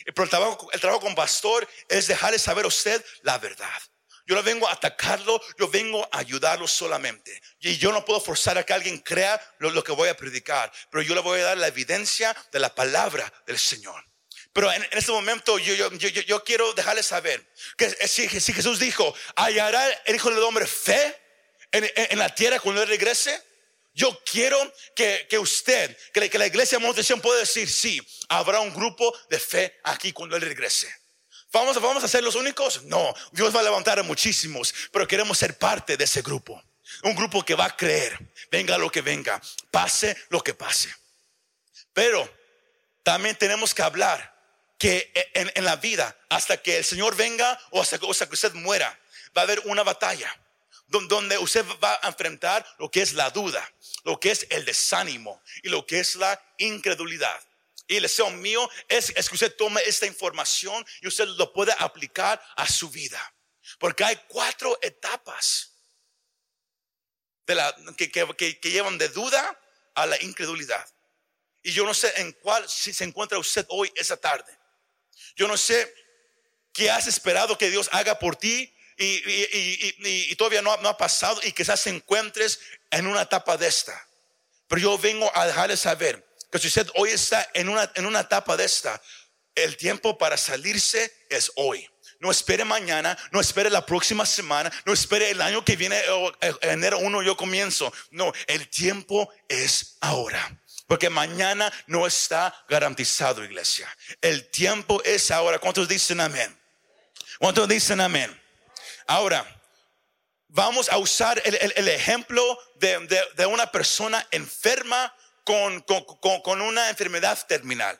Pero 0.06 0.24
el 0.24 0.30
trabajo, 0.30 0.70
el 0.72 0.80
trabajo 0.80 1.02
con 1.02 1.16
pastor 1.16 1.68
es 1.88 2.08
dejarle 2.08 2.40
saber 2.40 2.66
a 2.66 2.68
usted 2.68 3.04
la 3.22 3.38
verdad. 3.38 3.82
Yo 4.26 4.36
no 4.36 4.44
vengo 4.44 4.68
a 4.68 4.74
atacarlo, 4.74 5.42
yo 5.58 5.68
vengo 5.68 6.08
a 6.12 6.20
ayudarlo 6.20 6.68
solamente. 6.68 7.42
Y 7.60 7.78
yo 7.78 7.92
no 7.92 8.06
puedo 8.06 8.22
forzar 8.22 8.58
a 8.58 8.66
que 8.66 8.74
alguien 8.74 9.00
crea 9.00 9.42
lo, 9.60 9.70
lo 9.70 9.84
que 9.84 9.92
voy 9.92 10.10
a 10.10 10.16
predicar, 10.16 10.72
pero 10.90 11.02
yo 11.02 11.14
le 11.14 11.22
voy 11.22 11.42
a 11.42 11.46
dar 11.46 11.58
la 11.58 11.68
evidencia 11.68 12.36
de 12.52 12.60
la 12.60 12.74
palabra 12.74 13.32
del 13.46 13.60
Señor. 13.60 14.04
Pero 14.54 14.72
en, 14.72 14.86
este 14.92 15.12
momento 15.12 15.58
yo, 15.58 15.74
yo, 15.74 15.92
yo, 15.98 16.10
yo, 16.10 16.44
quiero 16.44 16.74
dejarles 16.74 17.08
saber 17.08 17.44
que 17.76 17.90
si, 18.08 18.30
si, 18.30 18.54
Jesús 18.54 18.80
dijo, 18.80 19.14
hallará 19.36 19.84
el 20.06 20.16
Hijo 20.16 20.30
del 20.30 20.44
Hombre 20.44 20.68
fe 20.68 21.20
en, 21.72 21.92
en, 21.96 22.20
la 22.20 22.34
tierra 22.34 22.60
cuando 22.60 22.84
Él 22.84 22.88
regrese. 22.88 23.42
Yo 23.96 24.20
quiero 24.24 24.58
que, 24.96 25.28
que 25.30 25.38
usted, 25.38 25.96
que 26.14 26.20
la, 26.20 26.30
que 26.30 26.38
la 26.38 26.48
iglesia 26.48 26.78
de 26.78 26.86
Monteción 26.86 27.20
pueda 27.20 27.40
decir, 27.40 27.70
sí, 27.70 28.02
habrá 28.28 28.60
un 28.60 28.74
grupo 28.74 29.16
de 29.30 29.40
fe 29.40 29.80
aquí 29.84 30.12
cuando 30.12 30.36
Él 30.36 30.42
regrese. 30.42 30.94
¿Vamos, 31.52 31.80
¿Vamos 31.80 32.04
a 32.04 32.08
ser 32.08 32.24
los 32.24 32.36
únicos? 32.36 32.84
No, 32.84 33.14
Dios 33.32 33.56
va 33.56 33.60
a 33.60 33.64
levantar 33.64 34.00
a 34.00 34.04
muchísimos, 34.04 34.74
pero 34.92 35.08
queremos 35.08 35.38
ser 35.38 35.58
parte 35.58 35.98
de 35.98 36.04
ese 36.04 36.22
grupo. 36.24 36.64
Un 37.04 37.16
grupo 37.16 37.44
que 37.44 37.56
va 37.56 37.66
a 37.66 37.78
creer, 37.78 38.18
venga 38.52 38.78
lo 38.78 38.92
que 38.92 39.02
venga, 39.02 39.40
pase 39.70 40.18
lo 40.30 40.42
que 40.42 40.54
pase. 40.54 40.94
Pero 41.94 42.28
también 43.04 43.36
tenemos 43.36 43.74
que 43.74 43.84
hablar 43.84 44.33
que 44.84 45.14
en, 45.34 45.64
la 45.64 45.78
vida, 45.78 46.14
hasta 46.28 46.62
que 46.62 46.80
el 46.80 46.84
Señor 46.84 47.16
venga 47.16 47.58
o 47.70 47.82
hasta, 47.82 47.98
que 47.98 48.06
usted 48.06 48.52
muera, 48.52 49.00
va 49.36 49.44
a 49.44 49.46
haber 49.46 49.62
una 49.64 49.82
batalla 49.82 50.30
donde 50.88 51.38
usted 51.38 51.66
va 51.82 51.98
a 52.04 52.10
enfrentar 52.10 52.68
lo 52.80 52.92
que 52.92 53.02
es 53.02 53.14
la 53.14 53.30
duda, 53.30 53.66
lo 54.04 54.20
que 54.20 54.32
es 54.32 54.46
el 54.50 54.66
desánimo 54.66 55.42
y 55.62 55.70
lo 55.70 55.86
que 55.86 56.02
es 56.02 56.18
la 56.18 56.38
incredulidad. 56.58 57.42
Y 57.88 57.96
el 57.96 58.04
deseo 58.04 58.30
mío 58.32 58.70
es, 58.90 59.14
que 59.14 59.36
usted 59.36 59.56
tome 59.56 59.82
esta 59.86 60.06
información 60.06 60.86
y 61.00 61.08
usted 61.08 61.30
lo 61.30 61.54
pueda 61.54 61.76
aplicar 61.76 62.44
a 62.58 62.68
su 62.68 62.90
vida. 62.90 63.34
Porque 63.80 64.04
hay 64.04 64.20
cuatro 64.28 64.78
etapas 64.82 65.72
que, 67.96 68.12
que 68.12 68.70
llevan 68.70 68.98
de 68.98 69.08
duda 69.08 69.58
a 69.96 70.06
la 70.06 70.22
incredulidad. 70.22 70.86
Y 71.62 71.72
yo 71.72 71.86
no 71.86 71.94
sé 71.94 72.12
en 72.18 72.34
cuál 72.34 72.68
si 72.68 72.92
se 72.92 73.06
encuentra 73.06 73.40
usted 73.40 73.66
hoy 73.70 73.90
esa 73.96 74.18
tarde. 74.18 74.60
Yo 75.36 75.48
no 75.48 75.58
sé 75.58 75.94
qué 76.74 76.90
has 76.90 77.08
esperado 77.08 77.58
que 77.58 77.70
Dios 77.70 77.90
haga 77.92 78.20
por 78.20 78.36
ti 78.36 78.74
y, 78.98 80.36
todavía 80.36 80.62
no, 80.62 80.72
ha 80.72 80.98
pasado 80.98 81.40
y 81.44 81.52
quizás 81.52 81.84
te 81.84 81.90
encuentres 81.90 82.60
en 82.92 83.08
una 83.08 83.24
etapa 83.24 83.58
de 83.58 83.68
esta. 83.68 84.08
Pero 84.68 84.82
yo 84.82 84.98
vengo 84.98 85.32
a 85.36 85.48
dejarles 85.48 85.82
saber 85.82 86.26
que 86.52 86.60
si 86.60 86.68
usted 86.68 86.88
hoy 86.96 87.10
está 87.10 87.50
en 87.54 87.70
una, 87.70 87.92
en 87.96 88.06
una 88.06 88.22
etapa 88.22 88.56
de 88.58 88.66
esta, 88.66 89.02
el 89.56 89.78
tiempo 89.78 90.18
para 90.18 90.38
salirse 90.38 91.14
es 91.30 91.52
hoy. 91.56 91.88
No 92.20 92.32
espere 92.32 92.64
mañana, 92.64 93.18
no 93.32 93.42
espere 93.42 93.70
la 93.70 93.86
próxima 93.86 94.26
semana, 94.26 94.72
no 94.86 94.94
espere 94.94 95.32
el 95.32 95.42
año 95.42 95.66
que 95.66 95.76
viene, 95.76 96.02
enero 96.62 97.00
1 97.00 97.22
yo 97.22 97.36
comienzo. 97.36 97.92
No, 98.12 98.32
el 98.48 98.70
tiempo 98.70 99.30
es 99.50 99.98
ahora. 100.00 100.58
Porque 100.88 101.10
mañana 101.10 101.72
no 101.88 102.06
está 102.06 102.54
garantizado, 102.68 103.44
iglesia. 103.44 103.88
El 104.22 104.50
tiempo 104.50 105.02
es 105.04 105.32
ahora. 105.32 105.60
¿Cuántos 105.60 105.88
dicen 105.88 106.20
amén? 106.20 106.60
¿Cuántos 107.40 107.68
dicen 107.68 108.02
amén? 108.02 108.42
Ahora, 109.08 109.46
vamos 110.48 110.90
a 110.90 110.98
usar 110.98 111.42
el, 111.46 111.88
ejemplo 111.88 112.60
de, 112.76 113.46
una 113.48 113.72
persona 113.72 114.26
enferma 114.32 115.16
con, 115.44 115.82
con, 115.82 116.62
una 116.62 116.90
enfermedad 116.90 117.46
terminal. 117.48 118.00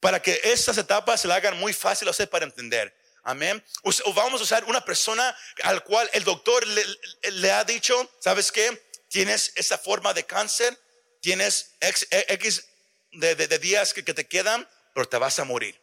Para 0.00 0.20
que 0.20 0.40
estas 0.44 0.78
etapas 0.78 1.20
se 1.20 1.28
la 1.28 1.36
hagan 1.36 1.58
muy 1.58 1.72
fácil 1.72 2.06
a 2.08 2.10
usted 2.10 2.28
para 2.28 2.44
entender. 2.44 2.94
Amén. 3.22 3.64
O 3.82 4.12
vamos 4.14 4.40
a 4.40 4.44
usar 4.44 4.64
una 4.64 4.84
persona 4.84 5.36
al 5.62 5.82
cual 5.84 6.08
el 6.12 6.24
doctor 6.24 6.66
le, 6.66 6.84
le 7.32 7.52
ha 7.52 7.64
dicho, 7.64 8.10
¿sabes 8.20 8.52
qué? 8.52 8.88
Tienes 9.08 9.52
esa 9.56 9.78
forma 9.78 10.12
de 10.12 10.24
cáncer 10.24 10.78
tienes 11.20 11.76
X, 11.80 12.64
de, 13.12 13.58
días 13.58 13.94
que, 13.94 14.02
te 14.02 14.26
quedan, 14.26 14.68
pero 14.94 15.08
te 15.08 15.18
vas 15.18 15.38
a 15.38 15.44
morir. 15.44 15.80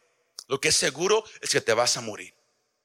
Lo 0.48 0.60
que 0.60 0.68
es 0.68 0.76
seguro 0.76 1.24
es 1.40 1.50
que 1.50 1.60
te 1.60 1.72
vas 1.72 1.96
a 1.96 2.00
morir. 2.00 2.34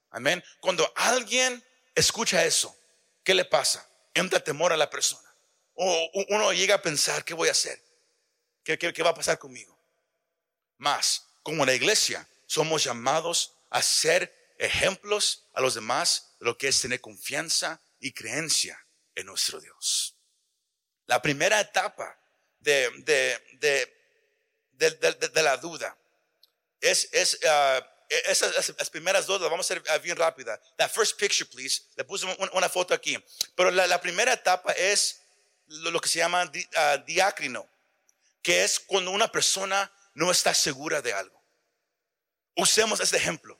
Amén. 0.09 0.43
Cuando 0.59 0.91
alguien 0.95 1.63
escucha 1.95 2.43
eso, 2.45 2.75
¿qué 3.23 3.33
le 3.33 3.45
pasa? 3.45 3.87
Entra 4.13 4.43
temor 4.43 4.73
a 4.73 4.77
la 4.77 4.89
persona. 4.89 5.27
O 5.73 6.09
uno 6.29 6.51
llega 6.53 6.75
a 6.75 6.81
pensar, 6.81 7.23
¿qué 7.23 7.33
voy 7.33 7.49
a 7.49 7.53
hacer? 7.53 7.81
¿Qué, 8.63 8.77
qué 8.77 9.03
va 9.03 9.11
a 9.11 9.15
pasar 9.15 9.39
conmigo? 9.39 9.77
Más, 10.77 11.27
como 11.43 11.65
la 11.65 11.73
iglesia, 11.73 12.27
somos 12.45 12.83
llamados 12.83 13.55
a 13.69 13.81
ser 13.81 14.53
ejemplos 14.57 15.47
a 15.53 15.61
los 15.61 15.73
demás 15.73 16.35
de 16.39 16.45
lo 16.45 16.57
que 16.57 16.67
es 16.67 16.81
tener 16.81 17.01
confianza 17.01 17.81
y 17.99 18.11
creencia 18.11 18.85
en 19.15 19.27
nuestro 19.27 19.59
Dios. 19.59 20.17
La 21.05 21.21
primera 21.21 21.59
etapa 21.59 22.20
de, 22.61 23.37
de, 23.57 25.29
de, 25.29 25.43
la 25.43 25.57
duda. 25.57 25.95
Es, 26.79 27.09
es, 27.11 27.39
uh, 27.43 27.83
esas 28.27 28.73
las 28.77 28.89
primeras 28.89 29.25
dos 29.25 29.39
las 29.41 29.49
vamos 29.49 29.69
a 29.69 29.73
hacer 29.73 29.83
uh, 29.95 30.01
bien 30.01 30.17
rápida. 30.17 30.59
La 30.77 30.89
first 30.89 31.19
picture, 31.19 31.49
please. 31.49 31.83
Le 31.95 32.03
puse 32.03 32.25
una, 32.53 32.69
foto 32.69 32.93
aquí. 32.93 33.17
Pero 33.55 33.71
la, 33.71 33.87
la, 33.87 33.99
primera 34.01 34.33
etapa 34.33 34.71
es 34.73 35.21
lo, 35.67 35.99
que 35.99 36.09
se 36.09 36.19
llama 36.19 36.45
di, 36.45 36.59
uh, 36.59 37.03
diácrino, 37.05 37.67
que 38.41 38.63
es 38.63 38.79
cuando 38.79 39.11
una 39.11 39.31
persona 39.31 39.91
no 40.13 40.31
está 40.31 40.53
segura 40.53 41.01
de 41.01 41.13
algo. 41.13 41.41
Usemos 42.55 42.99
este 42.99 43.17
ejemplo. 43.17 43.59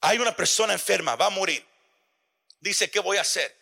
Hay 0.00 0.18
una 0.18 0.34
persona 0.34 0.72
enferma, 0.72 1.16
va 1.16 1.26
a 1.26 1.30
morir. 1.30 1.64
Dice, 2.60 2.90
¿qué 2.90 3.00
voy 3.00 3.16
a 3.16 3.22
hacer? 3.22 3.56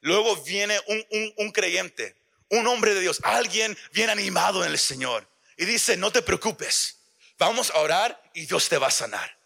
Luego 0.00 0.36
viene 0.36 0.78
un, 0.86 1.06
un, 1.10 1.34
un 1.38 1.52
creyente, 1.52 2.14
un 2.54 2.66
hombre 2.66 2.94
de 2.94 3.00
Dios, 3.00 3.20
alguien 3.22 3.76
bien 3.92 4.10
animado 4.10 4.64
en 4.64 4.70
el 4.70 4.78
Señor. 4.78 5.28
Y 5.56 5.64
dice, 5.64 5.96
no 5.96 6.10
te 6.10 6.22
preocupes, 6.22 6.98
vamos 7.38 7.70
a 7.70 7.78
orar 7.78 8.30
y 8.34 8.46
Dios 8.46 8.68
te 8.68 8.78
va 8.78 8.88
a 8.88 8.90
sanar. 8.90 9.38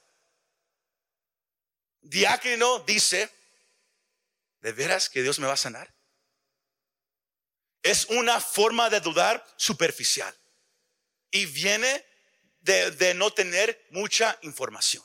Diácrino 2.01 2.81
dice, 2.81 3.31
¿de 4.61 4.73
veras 4.73 5.11
que 5.11 5.23
Dios 5.23 5.39
me 5.39 5.47
va 5.47 5.53
a 5.55 5.59
sanar? 5.59 5.93
Es 7.83 8.07
una 8.07 8.41
forma 8.41 8.91
de 8.91 9.01
dudar 9.01 9.45
superficial 9.57 10.35
y 11.31 11.47
viene 11.47 12.05
de, 12.61 12.91
de 12.93 13.15
no 13.15 13.31
tener 13.33 13.87
mucha 13.91 14.39
información. 14.43 15.05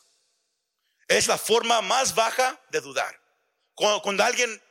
Es 1.07 1.27
la 1.27 1.37
forma 1.37 1.81
más 1.81 2.15
baja 2.15 2.59
de 2.69 2.81
dudar. 2.81 3.23
Cuando, 3.75 4.23
alguien 4.23 4.61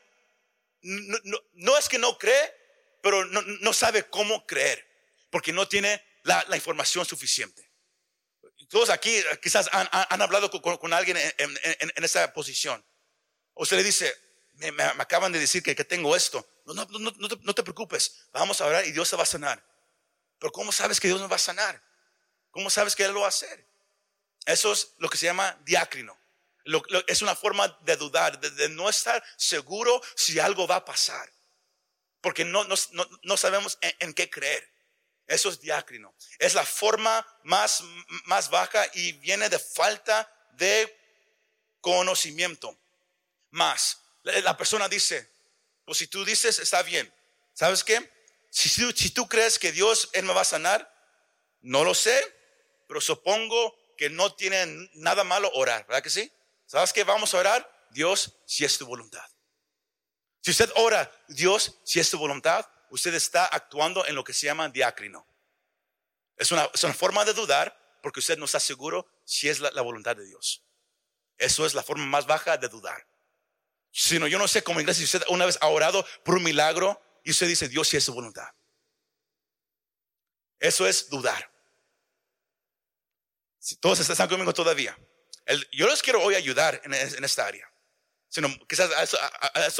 no, 0.82 1.78
es 1.78 1.88
que 1.88 1.98
no 1.98 2.18
cree, 2.18 2.54
pero 3.02 3.24
no, 3.26 3.72
sabe 3.72 4.08
cómo 4.08 4.46
creer, 4.46 4.86
porque 5.30 5.52
no 5.52 5.68
tiene 5.68 6.02
la, 6.22 6.44
información 6.54 7.04
suficiente. 7.04 7.70
Todos 8.70 8.88
aquí 8.88 9.14
eh, 9.14 9.40
quizás 9.42 9.68
han, 9.72 10.22
hablado 10.22 10.50
con, 10.50 10.92
alguien 10.92 11.16
en, 11.16 11.58
en, 11.64 12.04
esa 12.04 12.32
posición. 12.32 12.82
O 13.54 13.66
se 13.66 13.76
le 13.76 13.82
dice, 13.82 14.14
me, 14.54 14.82
acaban 14.98 15.32
de 15.32 15.38
decir 15.38 15.62
que, 15.62 15.74
tengo 15.84 16.16
esto. 16.16 16.48
No, 16.64 16.74
no, 16.74 16.86
no, 16.86 17.12
no, 17.18 17.54
te, 17.54 17.62
preocupes, 17.62 18.28
vamos 18.32 18.60
a 18.60 18.66
orar 18.66 18.86
y 18.86 18.92
Dios 18.92 19.08
se 19.08 19.16
va 19.16 19.24
a 19.24 19.26
sanar. 19.26 19.62
Pero 20.38 20.52
¿cómo 20.52 20.72
sabes 20.72 20.98
que 20.98 21.08
Dios 21.08 21.20
nos 21.20 21.30
va 21.30 21.36
a 21.36 21.40
sanar? 21.40 21.82
¿Cómo 22.50 22.70
sabes 22.70 22.96
que 22.96 23.04
Él 23.04 23.12
lo 23.12 23.20
va 23.20 23.26
a 23.26 23.30
hacer? 23.30 23.66
Eso 24.46 24.72
es 24.72 24.94
lo 24.98 25.08
que 25.10 25.18
se 25.18 25.26
llama 25.26 25.60
diácrino 25.64 26.16
es 27.06 27.22
una 27.22 27.34
forma 27.34 27.68
de 27.82 27.96
dudar, 27.96 28.38
de, 28.38 28.68
no 28.70 28.88
estar 28.88 29.22
seguro 29.36 30.00
si 30.16 30.38
algo 30.38 30.66
va 30.66 30.76
a 30.76 30.84
pasar. 30.84 31.30
Porque 32.22 32.44
no, 32.44 32.64
no, 32.64 33.36
sabemos 33.36 33.78
en, 33.98 34.14
qué 34.14 34.30
creer. 34.30 34.72
Eso 35.26 35.48
es 35.48 35.60
diácrino. 35.60 36.14
Es 36.38 36.54
la 36.54 36.64
forma 36.64 37.26
más, 37.42 37.82
más 38.24 38.48
baja 38.48 38.84
y 38.94 39.12
viene 39.12 39.48
de 39.48 39.58
falta 39.58 40.32
de 40.52 40.96
conocimiento. 41.80 42.78
Más. 43.50 43.98
La, 44.22 44.56
persona 44.56 44.88
dice, 44.88 45.28
pues 45.84 45.98
si 45.98 46.06
tú 46.06 46.24
dices, 46.24 46.60
está 46.60 46.82
bien. 46.82 47.12
¿Sabes 47.54 47.82
qué? 47.82 48.08
Si, 48.50 48.68
si 48.68 49.10
tú 49.10 49.28
crees 49.28 49.58
que 49.58 49.72
Dios 49.72 50.08
Él 50.12 50.24
me 50.24 50.32
va 50.32 50.42
a 50.42 50.44
sanar, 50.44 50.88
no 51.60 51.84
lo 51.84 51.94
sé, 51.94 52.22
pero 52.86 53.00
supongo 53.00 53.76
que 53.96 54.10
no 54.10 54.34
tiene 54.34 54.88
nada 54.94 55.24
malo 55.24 55.50
orar, 55.54 55.86
¿verdad 55.86 56.02
que 56.02 56.10
sí? 56.10 56.32
¿Sabes 56.66 56.92
qué? 56.92 57.04
Vamos 57.04 57.34
a 57.34 57.38
orar. 57.38 57.88
Dios, 57.90 58.32
si 58.46 58.64
es 58.64 58.78
tu 58.78 58.86
voluntad. 58.86 59.31
Si 60.42 60.50
usted 60.50 60.70
ora, 60.76 61.10
Dios, 61.28 61.80
si 61.84 62.00
es 62.00 62.10
tu 62.10 62.18
voluntad, 62.18 62.68
usted 62.90 63.14
está 63.14 63.46
actuando 63.46 64.04
en 64.06 64.14
lo 64.14 64.24
que 64.24 64.34
se 64.34 64.46
llama 64.46 64.68
diácrino. 64.68 65.26
Es 66.36 66.52
una, 66.52 66.68
forma 66.92 67.24
de 67.24 67.32
dudar 67.32 67.98
porque 68.02 68.20
usted 68.20 68.36
no 68.36 68.44
está 68.44 68.58
seguro 68.58 69.06
si 69.24 69.48
es 69.48 69.60
la, 69.60 69.80
voluntad 69.82 70.16
de 70.16 70.26
Dios. 70.26 70.64
Eso 71.38 71.64
es 71.64 71.74
la 71.74 71.82
forma 71.82 72.04
más 72.04 72.26
baja 72.26 72.56
de 72.56 72.68
dudar. 72.68 73.06
Sino 73.90 74.26
yo 74.26 74.38
no 74.38 74.48
sé 74.48 74.62
cómo 74.62 74.80
inglés 74.80 74.96
si 74.96 75.04
usted 75.04 75.22
una 75.28 75.46
vez 75.46 75.58
ha 75.60 75.68
orado 75.68 76.04
por 76.24 76.36
un 76.36 76.42
milagro 76.42 77.00
y 77.24 77.30
usted 77.30 77.46
dice 77.46 77.68
Dios 77.68 77.88
si 77.88 77.96
es 77.96 78.04
su 78.04 78.12
voluntad. 78.12 78.48
Eso 80.58 80.86
es 80.86 81.08
dudar. 81.08 81.50
Si 83.58 83.76
todos 83.76 84.00
están 84.00 84.28
conmigo 84.28 84.52
todavía 84.52 84.96
yo 85.72 85.88
les 85.88 86.02
quiero 86.02 86.22
hoy 86.22 86.34
ayudar 86.34 86.80
en, 86.84 87.24
esta 87.24 87.46
área. 87.46 87.71
Sino, 88.32 88.48
quizás 88.66 88.90
esto, 89.02 89.18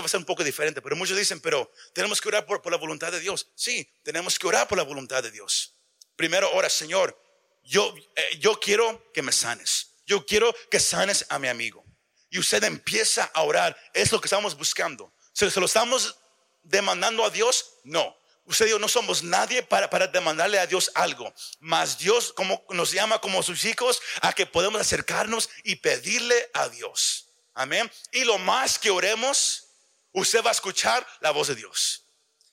va 0.02 0.06
a 0.06 0.08
ser 0.10 0.18
un 0.18 0.26
poco 0.26 0.44
diferente, 0.44 0.82
pero 0.82 0.94
muchos 0.94 1.16
dicen, 1.16 1.40
pero 1.40 1.72
tenemos 1.94 2.20
que 2.20 2.28
orar 2.28 2.44
por, 2.44 2.70
la 2.70 2.76
voluntad 2.76 3.10
de 3.10 3.18
Dios. 3.18 3.48
Sí, 3.54 3.90
tenemos 4.02 4.38
que 4.38 4.46
orar 4.46 4.68
por 4.68 4.76
la 4.76 4.84
voluntad 4.84 5.22
de 5.22 5.30
Dios. 5.30 5.74
Primero, 6.16 6.52
ora, 6.52 6.68
Señor, 6.68 7.18
yo, 7.62 7.94
eh, 8.14 8.38
yo 8.40 8.60
quiero 8.60 9.10
que 9.14 9.22
me 9.22 9.32
sanes. 9.32 9.94
Yo 10.04 10.26
quiero 10.26 10.54
que 10.70 10.78
sanes 10.78 11.24
a 11.30 11.38
mi 11.38 11.48
amigo. 11.48 11.82
Y 12.28 12.38
usted 12.40 12.62
empieza 12.64 13.24
a 13.32 13.40
orar. 13.40 13.74
Es 13.94 14.12
lo 14.12 14.20
que 14.20 14.26
estamos 14.26 14.54
buscando. 14.54 15.14
¿Se, 15.32 15.50
se 15.50 15.58
lo 15.58 15.64
estamos 15.64 16.14
demandando 16.62 17.24
a 17.24 17.30
Dios? 17.30 17.78
No. 17.84 18.14
Usted 18.44 18.66
dijo, 18.66 18.78
no 18.78 18.88
somos 18.88 19.22
nadie 19.22 19.62
para, 19.62 19.88
para 19.88 20.08
demandarle 20.08 20.58
a 20.58 20.66
Dios 20.66 20.90
algo. 20.94 21.32
Mas 21.58 21.96
Dios 21.96 22.34
como, 22.34 22.66
nos 22.68 22.92
llama 22.92 23.18
como 23.18 23.42
sus 23.42 23.64
hijos 23.64 24.02
a 24.20 24.34
que 24.34 24.44
podemos 24.44 24.78
acercarnos 24.78 25.48
y 25.64 25.76
pedirle 25.76 26.50
a 26.52 26.68
Dios. 26.68 27.31
Amén. 27.54 27.90
Y 28.12 28.24
lo 28.24 28.38
más 28.38 28.78
que 28.78 28.90
oremos, 28.90 29.68
usted 30.12 30.42
va 30.42 30.50
a 30.50 30.52
escuchar 30.52 31.06
la 31.20 31.30
voz 31.30 31.48
de 31.48 31.54
Dios. 31.54 32.08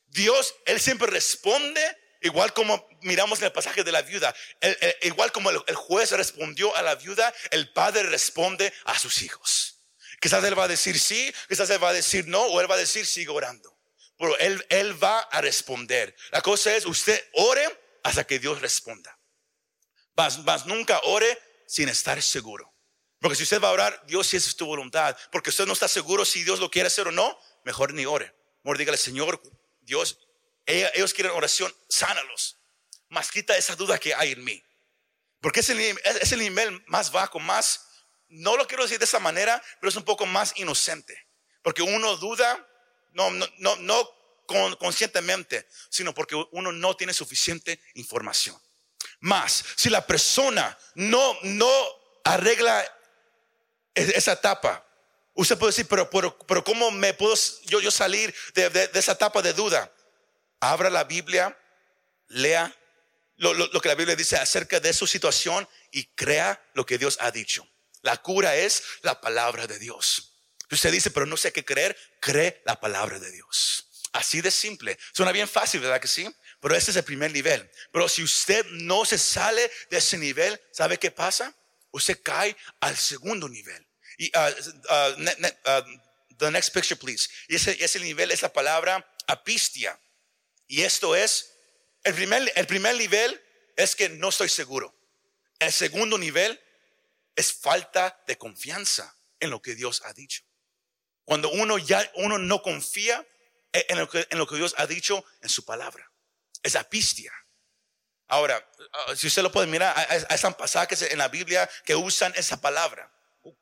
Dios, 0.07 0.55
Él 0.65 0.79
siempre 0.79 1.07
responde, 1.07 1.97
igual 2.21 2.53
como 2.53 2.87
miramos 3.01 3.39
en 3.39 3.45
el 3.45 3.51
pasaje 3.51 3.83
de 3.83 3.91
la 3.91 4.01
viuda, 4.01 4.35
igual 5.01 5.31
como 5.31 5.49
el, 5.49 5.61
el 5.67 5.75
juez 5.75 6.11
respondió 6.11 6.75
a 6.75 6.81
la 6.81 6.95
viuda, 6.95 7.33
el 7.51 7.71
padre 7.71 8.03
responde 8.03 8.73
a 8.85 8.97
sus 8.97 9.21
hijos. 9.21 9.77
Quizás 10.19 10.43
Él 10.43 10.57
va 10.57 10.65
a 10.65 10.67
decir 10.67 10.99
sí, 10.99 11.33
quizás 11.47 11.69
Él 11.69 11.81
va 11.81 11.89
a 11.89 11.93
decir 11.93 12.27
no, 12.27 12.41
o 12.41 12.59
Él 12.59 12.69
va 12.69 12.75
a 12.75 12.79
decir 12.79 13.05
sigue 13.05 13.29
orando 13.29 13.79
pero 14.19 14.37
él, 14.39 14.65
él 14.69 15.01
va 15.01 15.19
a 15.19 15.39
responder. 15.39 16.13
La 16.31 16.41
cosa 16.41 16.75
es, 16.75 16.85
usted 16.85 17.23
ore 17.33 17.65
hasta 18.03 18.27
que 18.27 18.37
Dios 18.37 18.59
responda. 18.59 19.17
Mas, 20.13 20.65
nunca 20.65 20.99
ore 21.05 21.39
sin 21.65 21.87
estar 21.87 22.21
seguro. 22.21 22.75
Porque 23.19 23.35
si 23.35 23.43
usted 23.43 23.61
va 23.61 23.69
a 23.69 23.71
orar, 23.71 24.03
Dios 24.07 24.27
si 24.27 24.37
es 24.37 24.55
tu 24.55 24.65
voluntad. 24.65 25.17
Porque 25.31 25.49
usted 25.49 25.65
no 25.65 25.73
está 25.73 25.87
seguro 25.87 26.23
si 26.25 26.43
Dios 26.43 26.59
lo 26.59 26.71
quiere 26.71 26.87
hacer 26.87 27.07
o 27.07 27.11
no, 27.11 27.37
mejor 27.65 27.93
ni 27.93 28.05
ore. 28.05 28.33
Mejor 28.63 28.77
dígale, 28.77 28.97
Señor, 28.97 29.41
Dios, 29.81 30.17
ellos 30.65 31.13
quieren 31.13 31.33
oración, 31.33 31.73
sánalos. 31.89 32.57
Mas 33.09 33.31
quita 33.31 33.57
esa 33.57 33.75
duda 33.75 33.97
que 33.97 34.13
hay 34.13 34.31
en 34.31 34.43
mí. 34.43 34.63
Porque 35.41 35.61
es 35.61 35.69
el, 35.69 35.79
es 35.79 36.31
el 36.31 36.39
nivel 36.39 36.83
más 36.87 37.11
bajo, 37.11 37.39
más, 37.39 37.87
no 38.27 38.55
lo 38.55 38.67
quiero 38.67 38.83
decir 38.83 38.99
de 38.99 39.05
esa 39.05 39.19
manera, 39.19 39.61
pero 39.79 39.89
es 39.89 39.95
un 39.95 40.03
poco 40.03 40.25
más 40.25 40.53
inocente. 40.57 41.27
Porque 41.61 41.81
uno 41.81 42.17
duda 42.17 42.65
no, 43.13 43.31
no, 43.31 43.47
no, 43.57 43.75
no 43.77 44.09
conscientemente, 44.77 45.67
sino 45.89 46.13
porque 46.13 46.35
uno 46.51 46.71
no 46.71 46.95
tiene 46.95 47.13
suficiente 47.13 47.81
información. 47.95 48.59
Más, 49.21 49.63
si 49.75 49.89
la 49.89 50.05
persona 50.05 50.77
no, 50.95 51.37
no 51.43 51.71
arregla 52.23 52.85
esa 53.99 54.33
etapa, 54.33 54.85
usted 55.33 55.57
puede 55.57 55.71
decir, 55.71 55.87
pero, 55.87 56.09
pero, 56.09 56.37
pero 56.39 56.63
¿cómo 56.63 56.91
me 56.91 57.13
puedo 57.13 57.35
yo, 57.65 57.79
yo 57.79 57.91
salir 57.91 58.33
de, 58.53 58.69
de, 58.69 58.89
esa 58.93 59.13
etapa 59.13 59.41
de 59.41 59.53
duda? 59.53 59.93
Abra 60.59 60.89
la 60.89 61.03
Biblia, 61.03 61.57
lea 62.27 62.75
lo, 63.37 63.53
lo, 63.53 63.67
lo 63.67 63.81
que 63.81 63.89
la 63.89 63.95
Biblia 63.95 64.15
dice 64.15 64.37
acerca 64.37 64.79
de 64.79 64.93
su 64.93 65.07
situación 65.07 65.67
y 65.91 66.05
crea 66.15 66.61
lo 66.73 66.85
que 66.85 66.97
Dios 66.97 67.17
ha 67.21 67.31
dicho. 67.31 67.67
La 68.01 68.17
cura 68.17 68.55
es 68.55 68.83
la 69.01 69.19
palabra 69.21 69.67
de 69.67 69.79
Dios. 69.79 70.33
Usted 70.71 70.91
dice, 70.91 71.11
pero 71.11 71.25
no 71.25 71.37
sé 71.37 71.51
qué 71.51 71.65
creer, 71.65 71.97
cree 72.19 72.61
la 72.65 72.79
palabra 72.79 73.19
de 73.19 73.31
Dios. 73.31 73.85
Así 74.13 74.41
de 74.41 74.51
simple. 74.51 74.97
Suena 75.13 75.31
bien 75.31 75.47
fácil, 75.47 75.81
¿verdad 75.81 76.01
que 76.01 76.07
sí? 76.07 76.27
Pero 76.59 76.75
ese 76.75 76.91
es 76.91 76.97
el 76.97 77.03
primer 77.03 77.31
nivel. 77.31 77.69
Pero 77.91 78.09
si 78.09 78.23
usted 78.23 78.65
no 78.71 79.05
se 79.05 79.17
sale 79.17 79.69
de 79.89 79.97
ese 79.97 80.17
nivel, 80.17 80.59
¿sabe 80.71 80.97
qué 80.97 81.11
pasa? 81.11 81.55
Usted 81.91 82.19
cae 82.21 82.55
al 82.81 82.97
segundo 82.97 83.47
nivel. 83.47 83.85
Uh, 84.19 84.51
uh, 84.89 85.13
uh, 85.65 85.81
the 86.37 86.51
next 86.51 86.69
picture, 86.71 86.95
please. 86.95 87.29
Y 87.47 87.55
ese, 87.55 87.77
ese 87.79 87.99
nivel 87.99 88.31
es 88.31 88.41
la 88.41 88.49
palabra 88.49 89.05
apistia. 89.27 89.97
Y 90.67 90.81
esto 90.81 91.15
es, 91.15 91.53
el 92.03 92.13
primer, 92.13 92.51
el 92.55 92.67
primer 92.67 92.95
nivel 92.95 93.41
es 93.77 93.95
que 93.95 94.09
no 94.09 94.29
estoy 94.29 94.49
seguro. 94.49 94.93
El 95.59 95.71
segundo 95.71 96.17
nivel 96.17 96.59
es 97.35 97.53
falta 97.53 98.21
de 98.27 98.37
confianza 98.37 99.15
en 99.39 99.49
lo 99.49 99.61
que 99.61 99.75
Dios 99.75 100.01
ha 100.05 100.13
dicho. 100.13 100.43
Cuando 101.23 101.49
uno 101.49 101.77
ya, 101.77 102.09
uno 102.15 102.37
no 102.37 102.61
confía 102.61 103.25
en 103.71 103.97
lo, 103.97 104.09
que, 104.09 104.27
en 104.29 104.37
lo 104.37 104.47
que 104.47 104.55
Dios 104.55 104.73
ha 104.77 104.87
dicho 104.87 105.23
en 105.41 105.49
su 105.49 105.63
palabra. 105.63 106.11
Es 106.63 106.75
apistia. 106.75 107.33
Ahora, 108.27 108.63
ah, 108.93 109.15
si 109.15 109.27
usted 109.27 109.41
lo 109.41 109.51
puede 109.51 109.67
mirar, 109.67 109.95
hay, 110.09 110.39
pasajes 110.57 111.01
en 111.03 111.17
la 111.17 111.27
Biblia 111.29 111.69
que 111.85 111.95
usan 111.95 112.33
esa 112.35 112.59
palabra. 112.61 113.11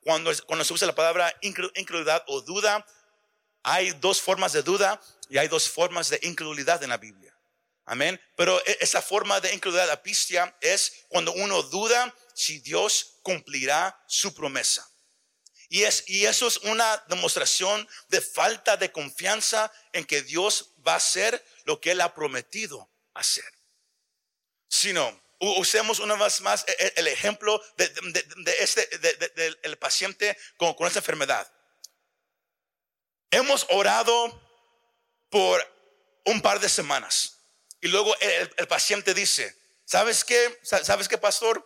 Cuando, 0.01 0.31
cuando 0.45 0.65
se 0.65 0.73
usa 0.73 0.87
la 0.87 0.95
palabra 0.95 1.35
incredulidad 1.41 2.23
o 2.27 2.41
duda, 2.41 2.85
hay 3.63 3.91
dos 3.91 4.21
formas 4.21 4.53
de 4.53 4.63
duda 4.63 5.01
y 5.29 5.37
hay 5.37 5.47
dos 5.47 5.69
formas 5.69 6.09
de 6.09 6.19
incredulidad 6.23 6.81
en 6.83 6.89
la 6.89 6.97
Biblia. 6.97 7.37
Amén. 7.85 8.19
Pero 8.35 8.59
e, 8.65 8.77
esa 8.81 9.01
forma 9.01 9.39
de 9.39 9.53
incredulidad 9.53 9.89
apistia 9.91 10.55
es 10.61 11.05
cuando 11.07 11.31
uno 11.33 11.63
duda 11.63 12.13
si 12.33 12.59
Dios 12.59 13.19
cumplirá 13.23 13.97
su 14.07 14.33
promesa. 14.33 14.89
Y, 15.69 15.83
es, 15.83 16.03
eso 16.07 16.47
es 16.47 16.57
una 16.57 17.03
demostración 17.07 17.87
de 18.09 18.21
falta 18.21 18.77
de 18.77 18.91
confianza 18.91 19.71
en 19.91 20.05
que 20.05 20.21
Dios 20.21 20.73
va 20.85 20.93
a 20.93 20.97
hacer 20.97 21.43
lo 21.65 21.81
que 21.81 21.91
Él 21.91 22.01
ha 22.01 22.13
prometido 22.13 22.89
hacer. 23.13 23.51
Si 24.69 24.93
no, 24.93 25.21
usemos 25.39 25.99
una 25.99 26.15
vez 26.15 26.41
más 26.41 26.65
e, 26.67 26.71
e, 26.79 26.93
el, 26.97 27.07
ejemplo 27.07 27.61
de, 27.77 28.55
este, 28.59 28.87
del 28.97 29.77
paciente 29.77 30.37
con, 30.57 30.73
con 30.73 30.87
esta 30.87 30.99
enfermedad. 30.99 31.51
Hemos 33.31 33.65
orado 33.69 34.41
por 35.29 35.61
un 36.25 36.41
par 36.41 36.59
de 36.59 36.69
semanas 36.69 37.37
y 37.81 37.87
luego 37.87 38.15
el, 38.19 38.67
paciente 38.67 39.13
dice, 39.13 39.55
¿sabes 39.85 40.23
qué? 40.23 40.59
¿Sabes 40.63 41.07
qué, 41.07 41.17
pastor? 41.17 41.65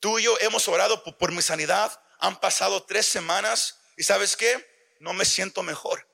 Tú 0.00 0.18
y 0.18 0.24
yo 0.24 0.36
hemos 0.40 0.68
orado 0.68 1.02
por, 1.02 1.32
mi 1.32 1.42
sanidad, 1.42 2.00
han 2.18 2.38
pasado 2.38 2.84
tres 2.84 3.06
semanas 3.06 3.78
y 3.96 4.04
¿sabes 4.04 4.36
qué? 4.36 4.96
No 5.00 5.12
me 5.12 5.24
siento 5.24 5.62
mejor. 5.62 6.08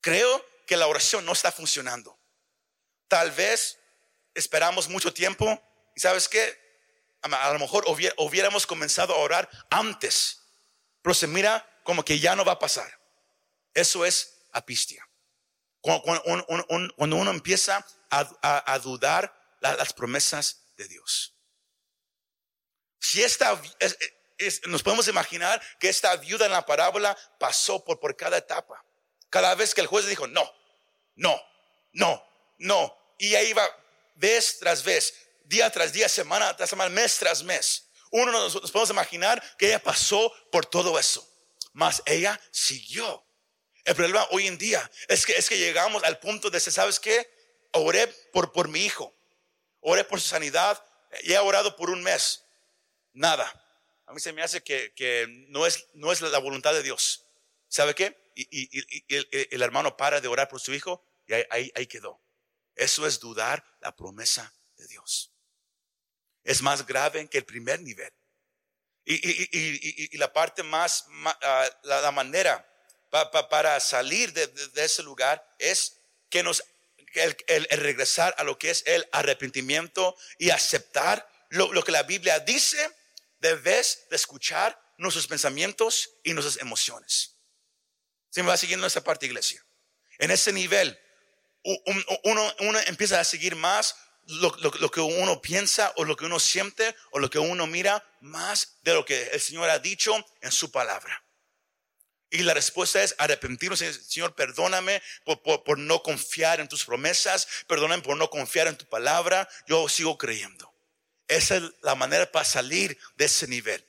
Creo 0.00 0.44
que 0.66 0.76
la 0.76 0.86
oración 0.86 1.24
no 1.24 1.32
está 1.32 1.52
funcionando. 1.52 2.18
Tal 3.08 3.30
vez 3.32 3.78
esperamos 4.34 4.88
mucho 4.88 5.12
tiempo 5.12 5.60
y 5.94 6.00
¿sabes 6.00 6.28
qué? 6.28 6.60
A 7.22 7.52
lo 7.52 7.58
mejor 7.58 7.84
hubiéramos 7.86 8.66
comenzado 8.66 9.14
a 9.14 9.18
orar 9.18 9.48
antes, 9.70 10.40
pero 11.02 11.14
se 11.14 11.26
mira 11.26 11.68
como 11.84 12.04
que 12.04 12.18
ya 12.18 12.34
no 12.34 12.44
va 12.44 12.52
a 12.52 12.58
pasar. 12.58 13.00
Eso 13.74 14.04
es 14.04 14.46
apistia. 14.52 15.08
Cuando, 15.80 16.22
uno 16.96 17.30
empieza 17.30 17.86
a, 18.10 18.78
dudar 18.78 19.32
las 19.60 19.92
promesas 19.92 20.64
de 20.76 20.88
Dios. 20.88 21.34
Si 22.98 23.22
esta, 23.22 23.60
nos 24.66 24.82
podemos 24.82 25.08
imaginar 25.08 25.60
que 25.78 25.88
esta 25.88 26.14
viuda 26.16 26.46
en 26.46 26.52
la 26.52 26.66
parábola 26.66 27.16
pasó 27.38 27.84
por, 27.84 28.00
por 28.00 28.16
cada 28.16 28.38
etapa. 28.38 28.84
Cada 29.30 29.54
vez 29.54 29.74
que 29.74 29.80
el 29.80 29.86
juez 29.86 30.06
dijo, 30.06 30.26
no, 30.26 30.48
no, 31.14 31.40
no, 31.92 32.24
no. 32.58 32.96
Y 33.18 33.34
ahí 33.34 33.52
va 33.52 33.68
vez 34.22 34.58
tras 34.58 34.82
vez, 34.82 35.14
día 35.44 35.68
tras 35.70 35.92
día, 35.92 36.08
semana 36.08 36.56
tras 36.56 36.70
semana, 36.70 36.88
mes 36.88 37.18
tras 37.18 37.42
mes. 37.42 37.90
Uno 38.10 38.30
nos, 38.30 38.54
podemos 38.70 38.90
imaginar 38.90 39.42
que 39.58 39.66
ella 39.66 39.82
pasó 39.82 40.32
por 40.50 40.64
todo 40.64 40.98
eso. 40.98 41.28
Mas 41.72 42.02
ella 42.06 42.40
siguió 42.50 43.24
el 43.84 43.96
problema 43.96 44.26
hoy 44.30 44.46
en 44.46 44.58
día 44.58 44.88
es 45.08 45.26
que, 45.26 45.32
es 45.32 45.48
que 45.48 45.58
llegamos 45.58 46.04
al 46.04 46.20
punto 46.20 46.50
de 46.50 46.60
¿sabes 46.60 47.00
qué? 47.00 47.28
Oré 47.72 48.06
por, 48.32 48.52
por 48.52 48.68
mi 48.68 48.84
hijo, 48.84 49.12
oré 49.80 50.04
por 50.04 50.20
su 50.20 50.28
sanidad 50.28 50.84
y 51.22 51.32
he 51.32 51.38
orado 51.38 51.74
por 51.74 51.90
un 51.90 52.02
mes. 52.02 52.44
Nada. 53.12 53.50
A 54.06 54.12
mí 54.12 54.20
se 54.20 54.32
me 54.32 54.42
hace 54.42 54.62
que, 54.62 54.92
que 54.94 55.26
no, 55.48 55.66
es, 55.66 55.86
no 55.94 56.12
es 56.12 56.20
la 56.20 56.38
voluntad 56.38 56.74
de 56.74 56.82
Dios. 56.82 57.26
¿Sabe 57.68 57.94
qué? 57.94 58.16
Y, 58.34 58.68
el, 59.08 59.62
hermano 59.62 59.96
para 59.96 60.20
de 60.20 60.28
orar 60.28 60.48
por 60.48 60.60
su 60.60 60.72
hijo 60.72 61.04
y 61.26 61.34
ahí, 61.34 61.72
ahí, 61.74 61.86
quedó. 61.86 62.20
Eso 62.74 63.06
es 63.06 63.20
dudar 63.20 63.64
la 63.80 63.94
promesa 63.94 64.52
de 64.76 64.86
Dios. 64.86 65.32
Es 66.44 66.62
más 66.62 66.86
grave 66.86 67.28
que 67.28 67.38
el 67.38 67.44
primer 67.44 67.80
nivel. 67.80 68.12
Y, 69.04 70.16
la 70.16 70.32
parte 70.32 70.62
más, 70.62 71.06
ah, 71.24 71.68
la, 71.82 72.00
la 72.02 72.12
manera 72.12 72.68
para 73.50 73.78
salir 73.80 74.32
de, 74.32 74.50
ese 74.76 75.02
lugar 75.02 75.44
es 75.58 75.98
que 76.30 76.42
nos 76.42 76.64
el, 77.14 77.66
regresar 77.78 78.34
a 78.38 78.44
lo 78.44 78.58
que 78.58 78.70
es 78.70 78.82
el 78.86 79.06
arrepentimiento 79.12 80.16
y 80.38 80.48
aceptar 80.48 81.28
lo, 81.50 81.84
que 81.84 81.92
la 81.92 82.04
Biblia 82.04 82.40
dice, 82.40 82.90
debes 83.38 84.06
de 84.08 84.16
escuchar 84.16 84.80
nuestros 84.96 85.26
pensamientos 85.26 86.10
y 86.22 86.32
nuestras 86.32 86.56
emociones. 86.62 87.36
Se 88.30 88.42
me 88.42 88.48
va 88.48 88.56
siguiendo 88.56 88.86
esa 88.86 89.04
parte, 89.04 89.26
iglesia. 89.26 89.62
En 90.18 90.30
ese 90.30 90.54
nivel, 90.54 90.98
uno, 91.64 92.80
empieza 92.86 93.20
a 93.20 93.24
seguir 93.24 93.56
más 93.56 93.96
lo, 94.26 94.90
que 94.90 95.00
uno 95.00 95.40
piensa 95.40 95.92
o 95.96 96.04
lo 96.04 96.16
que 96.16 96.24
uno 96.24 96.38
siente 96.38 96.94
o 97.10 97.18
lo 97.18 97.30
que 97.30 97.38
uno 97.38 97.66
mira 97.66 98.04
más 98.20 98.78
de 98.82 98.94
lo 98.94 99.04
que 99.04 99.22
el 99.32 99.40
Señor 99.40 99.68
ha 99.70 99.78
dicho 99.78 100.14
en 100.40 100.52
su 100.52 100.70
palabra. 100.70 101.24
Y 102.32 102.38
la 102.38 102.54
respuesta 102.54 103.02
es 103.02 103.14
arrepentirnos. 103.18 103.80
Señor, 103.80 104.34
perdóname 104.34 105.02
por, 105.44 105.78
no 105.78 106.02
confiar 106.02 106.60
en 106.60 106.68
tus 106.68 106.86
promesas. 106.86 107.46
Perdóname 107.66 108.02
por 108.02 108.16
no 108.16 108.30
confiar 108.30 108.68
en 108.68 108.76
tu 108.78 108.86
palabra. 108.86 109.46
Yo 109.66 109.86
sigo 109.90 110.16
creyendo. 110.16 110.72
Esa 111.28 111.56
es 111.56 111.62
la 111.82 111.94
manera 111.94 112.32
para 112.32 112.46
salir 112.46 112.98
de 113.16 113.26
ese 113.26 113.46
nivel. 113.48 113.86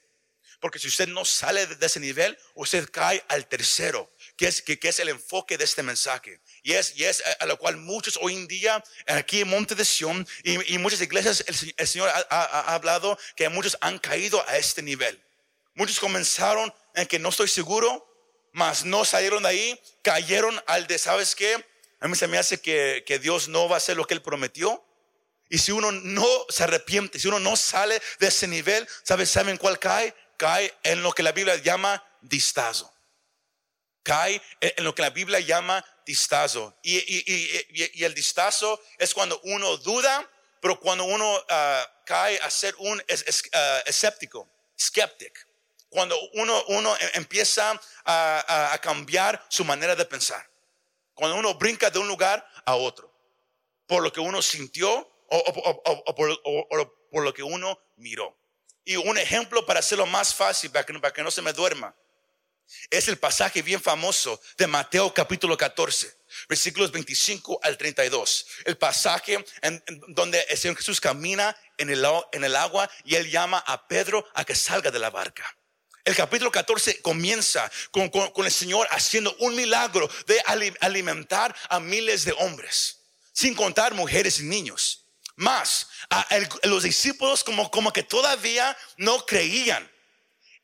Porque 0.60 0.78
si 0.78 0.90
usted 0.90 1.08
no 1.08 1.24
sale 1.24 1.68
de 1.68 1.86
ese 1.86 2.02
nivel, 2.02 2.38
usted 2.56 2.90
cae 2.90 3.24
al 3.30 3.48
tercero, 3.48 4.10
que 4.38 4.48
es, 4.48 4.62
que, 4.62 4.78
es 4.82 5.00
el 5.00 5.10
enfoque 5.10 5.58
de 5.58 5.64
este 5.64 5.84
mensaje. 5.84 6.42
Y 6.64 6.74
es, 6.74 6.94
y 6.96 7.04
es 7.04 7.22
a 7.40 7.46
lo 7.46 7.58
cual 7.60 7.78
muchos 7.78 8.18
hoy 8.22 8.34
en 8.34 8.48
día, 8.48 8.84
aquí 9.08 9.42
en 9.42 9.50
Monte 9.50 9.76
de 9.76 9.84
Sion 9.84 10.26
y, 10.44 10.78
muchas 10.78 11.02
iglesias, 11.02 11.44
el, 11.46 11.88
Señor 11.88 12.10
ha, 12.10 12.26
ha 12.30 12.74
hablado 12.74 13.20
que 13.36 13.50
muchos 13.50 13.78
han 13.82 14.00
caído 14.00 14.44
a 14.48 14.58
este 14.58 14.82
nivel. 14.82 15.22
Muchos 15.76 16.00
comenzaron 16.00 16.74
en 16.96 17.06
que 17.06 17.20
no 17.20 17.30
estoy 17.30 17.50
seguro, 17.50 18.10
mas 18.54 18.86
no 18.86 19.04
salieron 19.04 19.44
de 19.44 19.50
ahí, 19.50 19.82
cayeron 20.04 20.62
al 20.68 20.88
de, 20.88 20.98
¿sabes 20.98 21.36
qué? 21.36 21.64
A 22.04 22.08
mí 22.08 22.16
se 22.16 22.28
me 22.28 22.38
hace 22.38 22.60
que, 22.60 23.20
Dios 23.22 23.48
no 23.48 23.68
va 23.68 23.76
a 23.76 23.78
hacer 23.78 23.96
lo 23.96 24.06
que 24.06 24.14
Él 24.14 24.22
prometió. 24.22 24.84
Y 25.50 25.58
si 25.58 25.72
uno 25.72 25.92
no 25.92 26.28
se 26.50 26.64
arrepiente, 26.64 27.18
si 27.18 27.28
uno 27.28 27.40
no 27.40 27.56
sale 27.56 28.02
de 28.20 28.28
ese 28.28 28.48
nivel, 28.48 28.88
¿sabes? 29.04 29.30
¿Saben 29.30 29.58
cuál 29.58 29.80
cae? 29.80 30.14
Cae 30.38 30.74
en 30.84 31.02
lo 31.02 31.14
que 31.14 31.24
la 31.24 31.32
Biblia 31.32 31.56
llama 31.56 32.04
distazo. 32.22 32.94
Cae 34.04 34.42
en 34.60 34.84
lo 34.84 34.94
que 34.94 35.02
la 35.02 35.12
Biblia 35.12 35.40
llama 35.40 35.86
distazo. 36.06 36.78
Y, 36.84 38.04
el 38.04 38.14
distazo 38.14 38.82
es 38.98 39.14
cuando 39.14 39.40
uno 39.44 39.78
duda, 39.78 40.30
pero 40.62 40.80
cuando 40.80 41.06
uno 41.06 41.44
ah, 41.50 42.02
cae 42.06 42.40
a 42.40 42.50
ser 42.50 42.76
un 42.78 43.02
ah, 43.54 43.84
escéptico, 43.86 44.50
skeptic 44.80 45.48
cuando 45.94 46.20
uno, 46.34 46.64
uno 46.70 46.98
e, 46.98 47.12
empieza 47.14 47.80
a, 48.04 48.78
cambiar 48.82 49.46
su 49.48 49.64
manera 49.64 49.96
de 49.96 50.04
pensar. 50.06 50.50
Cuando 51.14 51.38
uno 51.38 51.54
brinca 51.54 51.90
de 51.90 52.00
un 52.00 52.08
lugar 52.08 52.46
a 52.66 52.76
otro. 52.76 53.14
Por 53.86 54.02
lo 54.02 54.12
que 54.12 54.20
uno 54.20 54.42
sintió 54.42 55.10
o, 55.30 56.16
por, 56.16 57.24
lo 57.24 57.34
que 57.34 57.44
uno 57.44 57.80
miró. 57.98 58.36
Y 58.84 58.96
un 58.98 59.18
ejemplo 59.18 59.66
para 59.66 59.80
hacerlo 59.80 60.06
más 60.06 60.34
fácil, 60.34 60.72
para 60.72 60.86
que, 60.86 60.94
para 60.96 61.14
que 61.14 61.24
no 61.24 61.32
se 61.32 61.42
me 61.42 61.54
duerma, 61.54 61.96
es 62.90 63.08
el 63.08 63.18
pasaje 63.18 63.62
bien 63.62 63.82
famoso 63.82 64.40
de 64.58 64.68
Mateo 64.68 65.14
capítulo 65.14 65.58
14, 65.58 66.12
versículos 66.48 66.92
25 66.92 67.60
al 67.64 67.78
32. 67.78 68.46
El 68.66 68.78
pasaje 68.78 69.44
en, 69.62 69.84
donde 70.10 70.46
el 70.50 70.58
Jesús 70.76 71.02
camina 71.02 71.56
en 71.78 71.90
el, 71.90 72.06
en 72.32 72.56
agua 72.56 72.90
y 73.04 73.16
él 73.16 73.30
llama 73.30 73.64
a 73.66 73.88
Pedro 73.88 74.26
a 74.34 74.46
que 74.46 74.56
salga 74.56 74.92
de 74.92 75.00
la 75.00 75.10
barca. 75.10 75.44
El 76.06 76.16
capítulo 76.16 76.52
14 76.52 77.02
comienza 77.02 77.72
con, 77.92 78.12
el 78.46 78.52
Señor 78.52 78.88
haciendo 78.92 79.36
un 79.40 79.56
milagro 79.56 80.10
de 80.28 80.42
alimentar 80.82 81.56
a 81.70 81.80
miles 81.80 82.26
de 82.26 82.34
hombres, 82.40 83.00
sin 83.32 83.56
contar 83.56 83.94
mujeres 83.94 84.40
y 84.40 84.44
niños. 84.44 85.06
Más, 85.36 85.88
a 86.10 86.28
los 86.64 86.84
discípulos 86.84 87.44
como 87.44 87.94
que 87.94 88.04
todavía 88.04 88.78
no 88.98 89.26
creían 89.26 89.93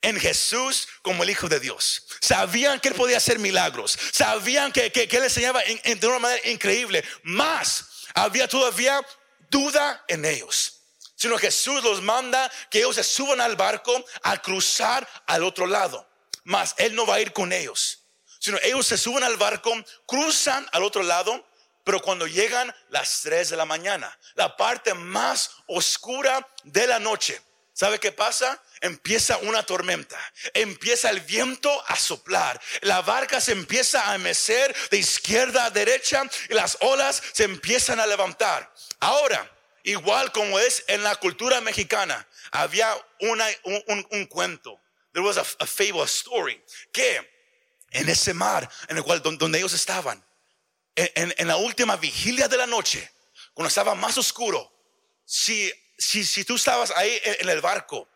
en 0.02 0.20
Jesús 0.20 0.88
como 1.02 1.24
el 1.24 1.30
Hijo 1.30 1.48
de 1.48 1.60
Dios. 1.60 2.08
Sabían 2.22 2.80
que 2.80 2.90
Él 2.90 2.96
podía 2.96 3.18
hacer 3.18 3.40
milagros. 3.40 3.98
Sabían 4.12 4.72
que, 4.72 4.92
que, 4.92 5.04
Él 5.04 5.24
enseñaba 5.24 5.62
de 5.64 6.08
una 6.08 6.20
manera 6.20 6.50
increíble. 6.50 7.04
Más, 7.24 7.86
había 8.14 8.48
todavía 8.48 9.02
duda 9.50 10.04
en 10.08 10.26
ellos 10.26 10.80
sino 11.20 11.38
Jesús 11.38 11.84
los 11.84 12.02
manda 12.02 12.50
que 12.70 12.78
ellos 12.78 12.96
se 12.96 13.04
suban 13.04 13.42
al 13.42 13.58
barco 13.58 14.06
a 14.24 14.38
cruzar 14.38 15.06
al 15.28 15.44
otro 15.44 15.68
lado. 15.68 16.10
Mas 16.46 16.76
Él 16.78 16.96
no 16.96 17.06
va 17.06 17.16
a 17.16 17.20
ir 17.20 17.34
con 17.34 17.52
ellos, 17.52 18.06
sino 18.40 18.58
ellos 18.64 18.88
se 18.88 18.98
suben 18.98 19.26
al 19.26 19.36
barco, 19.36 19.74
cruzan 20.06 20.66
al 20.72 20.82
otro 20.82 21.04
lado, 21.04 21.46
pero 21.84 22.02
cuando 22.02 22.26
llegan 22.26 22.74
las 22.88 23.20
3 23.24 23.50
de 23.50 23.58
la 23.58 23.66
mañana, 23.66 24.18
la 24.36 24.56
parte 24.56 24.94
más 24.94 25.52
oscura 25.68 26.48
de 26.64 26.88
la 26.88 27.00
noche, 27.00 27.42
¿sabe 27.80 28.00
qué 28.00 28.12
pasa? 28.12 28.62
empieza 28.82 29.38
una 29.40 29.64
tormenta, 29.64 30.18
empieza 30.54 31.10
el 31.10 31.20
viento 31.20 31.70
a 31.88 31.98
soplar, 31.98 32.60
la 32.82 33.02
barca 33.02 33.42
se 33.42 33.52
empieza 33.52 34.12
a 34.12 34.18
mecer 34.18 34.76
de 34.90 34.98
izquierda 34.98 35.66
a 35.66 35.70
derecha 35.70 36.24
y 36.50 36.54
las 36.54 36.78
olas 36.82 37.22
se 37.34 37.44
empiezan 37.44 38.00
a 38.00 38.08
levantar. 38.08 38.74
Ahora, 39.00 39.50
Igual 39.84 40.32
como 40.34 40.60
es 40.60 40.84
en 40.88 41.04
la 41.04 41.16
cultura 41.16 41.62
mexicana, 41.62 42.28
había 42.52 42.94
una, 43.22 43.48
un, 43.64 44.26
cuento. 44.26 44.80
There 45.14 45.26
was 45.26 45.38
a, 45.38 45.44
fable, 45.44 46.02
a 46.02 46.06
story. 46.06 46.62
Que 46.92 47.28
en 47.92 48.10
ese 48.10 48.34
mar 48.34 48.70
en 48.88 48.98
el 48.98 49.04
cual 49.04 49.22
donde 49.22 49.58
ellos 49.58 49.74
estaban, 49.74 50.24
en, 50.96 51.34
en, 51.38 51.48
la 51.48 51.56
última 51.56 51.96
vigilia 51.96 52.48
de 52.48 52.58
la 52.58 52.68
noche, 52.68 53.10
cuando 53.54 53.70
estaba 53.70 53.96
más 53.96 54.18
oscuro, 54.18 54.70
si, 55.26 55.72
si, 56.00 56.24
si 56.24 56.46
tú 56.46 56.56
estabas 56.56 56.92
ahí 56.92 57.20
en, 57.24 57.50
el 57.50 57.62
barco 57.62 58.10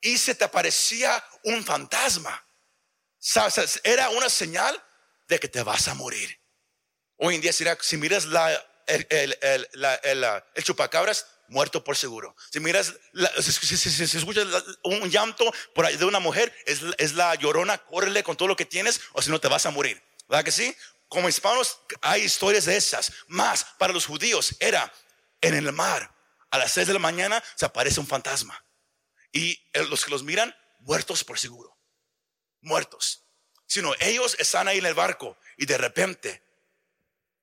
y 0.00 0.18
se 0.18 0.34
te 0.34 0.44
aparecía 0.44 1.24
un 1.44 1.64
fantasma, 1.64 2.44
¿sabes? 3.18 3.80
era 3.82 4.10
una 4.10 4.28
señal 4.28 4.80
de 5.28 5.40
que 5.40 5.48
te 5.48 5.62
vas 5.62 5.88
a 5.88 5.94
morir. 5.94 6.38
Hoy 7.16 7.36
en 7.36 7.40
día, 7.40 7.52
si 7.52 7.96
miras 7.96 8.26
la, 8.26 8.52
el, 8.86 9.06
el, 9.08 9.38
el, 9.40 9.68
la, 9.72 9.94
el, 10.54 10.64
chupacabras, 10.64 11.26
muerto 11.48 11.82
por 11.82 11.96
seguro. 11.96 12.34
Si 12.50 12.60
miras, 12.60 12.94
si, 13.40 13.52
si, 13.52 14.16
escuchas 14.16 14.46
un 14.82 15.10
llanto 15.10 15.52
por 15.74 15.86
ahí 15.86 15.96
de 15.96 16.04
una 16.04 16.18
mujer, 16.18 16.54
es, 16.66 16.80
es 16.98 17.14
la 17.14 17.34
llorona, 17.36 17.78
córrele 17.78 18.22
con 18.22 18.36
todo 18.36 18.48
lo 18.48 18.56
que 18.56 18.66
tienes, 18.66 19.00
o 19.12 19.22
si 19.22 19.30
no 19.30 19.40
te 19.40 19.48
vas 19.48 19.66
a 19.66 19.70
morir. 19.70 20.02
¿Verdad 20.28 20.44
que 20.44 20.52
sí? 20.52 20.74
Como 21.08 21.28
hispanos 21.28 21.78
hay 22.00 22.22
historias 22.22 22.64
de 22.64 22.76
esas. 22.76 23.12
Más 23.28 23.64
para 23.78 23.92
los 23.92 24.06
judíos 24.06 24.54
era 24.60 24.92
en 25.40 25.54
el 25.54 25.72
mar. 25.72 26.11
A 26.52 26.58
las 26.58 26.72
seis 26.72 26.86
de 26.86 26.92
la 26.92 26.98
mañana 26.98 27.42
se 27.56 27.64
aparece 27.64 27.98
un 27.98 28.06
fantasma. 28.06 28.62
Y 29.32 29.58
los 29.88 30.04
que 30.04 30.10
los 30.10 30.22
miran, 30.22 30.54
muertos 30.80 31.24
por 31.24 31.38
seguro. 31.38 31.76
Muertos. 32.60 33.24
Sino 33.66 33.94
ellos 33.98 34.36
están 34.38 34.68
ahí 34.68 34.78
en 34.78 34.86
el 34.86 34.94
barco 34.94 35.38
y 35.56 35.64
de 35.64 35.78
repente, 35.78 36.42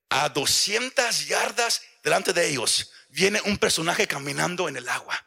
a 0.10 0.30
200 0.30 1.28
yardas 1.28 1.82
delante 2.04 2.34
de 2.34 2.50
ellos, 2.50 2.92
viene 3.10 3.42
un 3.42 3.58
personaje 3.58 4.08
caminando 4.08 4.70
en 4.70 4.78
el 4.78 4.88
agua. 4.88 5.26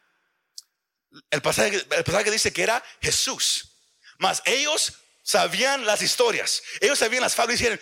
El 1.29 1.41
pasaje, 1.41 1.75
el 1.75 2.03
pasaje 2.05 2.31
dice 2.31 2.53
que 2.53 2.63
era 2.63 2.81
Jesús. 3.01 3.75
Mas 4.17 4.41
ellos 4.45 4.93
sabían 5.23 5.85
las 5.85 6.01
historias. 6.01 6.63
Ellos 6.79 6.97
sabían 6.97 7.21
las 7.21 7.35
fábulas 7.35 7.59
y 7.59 7.63
dijeron, 7.63 7.81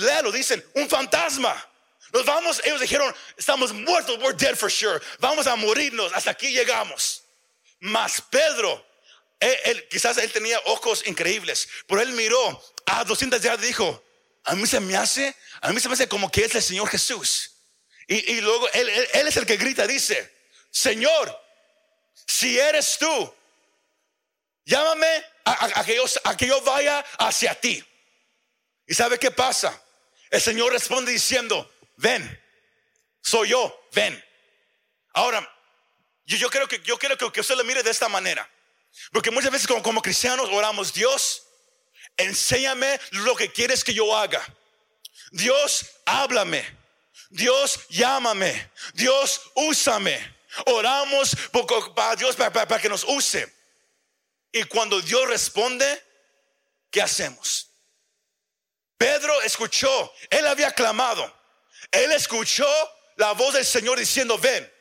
léalo, 0.00 0.32
dicen, 0.32 0.64
un 0.74 0.88
fantasma. 0.88 1.70
Nos 2.12 2.24
vamos, 2.24 2.60
ellos 2.64 2.80
dijeron, 2.80 3.14
estamos 3.36 3.72
muertos, 3.72 4.18
we're 4.18 4.36
dead 4.36 4.56
for 4.56 4.70
sure. 4.70 5.00
Vamos 5.18 5.46
a 5.46 5.56
morirnos, 5.56 6.12
hasta 6.12 6.30
aquí 6.30 6.50
llegamos. 6.50 7.22
Mas 7.80 8.22
Pedro, 8.30 8.84
él, 9.40 9.88
quizás 9.88 10.16
él 10.18 10.32
tenía 10.32 10.58
ojos 10.66 11.06
increíbles, 11.06 11.68
pero 11.86 12.00
él 12.00 12.12
miró 12.12 12.62
a 12.86 13.04
200 13.04 13.40
yardas 13.40 13.64
y 13.64 13.68
dijo, 13.68 14.04
a 14.44 14.54
mí 14.54 14.66
se 14.66 14.80
me 14.80 14.96
hace, 14.96 15.34
a 15.60 15.72
mí 15.72 15.80
se 15.80 15.88
me 15.88 15.94
hace 15.94 16.08
como 16.08 16.30
que 16.30 16.44
es 16.44 16.54
el 16.54 16.62
Señor 16.62 16.88
Jesús. 16.88 17.52
Y, 18.10 18.40
luego 18.40 18.66
él, 18.72 18.88
es 18.88 19.36
el 19.36 19.44
que 19.44 19.58
grita, 19.58 19.86
dice, 19.86 20.34
Señor, 20.70 21.38
si 22.26 22.58
eres 22.58 22.96
tú, 22.98 23.34
llámame 24.64 25.24
a, 25.44 25.84
que 25.84 25.94
yo, 25.94 26.04
a 26.24 26.34
que 26.34 26.46
yo 26.46 26.58
vaya 26.62 27.04
hacia 27.18 27.54
ti. 27.54 27.84
¿Y 28.86 28.94
sabe 28.94 29.18
qué 29.18 29.30
pasa? 29.30 29.78
El 30.30 30.40
Señor 30.40 30.72
responde 30.72 31.12
diciendo, 31.12 31.70
ven, 31.98 32.44
soy 33.20 33.50
yo, 33.50 33.88
ven. 33.92 34.24
Ahora, 35.12 35.48
yo, 36.24 36.36
yo 36.36 36.50
creo 36.50 36.66
que 36.66 36.80
yo 36.80 36.98
quiero 36.98 37.16
que, 37.16 37.40
usted 37.40 37.56
lo 37.56 37.64
mire 37.64 37.82
de 37.82 37.90
esta 37.90 38.08
manera. 38.08 38.48
Porque 39.12 39.30
muchas 39.30 39.50
veces 39.50 39.66
como, 39.66 39.82
como 39.82 40.02
cristianos 40.02 40.48
oramos, 40.50 40.92
Dios, 40.92 41.42
enséñame 42.16 42.98
lo 43.10 43.36
que 43.36 43.52
quieres 43.52 43.84
que 43.84 43.94
yo 43.94 44.16
haga. 44.16 44.42
Dios, 45.30 45.86
háblame. 46.06 46.64
Dios, 47.30 47.86
llámame. 47.88 48.70
Dios, 48.94 49.42
úsame. 49.54 50.36
Oramos 50.66 51.36
para 51.94 52.16
Dios 52.16 52.36
para, 52.36 52.80
que 52.80 52.88
nos 52.88 53.04
use. 53.04 53.54
Y 54.52 54.64
cuando 54.64 55.00
Dios 55.00 55.28
responde, 55.28 56.02
¿qué 56.90 57.02
hacemos? 57.02 57.70
Pedro 58.96 59.40
escuchó, 59.42 60.12
él 60.30 60.46
había 60.46 60.72
clamado. 60.72 61.37
Él 61.90 62.12
escuchó 62.12 62.68
la 63.16 63.32
voz 63.32 63.54
del 63.54 63.66
Señor 63.66 63.98
diciendo, 63.98 64.38
ven. 64.38 64.72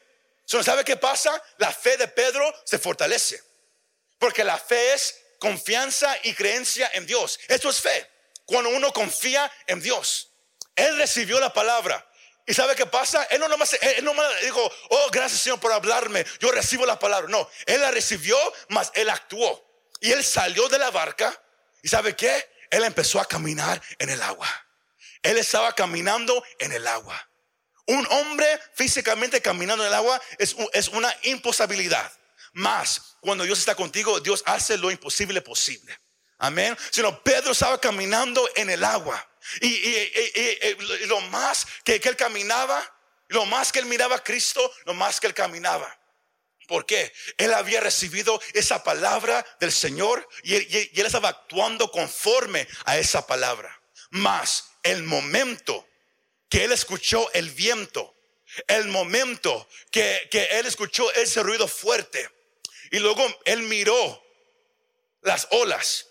¿Sabe 0.45 0.85
qué 0.85 0.95
pasa? 0.95 1.41
La 1.57 1.71
fe 1.71 1.97
de 1.97 2.07
Pedro 2.07 2.53
se 2.63 2.79
fortalece. 2.79 3.43
Porque 4.17 4.43
la 4.43 4.57
fe 4.57 4.93
es 4.93 5.19
confianza 5.39 6.15
y 6.23 6.33
creencia 6.33 6.89
en 6.93 7.05
Dios. 7.05 7.39
Esto 7.47 7.69
es 7.69 7.81
fe. 7.81 8.09
Cuando 8.45 8.69
uno 8.69 8.93
confía 8.93 9.51
en 9.67 9.81
Dios. 9.81 10.31
Él 10.75 10.97
recibió 10.97 11.39
la 11.39 11.51
palabra. 11.51 12.07
¿Y 12.45 12.53
sabe 12.53 12.75
qué 12.75 12.85
pasa? 12.85 13.23
Él 13.25 13.41
no 13.41 13.49
nomás, 13.49 13.73
él 13.73 14.05
no 14.05 14.13
dijo, 14.41 14.71
oh, 14.89 15.09
gracias 15.11 15.41
Señor 15.41 15.59
por 15.59 15.73
hablarme, 15.73 16.25
yo 16.39 16.49
recibo 16.49 16.85
la 16.85 16.97
palabra. 16.97 17.29
No, 17.29 17.49
él 17.65 17.81
la 17.81 17.91
recibió, 17.91 18.37
mas 18.69 18.89
él 18.93 19.09
actuó. 19.09 19.65
Y 19.99 20.13
él 20.13 20.23
salió 20.23 20.69
de 20.69 20.79
la 20.79 20.89
barca. 20.89 21.37
¿Y 21.81 21.89
sabe 21.89 22.15
qué? 22.15 22.49
Él 22.69 22.85
empezó 22.85 23.19
a 23.19 23.25
caminar 23.25 23.81
en 23.99 24.09
el 24.09 24.21
agua. 24.21 24.47
Él 25.27 25.37
estaba 25.37 25.73
caminando 25.75 26.41
en 26.57 26.71
el 26.71 26.87
agua. 26.87 27.29
Un 27.85 28.07
hombre 28.11 28.47
físicamente 28.75 29.41
caminando 29.41 29.83
en 29.83 29.89
el 29.89 29.93
agua 29.93 30.21
es, 30.37 30.55
es 30.71 30.87
una 30.87 31.13
imposibilidad. 31.23 32.11
Más, 32.53 33.17
cuando 33.19 33.43
Dios 33.43 33.59
está 33.59 33.75
contigo, 33.75 34.21
Dios 34.21 34.41
hace 34.45 34.77
lo 34.77 34.89
imposible 34.89 35.41
posible. 35.41 35.99
Amén. 36.37 36.77
Sino 36.91 37.21
Pedro 37.23 37.51
estaba 37.51 37.79
caminando 37.79 38.49
en 38.55 38.69
el 38.69 38.85
agua. 38.85 39.21
Y, 39.59 41.05
lo 41.07 41.19
más 41.21 41.67
que, 41.83 41.95
él 41.95 42.15
caminaba, 42.15 42.81
lo 43.27 43.45
más 43.45 43.73
que 43.73 43.79
él 43.79 43.85
miraba 43.85 44.15
a 44.15 44.23
Cristo, 44.23 44.73
lo 44.85 44.93
más 44.93 45.19
que 45.19 45.27
él 45.27 45.33
caminaba. 45.33 45.93
¿Por 46.67 46.85
qué? 46.85 47.13
Él 47.37 47.53
había 47.53 47.81
recibido 47.81 48.41
esa 48.53 48.81
palabra 48.81 49.45
del 49.59 49.73
Señor 49.73 50.27
y, 50.43 50.55
él 50.55 51.05
estaba 51.05 51.29
actuando 51.29 51.91
conforme 51.91 52.65
a 52.85 52.97
esa 52.97 53.27
palabra. 53.27 53.77
Más 54.09 54.71
el 54.91 55.03
momento 55.03 55.87
que 56.49 56.63
él 56.63 56.71
escuchó 56.71 57.29
el 57.33 57.49
viento, 57.49 58.15
el 58.67 58.87
momento 58.87 59.67
que, 59.91 60.29
él 60.31 60.65
escuchó 60.65 61.11
ese 61.13 61.43
ruido 61.43 61.67
fuerte 61.67 62.29
y 62.91 62.99
luego 62.99 63.25
él 63.45 63.63
miró 63.63 64.23
las 65.21 65.47
olas, 65.51 66.07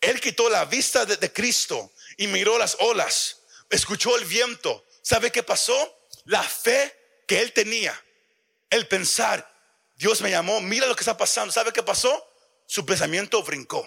él 0.00 0.20
quitó 0.20 0.48
la 0.48 0.64
vista 0.64 1.04
de 1.04 1.32
Cristo 1.32 1.92
y 2.16 2.26
miró 2.26 2.58
las 2.58 2.76
olas, 2.80 3.42
escuchó 3.70 4.16
el 4.16 4.24
viento. 4.24 4.84
¿Sabe 5.02 5.30
qué 5.30 5.42
pasó? 5.42 5.74
La 6.24 6.42
fe 6.42 7.22
que 7.28 7.40
él 7.40 7.52
tenía, 7.52 8.02
el 8.70 8.88
pensar, 8.88 9.50
Dios 9.96 10.22
me 10.22 10.30
llamó, 10.30 10.60
mira 10.60 10.86
lo 10.86 10.96
que 10.96 11.02
está 11.02 11.16
pasando. 11.16 11.52
¿Sabe 11.52 11.72
qué 11.72 11.82
pasó? 11.82 12.26
Su 12.66 12.86
pensamiento 12.86 13.42
brincó, 13.42 13.86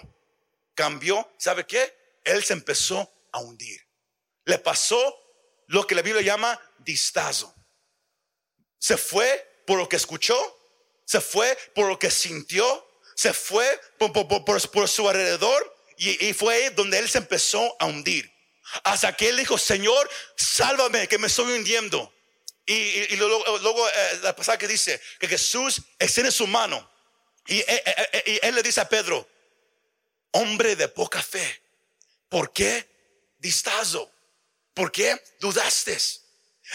cambió. 0.74 1.28
¿Sabe 1.38 1.66
qué? 1.66 1.92
Él 2.24 2.44
se 2.44 2.52
empezó 2.52 3.12
a 3.32 3.40
hundir. 3.40 3.87
Le 4.48 4.58
pasó 4.58 5.14
lo 5.66 5.86
que 5.86 5.94
la 5.94 6.00
Biblia 6.00 6.22
llama 6.22 6.58
distazo. 6.78 7.54
Se 8.78 8.96
fue 8.96 9.62
por 9.66 9.76
lo 9.76 9.86
que 9.86 9.96
escuchó, 9.96 10.34
se 11.04 11.20
fue 11.20 11.54
por 11.74 11.86
lo 11.86 11.98
que 11.98 12.10
sintió, 12.10 12.64
se 13.14 13.34
fue 13.34 13.78
por 13.98 14.88
su 14.88 15.06
alrededor 15.06 15.76
y, 15.98 16.32
fue 16.32 16.54
ahí 16.54 16.68
donde 16.70 16.98
él 16.98 17.10
se 17.10 17.18
empezó 17.18 17.76
a 17.78 17.84
hundir. 17.84 18.32
Hasta 18.84 19.14
que 19.14 19.28
él 19.28 19.36
dijo, 19.36 19.58
Señor, 19.58 20.08
sálvame, 20.34 21.08
que 21.08 21.18
me 21.18 21.26
estoy 21.26 21.52
hundiendo. 21.52 22.10
Y, 22.64 23.16
luego, 23.16 23.86
eh, 23.86 24.20
la 24.22 24.34
pasada 24.34 24.56
que 24.56 24.66
dice 24.66 24.98
que 25.20 25.28
Jesús 25.28 25.82
extiende 25.98 26.32
su 26.32 26.46
mano. 26.46 26.90
Y, 27.46 27.58
eh, 27.58 27.82
eh, 27.84 28.22
y 28.24 28.46
él 28.46 28.54
le 28.54 28.62
dice 28.62 28.80
a 28.80 28.88
Pedro, 28.88 29.28
hombre 30.30 30.74
de 30.74 30.88
poca 30.88 31.22
fe, 31.22 31.62
¿por 32.30 32.50
qué 32.50 32.88
distazo? 33.36 34.10
¿Por 34.78 34.92
qué 34.92 35.20
dudaste? 35.40 35.98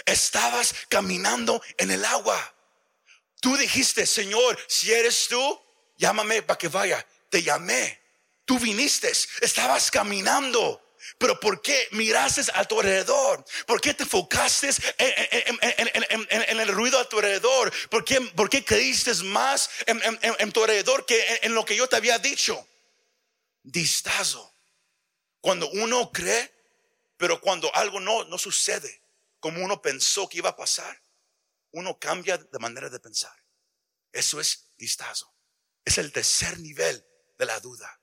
Estabas 0.05 0.75
caminando 0.89 1.63
en 1.77 1.89
el 1.89 2.03
agua. 2.03 2.53
Tú 3.39 3.55
dijiste, 3.55 4.05
Señor, 4.05 4.59
si 4.67 4.91
eres 4.91 5.27
tú, 5.29 5.61
llámame 5.95 6.41
para 6.41 6.57
que 6.57 6.67
vaya. 6.67 7.07
Te 7.29 7.41
llamé. 7.41 8.01
Tú 8.43 8.59
viniste, 8.59 9.09
estabas 9.39 9.89
caminando. 9.89 10.85
Pero 11.17 11.39
¿por 11.39 11.61
qué 11.61 11.87
miraste 11.91 12.41
a 12.53 12.65
tu 12.65 12.81
alrededor? 12.81 13.45
¿Por 13.65 13.79
qué 13.79 13.93
te 13.93 14.03
enfocaste 14.03 14.69
en, 14.97 16.59
el 16.59 16.67
ruido 16.73 16.99
a 16.99 17.07
tu 17.07 17.19
alrededor? 17.19 17.71
¿Por 17.89 18.03
qué, 18.03 18.65
creíste 18.65 19.13
más 19.23 19.69
en, 19.85 20.51
tu 20.51 20.61
alrededor 20.61 21.05
que 21.05 21.39
en, 21.41 21.53
lo 21.53 21.63
que 21.63 21.77
yo 21.77 21.87
te 21.87 21.95
había 21.95 22.19
dicho? 22.19 22.67
Distazo. 23.61 24.53
Cuando 25.39 25.69
uno 25.69 26.11
cree, 26.11 26.52
pero 27.23 27.39
cuando 27.39 27.73
algo 27.73 28.01
no, 28.01 28.25
no 28.25 28.37
sucede 28.37 29.01
como 29.39 29.63
uno 29.63 29.81
pensó 29.81 30.27
que 30.27 30.39
iba 30.39 30.49
a 30.49 30.57
pasar, 30.57 31.01
uno 31.71 31.97
cambia 31.97 32.37
de 32.37 32.59
manera 32.59 32.89
de 32.89 32.99
pensar. 32.99 33.33
Eso 34.11 34.41
es 34.41 34.65
distazo. 34.75 35.33
Es 35.85 35.97
el 35.99 36.11
tercer 36.11 36.59
nivel 36.59 37.01
de 37.39 37.45
la 37.45 37.61
duda. 37.61 37.97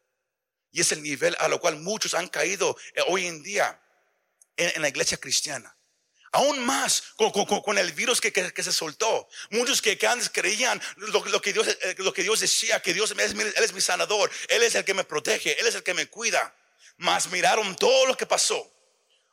Y 0.70 0.80
es 0.80 0.90
el 0.92 1.02
nivel 1.02 1.36
a 1.38 1.48
lo 1.48 1.60
cual 1.60 1.76
muchos 1.76 2.14
han 2.14 2.28
caído 2.28 2.74
eh, 2.94 3.02
hoy 3.08 3.26
en 3.26 3.42
día 3.42 3.78
en, 4.56 4.80
la 4.80 4.88
iglesia 4.88 5.18
cristiana. 5.18 5.76
Aún 6.32 6.58
más 6.64 7.02
con, 7.18 7.76
el 7.76 7.92
virus 7.92 8.22
que, 8.22 8.32
se 8.62 8.72
soltó. 8.72 9.28
Muchos 9.50 9.82
que, 9.82 9.98
antes 10.06 10.30
creían 10.30 10.80
lo, 10.96 11.42
que 11.42 11.52
Dios, 11.52 11.68
eh, 11.68 11.94
lo 11.98 12.14
que 12.14 12.22
Dios 12.22 12.40
decía, 12.40 12.80
que 12.80 12.94
Dios 12.94 13.10
es, 13.10 13.32
él 13.32 13.54
es 13.54 13.72
mi 13.74 13.82
sanador, 13.82 14.30
Él 14.48 14.62
es 14.62 14.74
el 14.76 14.84
que 14.86 14.94
me 14.94 15.04
protege, 15.04 15.60
Él 15.60 15.66
es 15.66 15.74
el 15.74 15.82
que 15.82 15.92
me 15.92 16.06
cuida. 16.06 16.56
Mas 16.96 17.30
miraron 17.30 17.76
todo 17.76 18.06
lo 18.06 18.16
que 18.16 18.24
pasó. 18.24 18.79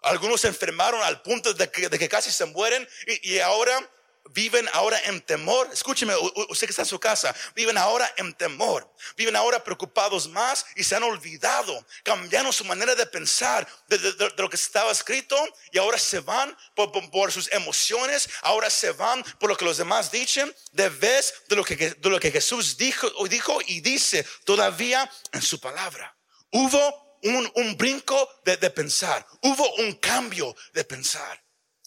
Algunos 0.04 0.42
se 0.42 0.48
enfermaron 0.48 1.02
al 1.04 1.22
punto 1.22 1.54
de 1.54 1.70
que, 1.70 2.10
casi 2.10 2.32
se 2.32 2.46
mueren 2.46 2.88
y, 3.24 3.40
ahora 3.40 3.90
viven 4.32 4.70
ahora 4.74 5.00
en 5.06 5.22
temor. 5.22 5.70
Escúcheme, 5.72 6.14
usted 6.50 6.68
que 6.68 6.72
está 6.72 6.82
en 6.84 6.88
su 6.88 7.00
casa, 7.00 7.34
viven 7.56 7.78
ahora 7.78 8.12
en 8.18 8.34
temor. 8.34 8.90
Viven 9.16 9.36
ahora 9.36 9.64
preocupados 9.64 10.28
más 10.30 10.66
y 10.76 10.84
se 10.84 10.96
han 10.96 11.04
olvidado, 11.04 11.86
cambiaron 12.04 12.52
su 12.54 12.66
manera 12.66 12.96
de 12.96 13.06
pensar 13.06 13.68
de, 13.88 13.98
lo 14.38 14.50
que 14.50 14.56
estaba 14.56 14.92
escrito 14.92 15.38
y 15.72 15.78
ahora 15.78 15.98
se 15.98 16.20
van 16.20 16.56
por, 16.76 17.32
sus 17.32 17.52
emociones, 17.52 18.30
ahora 18.42 18.70
se 18.70 18.92
van 18.92 19.24
por 19.40 19.50
lo 19.50 19.58
que 19.58 19.66
los 19.66 19.78
demás 19.78 20.12
dicen, 20.12 20.54
de 20.72 20.90
vez 20.90 21.34
de 21.48 21.56
lo 21.56 21.64
que, 21.64 21.76
de 21.76 22.10
lo 22.10 22.20
que 22.20 22.32
Jesús 22.32 22.78
dijo, 22.78 23.08
dijo 23.28 23.60
y 23.66 23.82
dice 23.82 24.26
todavía 24.44 25.10
en 25.32 25.42
su 25.42 25.60
palabra. 25.60 26.16
Hubo 26.52 27.07
un, 27.24 27.52
un 27.56 27.78
brinco 27.78 28.30
de, 28.46 28.58
de 28.58 28.70
pensar, 28.70 29.26
hubo 29.42 29.76
un 29.76 29.94
cambio 29.94 30.56
de 30.74 30.84
pensar. 30.84 31.44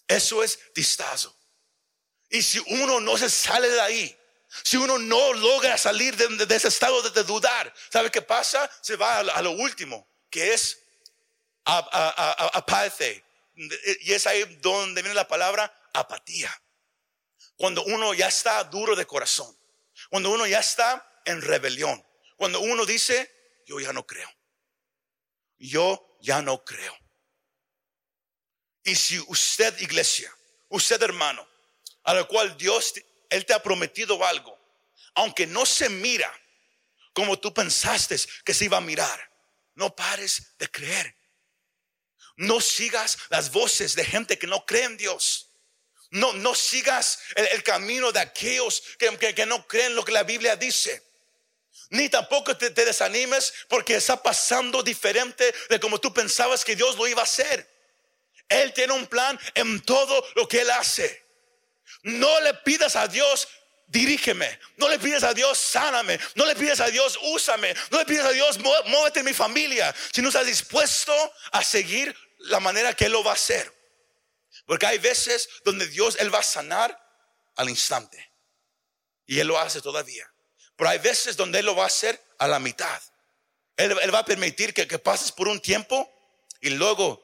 Eso 0.07 0.43
es 0.43 0.59
distazo. 0.75 1.35
Y 2.29 2.41
si 2.41 2.59
uno 2.59 2.99
no 2.99 3.17
se 3.17 3.29
sale 3.29 3.69
de 3.69 3.81
ahí, 3.81 4.17
si 4.63 4.77
uno 4.77 4.97
no 4.97 5.33
logra 5.33 5.77
salir 5.77 6.15
de, 6.15 6.55
ese 6.55 6.67
estado 6.67 7.01
de, 7.09 7.23
dudar, 7.23 7.73
¿sabe 7.89 8.11
qué 8.11 8.21
pasa? 8.21 8.69
Se 8.81 8.97
va 8.97 9.19
a, 9.19 9.41
lo 9.41 9.51
último, 9.51 10.07
que 10.29 10.53
es 10.53 10.79
apatía. 11.63 13.23
Y 14.01 14.13
es 14.13 14.27
ahí 14.27 14.43
donde 14.61 15.01
viene 15.01 15.15
la 15.15 15.27
palabra 15.27 15.73
apatía. 15.93 16.51
Cuando 17.55 17.83
uno 17.83 18.13
ya 18.13 18.27
está 18.27 18.63
duro 18.65 18.95
de 18.95 19.05
corazón, 19.05 19.57
cuando 20.09 20.31
uno 20.31 20.45
ya 20.47 20.59
está 20.59 21.21
en 21.25 21.41
rebelión, 21.41 22.05
cuando 22.35 22.59
uno 22.59 22.85
dice, 22.85 23.31
yo 23.65 23.79
ya 23.79 23.93
no 23.93 24.05
creo, 24.05 24.29
yo 25.69 26.17
ya 26.21 26.41
no 26.41 26.63
creo. 26.63 26.97
Y 28.83 28.95
si 28.95 29.19
usted, 29.27 29.77
iglesia, 29.79 30.33
usted 30.69 31.01
hermano, 31.01 31.47
a 32.03 32.13
lo 32.13 32.27
cual 32.27 32.57
Dios, 32.57 32.93
Él 33.29 33.45
te 33.45 33.53
ha 33.53 33.61
prometido 33.61 34.23
algo, 34.25 34.57
aunque 35.13 35.45
no 35.45 35.65
se 35.65 35.89
mira 35.89 36.31
como 37.13 37.39
tú 37.39 37.53
pensaste 37.53 38.15
que 38.43 38.53
se 38.53 38.65
iba 38.65 38.77
a 38.77 38.81
mirar, 38.81 39.31
no 39.75 39.95
pares 39.95 40.53
de 40.57 40.69
creer. 40.69 41.15
No 42.37 42.61
sigas 42.61 43.17
las 43.29 43.51
voces 43.51 43.95
de 43.95 44.05
gente 44.05 44.39
que 44.39 44.47
no 44.47 44.65
cree 44.65 44.85
en 44.85 44.97
Dios. 44.97 45.49
No, 46.09 46.33
no 46.33 46.55
sigas 46.55 47.19
el, 47.35 47.63
camino 47.63 48.11
de 48.11 48.19
aquellos 48.19 48.81
que, 48.97 49.15
que, 49.33 49.45
no 49.45 49.65
creen 49.67 49.95
lo 49.95 50.03
que 50.03 50.11
la 50.11 50.23
Biblia 50.23 50.55
dice. 50.55 51.10
Ni 51.91 52.07
tampoco 52.07 52.55
te, 52.55 52.69
desanimes 52.69 53.53
porque 53.67 53.95
está 53.95 54.21
pasando 54.21 54.81
diferente 54.81 55.53
de 55.69 55.79
como 55.79 55.99
tú 55.99 56.13
pensabas 56.13 56.63
que 56.63 56.75
Dios 56.75 56.95
lo 56.95 57.05
iba 57.05 57.19
a 57.19 57.25
hacer. 57.25 57.69
Él 58.47 58.73
tiene 58.73 58.93
un 58.93 59.07
plan 59.07 59.37
en 59.55 59.81
todo 59.81 60.25
lo 60.35 60.47
que 60.47 60.61
Él 60.61 60.71
hace. 60.71 61.25
No 62.03 62.39
le 62.41 62.53
pidas 62.53 62.95
a 62.95 63.09
Dios, 63.09 63.49
dirígeme. 63.87 64.57
No 64.77 64.87
le 64.87 64.99
pidas 64.99 65.23
a 65.23 65.33
Dios, 65.33 65.57
sáname. 65.57 66.17
No 66.35 66.45
le 66.45 66.55
pidas 66.55 66.79
a 66.79 66.87
Dios, 66.87 67.19
úsame. 67.23 67.73
No 67.89 67.99
le 67.99 68.05
pidas 68.05 68.25
a 68.25 68.31
Dios, 68.31 68.57
muévete 68.59 69.19
en 69.19 69.25
mi 69.25 69.33
familia. 69.33 69.93
Si 70.13 70.21
no 70.21 70.29
estás 70.29 70.45
dispuesto 70.45 71.13
a 71.51 71.61
seguir 71.61 72.15
la 72.37 72.61
manera 72.61 72.93
que 72.93 73.05
Él 73.05 73.11
lo 73.11 73.23
va 73.23 73.31
a 73.31 73.35
hacer. 73.35 73.69
Porque 74.65 74.85
hay 74.85 74.97
veces 74.97 75.49
donde 75.65 75.87
Dios, 75.87 76.15
Él 76.19 76.33
va 76.33 76.39
a 76.39 76.43
sanar 76.43 76.97
al 77.57 77.69
instante. 77.69 78.31
Y 79.25 79.41
Él 79.41 79.47
lo 79.47 79.59
hace 79.59 79.81
todavía. 79.81 80.30
Pero 80.81 80.89
hay 80.89 80.97
veces 80.97 81.37
donde 81.37 81.59
Él 81.59 81.67
lo 81.67 81.75
va 81.75 81.83
a 81.83 81.85
hacer 81.85 82.19
a 82.39 82.47
la 82.47 82.57
mitad. 82.57 82.99
Él, 83.77 83.93
va 84.11 84.17
a 84.17 84.25
permitir 84.25 84.73
que, 84.73 84.87
que 84.87 84.97
pases 84.97 85.31
por 85.31 85.47
un 85.47 85.61
tiempo 85.61 86.11
y 86.59 86.71
luego 86.71 87.23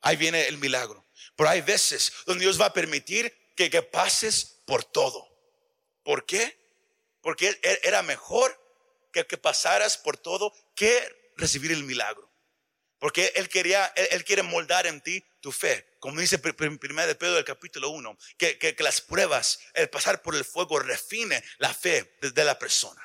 ahí 0.00 0.16
viene 0.16 0.46
el 0.46 0.56
milagro. 0.56 1.04
Pero 1.36 1.50
hay 1.50 1.60
veces 1.60 2.10
donde 2.24 2.44
Dios 2.44 2.58
va 2.58 2.64
a 2.64 2.72
permitir 2.72 3.52
que, 3.54 3.68
que 3.68 3.82
pases 3.82 4.62
por 4.64 4.82
todo. 4.82 5.28
¿Por 6.04 6.24
qué? 6.24 6.58
Porque 7.20 7.60
era 7.82 8.00
mejor 8.00 8.58
que, 9.12 9.26
que 9.26 9.36
pasaras 9.36 9.98
por 9.98 10.16
todo 10.16 10.54
que 10.74 11.34
recibir 11.36 11.72
el 11.72 11.84
milagro. 11.84 12.32
Porque 12.98 13.30
Él 13.34 13.50
quería, 13.50 13.92
Él, 13.94 14.24
quiere 14.24 14.42
moldar 14.42 14.86
en 14.86 15.02
ti 15.02 15.22
tu 15.46 15.52
fe. 15.52 15.94
Como 16.00 16.20
dice 16.20 16.40
primero 16.40 17.06
de 17.06 17.14
Pedro 17.14 17.36
del 17.36 17.44
capítulo 17.44 17.90
1, 17.90 18.18
que, 18.36 18.76
las 18.80 19.00
pruebas, 19.00 19.60
el 19.74 19.88
pasar 19.88 20.20
por 20.20 20.34
el 20.34 20.44
fuego 20.44 20.80
refine 20.80 21.40
la 21.58 21.72
fe 21.72 22.18
de, 22.20 22.44
la 22.44 22.58
persona. 22.58 23.00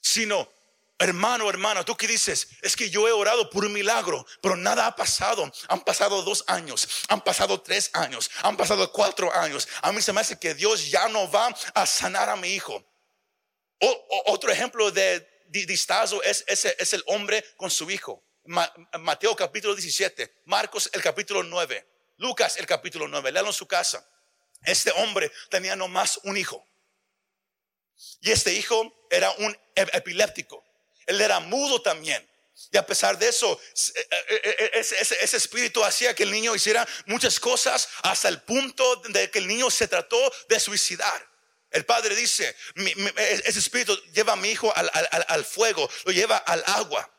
Sino 0.00 0.52
Hermano, 0.98 1.48
hermano, 1.48 1.84
tú 1.84 1.96
que 1.96 2.08
dices, 2.08 2.48
es 2.62 2.74
que 2.74 2.90
yo 2.90 3.06
he 3.06 3.12
orado 3.12 3.48
por 3.48 3.64
un 3.64 3.72
milagro, 3.72 4.26
pero 4.40 4.56
nada 4.56 4.86
ha 4.88 4.96
pasado. 4.96 5.48
Han 5.68 5.84
pasado 5.84 6.22
dos 6.22 6.42
años, 6.48 6.88
han 7.08 7.22
pasado 7.22 7.60
tres 7.60 7.90
años, 7.92 8.28
han 8.42 8.56
pasado 8.56 8.90
cuatro 8.90 9.32
años. 9.32 9.68
A 9.82 9.92
mí 9.92 10.02
se 10.02 10.12
me 10.12 10.22
hace 10.22 10.36
que 10.36 10.54
Dios 10.54 10.90
ya 10.90 11.08
no 11.08 11.30
va 11.30 11.54
a 11.74 11.86
sanar 11.86 12.28
a 12.28 12.34
mi 12.34 12.48
hijo. 12.48 12.82
otro 14.24 14.50
ejemplo 14.50 14.90
de 14.90 15.24
distazo 15.48 16.20
es, 16.24 16.44
es, 16.48 16.92
el 16.92 17.04
hombre 17.06 17.44
con 17.56 17.70
su 17.70 17.88
hijo. 17.88 18.25
Mateo 18.46 19.34
capítulo 19.34 19.74
17, 19.74 20.42
Marcos 20.46 20.90
el 20.92 21.02
capítulo 21.02 21.42
9, 21.42 21.86
Lucas 22.18 22.56
el 22.56 22.66
capítulo 22.66 23.08
9, 23.08 23.32
léalo 23.32 23.48
en 23.48 23.54
su 23.54 23.66
casa. 23.66 24.08
Este 24.64 24.90
hombre 24.92 25.30
tenía 25.50 25.76
nomás 25.76 26.18
un 26.24 26.36
hijo. 26.36 26.66
Y 28.20 28.30
este 28.30 28.52
hijo 28.52 29.06
era 29.10 29.30
un 29.32 29.56
epiléptico. 29.74 30.64
Él 31.06 31.20
era 31.20 31.40
mudo 31.40 31.80
también. 31.80 32.28
Y 32.72 32.76
a 32.78 32.86
pesar 32.86 33.18
de 33.18 33.28
eso, 33.28 33.60
eh, 33.94 34.08
eh, 34.30 34.70
ese, 34.74 35.36
espíritu 35.36 35.84
hacía 35.84 36.14
que 36.14 36.22
el 36.22 36.30
niño 36.30 36.54
hiciera 36.54 36.86
muchas 37.04 37.38
cosas 37.38 37.88
hasta 38.02 38.28
el 38.28 38.40
punto 38.42 38.96
de 39.08 39.30
que 39.30 39.40
el 39.40 39.46
niño 39.46 39.70
se 39.70 39.88
trató 39.88 40.18
de 40.48 40.58
suicidar. 40.58 41.26
El 41.70 41.84
padre 41.84 42.14
dice, 42.14 42.56
ese 42.74 43.58
espíritu 43.58 43.94
lleva 44.14 44.32
a 44.32 44.36
mi 44.36 44.48
hijo 44.48 44.72
al, 44.74 45.44
fuego, 45.44 45.88
lo 46.04 46.12
lleva 46.12 46.38
al 46.38 46.64
agua. 46.66 47.10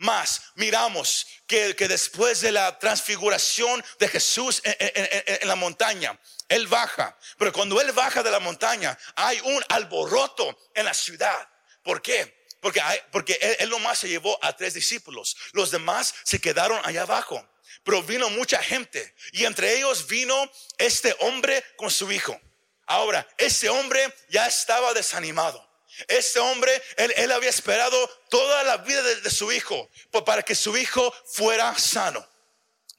Más 0.00 0.40
miramos 0.54 1.26
que, 1.46 1.74
después 1.74 2.40
de 2.40 2.52
la 2.52 2.78
transfiguración 2.78 3.84
de 3.98 4.08
Jesús 4.08 4.62
en, 4.64 5.46
la 5.46 5.56
montaña, 5.56 6.18
Él 6.48 6.66
baja. 6.68 7.18
Pero 7.36 7.52
cuando 7.52 7.78
Él 7.82 7.92
baja 7.92 8.22
de 8.22 8.30
la 8.30 8.40
montaña, 8.40 8.98
hay 9.14 9.38
un 9.40 9.62
alboroto 9.68 10.58
en 10.74 10.86
la 10.86 10.94
ciudad. 10.94 11.46
¿Por 11.82 12.00
qué? 12.00 12.46
Porque, 12.62 12.80
porque 13.12 13.38
él, 13.42 13.56
él 13.58 13.68
nomás 13.68 13.98
se 13.98 14.08
llevó 14.08 14.38
a 14.42 14.56
tres 14.56 14.72
discípulos. 14.72 15.36
Los 15.52 15.70
demás 15.70 16.14
se 16.24 16.40
quedaron 16.40 16.80
allá 16.84 17.02
abajo. 17.02 17.46
Pero 17.84 18.02
vino 18.02 18.30
mucha 18.30 18.62
gente. 18.62 19.14
Y 19.32 19.44
entre 19.44 19.76
ellos 19.76 20.06
vino 20.06 20.50
este 20.78 21.14
hombre 21.20 21.62
con 21.76 21.90
su 21.90 22.10
hijo. 22.10 22.40
Ahora, 22.86 23.28
ese 23.36 23.68
hombre 23.68 24.14
ya 24.30 24.46
estaba 24.46 24.94
desanimado. 24.94 25.69
Este 26.08 26.38
hombre, 26.38 26.82
él, 26.96 27.32
había 27.32 27.50
esperado 27.50 28.08
toda 28.28 28.64
la 28.64 28.78
vida 28.78 29.02
de, 29.02 29.30
su 29.30 29.50
hijo 29.52 29.88
para 30.24 30.42
que 30.42 30.54
su 30.54 30.76
hijo 30.76 31.14
fuera 31.26 31.76
sano. 31.78 32.26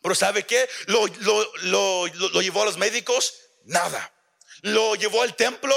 Pero 0.02 0.16
¿sabe 0.16 0.46
qué? 0.46 0.68
Lo, 0.88 1.06
lo, 1.08 1.58
lo, 1.58 2.08
lo 2.08 2.42
llevó 2.42 2.64
a 2.64 2.66
los 2.66 2.78
médicos, 2.78 3.36
nada. 3.66 4.14
Lo 4.62 4.96
llevó 4.96 5.22
al 5.22 5.36
templo, 5.36 5.76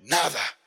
nada. 0.00 0.58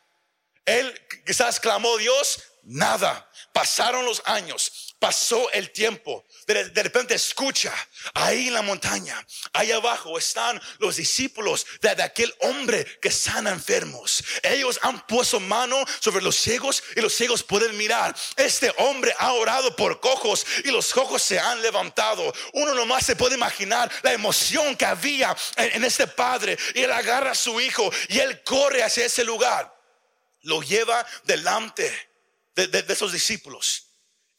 Él 0.66 1.02
quizás 1.26 1.60
clamó 1.60 1.98
Dios, 1.98 2.44
nada. 2.64 3.30
Pasaron 3.54 4.06
los 4.06 4.22
años, 4.26 4.87
pasó 5.00 5.52
el 5.52 5.72
tiempo. 5.72 6.26
De, 6.46 6.64
repente 6.84 7.14
escucha, 7.14 7.74
ahí 8.14 8.48
en 8.48 8.54
la 8.54 8.62
montaña, 8.62 9.26
ahí 9.54 9.72
abajo 9.72 10.18
están 10.18 10.62
los 10.80 10.96
discípulos 10.96 11.66
de, 11.82 11.90
aquel 11.90 12.34
hombre 12.40 12.86
que 13.02 13.12
sana 13.12 13.52
enfermos. 13.52 14.24
Ellos 14.44 14.80
han 14.82 15.06
puesto 15.06 15.40
mano 15.40 15.84
sobre 16.00 16.24
los 16.24 16.36
ciegos 16.36 16.84
y 16.96 17.02
los 17.02 17.14
ciegos 17.14 17.44
pueden 17.44 17.76
mirar. 17.78 18.16
Este 18.36 18.74
hombre 18.78 19.14
ha 19.20 19.34
orado 19.34 19.76
por 19.76 20.00
cojos 20.00 20.46
y 20.64 20.72
los 20.72 20.94
cojos 20.94 21.22
se 21.22 21.40
han 21.40 21.62
levantado. 21.62 22.34
Uno 22.54 22.74
nomás 22.74 23.06
se 23.06 23.16
puede 23.16 23.36
imaginar 23.36 23.92
la 24.04 24.14
emoción 24.14 24.76
que 24.76 24.86
había 24.86 25.36
en, 25.58 25.84
este 25.84 26.08
padre. 26.08 26.58
Y 26.74 26.82
él 26.82 26.92
agarra 26.92 27.32
a 27.32 27.36
su 27.36 27.60
hijo 27.60 27.92
y 28.10 28.20
él 28.20 28.42
corre 28.44 28.84
hacia 28.84 29.06
ese 29.06 29.24
lugar. 29.24 29.74
Lo 30.42 30.62
lleva 30.62 31.06
delante 31.24 31.92
de, 32.56 32.86
esos 32.88 33.12
discípulos. 33.12 33.87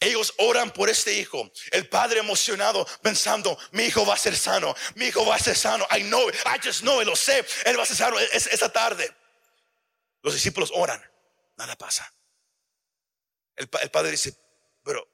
Ellos 0.01 0.33
oran 0.39 0.71
por 0.73 0.89
este 0.89 1.13
hijo. 1.15 1.51
El 1.73 1.89
padre 1.89 2.21
emocionado 2.21 2.87
pensando, 3.03 3.59
mi 3.73 3.85
hijo 3.85 4.07
va 4.07 4.15
a 4.15 4.19
ser 4.19 4.37
sano, 4.37 4.75
mi 4.95 5.07
hijo 5.07 5.27
va 5.27 5.35
a 5.35 5.39
ser 5.39 5.57
sano. 5.57 5.87
I 5.91 6.03
know 6.03 6.29
it, 6.29 6.37
I 6.47 6.59
just 6.65 6.83
know 6.83 7.01
it, 7.01 7.07
lo 7.07 7.17
sé. 7.17 7.45
Él 7.65 7.79
va 7.79 7.83
a 7.83 7.87
ser 7.87 7.97
sano 7.97 8.19
esa 8.19 8.73
tarde. 8.73 9.13
Los 10.23 10.35
discípulos 10.35 10.71
oran, 10.73 11.03
nada 11.57 11.77
pasa. 11.77 12.13
El, 13.57 13.69
el, 13.83 13.91
padre 13.91 14.13
dice, 14.13 14.37
pero, 14.85 15.09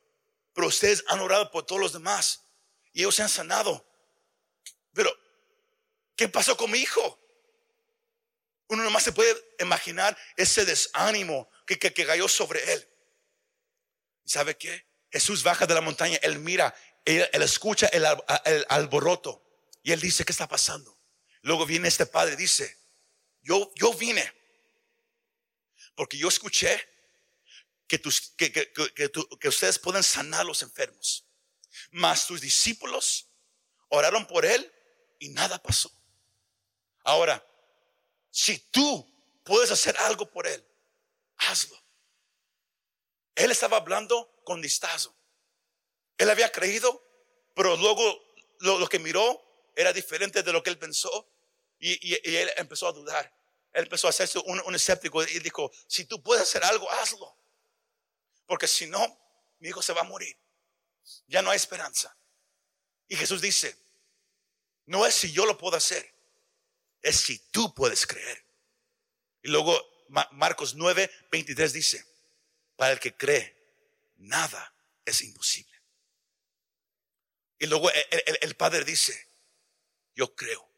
pero 0.53 0.66
ustedes 0.66 1.03
han 1.09 1.20
orado 1.20 1.51
por 1.51 1.64
todos 1.64 1.80
los 1.80 1.93
demás 1.95 2.43
y 2.93 3.01
ellos 3.01 3.14
se 3.14 3.22
han 3.22 3.30
sanado. 3.30 3.87
Pero, 4.93 5.11
¿qué 6.14 6.28
pasó 6.28 6.59
con 6.59 6.70
mi 6.70 6.78
hijo? 6.78 7.18
Uno 8.68 8.82
nomás 8.82 9.03
se 9.03 9.12
puede 9.12 9.35
imaginar 9.61 10.16
ese 10.37 10.66
desánimo 10.66 11.51
que, 11.66 11.78
que, 11.78 11.95
que 11.95 12.05
cayó 12.05 12.28
sobre 12.28 12.72
él. 12.72 12.93
¿Sabe 14.24 14.56
qué? 14.56 14.86
Jesús 15.10 15.42
baja 15.42 15.66
de 15.66 15.74
la 15.74 15.80
montaña, 15.80 16.18
él 16.22 16.38
mira, 16.38 16.74
él, 17.04 17.28
escucha 17.42 17.86
el, 17.88 18.04
alboroto 18.68 19.44
y 19.82 19.92
él 19.92 20.00
dice, 20.00 20.24
¿qué 20.24 20.32
está 20.32 20.48
pasando? 20.48 20.98
Luego 21.42 21.66
viene 21.66 21.88
este 21.88 22.06
padre 22.06 22.36
dice, 22.36 22.78
yo, 23.42 23.70
yo 23.76 23.92
vine 23.92 24.32
porque 25.94 26.18
yo 26.18 26.28
escuché 26.28 26.80
que, 27.86 27.98
tus, 27.98 28.32
que, 28.36 28.50
que, 28.50 28.72
que, 28.72 29.48
ustedes 29.48 29.78
pueden 29.78 30.02
sanar 30.02 30.40
a 30.40 30.44
los 30.44 30.62
enfermos. 30.62 31.26
Mas 31.90 32.26
tus 32.26 32.40
discípulos 32.40 33.28
oraron 33.88 34.26
por 34.26 34.44
él 34.44 34.72
y 35.18 35.28
nada 35.28 35.62
pasó. 35.62 35.92
Ahora, 37.04 37.44
si 38.30 38.58
tú 38.70 39.06
puedes 39.44 39.70
hacer 39.70 39.96
algo 39.98 40.28
por 40.28 40.46
él, 40.46 40.64
hazlo. 41.36 41.84
Él 43.35 43.51
estaba 43.51 43.78
hablando 43.78 44.41
con 44.45 44.61
distazo. 44.61 45.14
Él 46.18 46.30
había 46.30 46.51
creído, 46.53 47.03
pero 47.55 47.76
luego 47.76 48.22
lo, 48.61 48.89
que 48.89 48.99
miró 48.99 49.43
era 49.74 49.93
diferente 49.93 50.43
de 50.43 50.53
lo 50.53 50.62
que 50.62 50.70
él 50.70 50.78
pensó 50.78 51.28
y, 51.78 52.14
él 52.14 52.51
empezó 52.57 52.87
a 52.87 52.93
dudar. 52.93 53.32
Él 53.72 53.85
empezó 53.85 54.07
a 54.07 54.11
hacerse 54.11 54.39
un, 54.39 54.61
un 54.61 54.74
escéptico 54.74 55.22
y 55.22 55.41
dijo, 55.41 55.70
si 55.89 56.05
tú 56.05 56.22
puedes 56.22 56.45
hacer 56.45 56.64
algo, 56.64 56.91
hazlo. 56.91 57.37
Porque 58.47 58.68
si 58.68 58.87
no, 58.87 59.18
mi 59.59 59.68
hijo 59.68 59.82
se 59.82 59.93
va 59.93 60.03
a 60.03 60.05
morir. 60.05 60.39
Ya 61.26 61.43
no 61.43 61.51
hay 61.51 61.57
esperanza. 61.57 62.16
Y 63.09 63.16
Jesús 63.16 63.41
dice, 63.41 63.76
no 64.87 65.05
es 65.07 65.14
si 65.14 65.32
yo 65.32 65.45
lo 65.47 65.59
puedo 65.59 65.76
hacer, 65.76 66.14
es 67.03 67.16
si 67.16 67.39
tú 67.51 67.74
puedes 67.74 68.07
creer. 68.07 68.45
Y 69.43 69.49
luego 69.49 69.78
Marcos 70.32 70.74
9, 70.74 71.11
23 71.30 71.72
dice, 71.72 72.13
para 72.76 72.92
el 72.92 73.00
que 73.00 73.16
cree, 73.16 73.56
nada 74.16 74.74
es 75.04 75.22
imposible. 75.22 75.74
Y 77.58 77.66
luego 77.66 77.90
el, 77.90 78.56
Padre 78.56 78.84
dice, 78.84 79.28
yo 80.14 80.34
creo, 80.34 80.68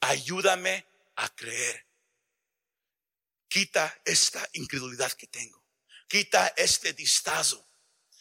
ayúdame 0.00 0.86
a 1.16 1.28
creer. 1.34 1.86
Quita 3.48 4.00
esta 4.04 4.48
incredulidad 4.54 5.12
que 5.12 5.26
tengo. 5.26 5.64
Quita 6.08 6.48
este 6.56 6.92
distazo. 6.92 7.64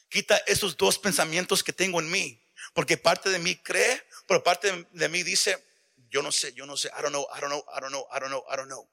Quita 0.09 0.37
esos 0.45 0.77
dos 0.77 0.99
pensamientos 0.99 1.63
que 1.63 1.73
tengo 1.73 1.99
en 1.99 2.09
mí. 2.09 2.41
Porque 2.73 2.97
parte 2.97 3.29
de 3.29 3.39
mí 3.39 3.55
cree, 3.55 4.07
pero 4.27 4.43
parte 4.43 4.87
de 4.91 5.09
mí 5.09 5.23
dice, 5.23 5.65
yo 6.09 6.21
no 6.21 6.31
sé, 6.31 6.53
yo 6.53 6.65
no 6.65 6.77
sé, 6.77 6.89
I 6.89 7.01
don't 7.01 7.09
know, 7.09 7.27
I 7.35 7.41
don't 7.41 7.51
know, 7.51 7.65
I 7.75 7.79
don't 7.79 7.91
know, 7.91 8.07
I 8.11 8.19
don't 8.19 8.29
know, 8.29 8.45
I 8.49 8.55
don't 8.55 8.67
know. 8.67 8.89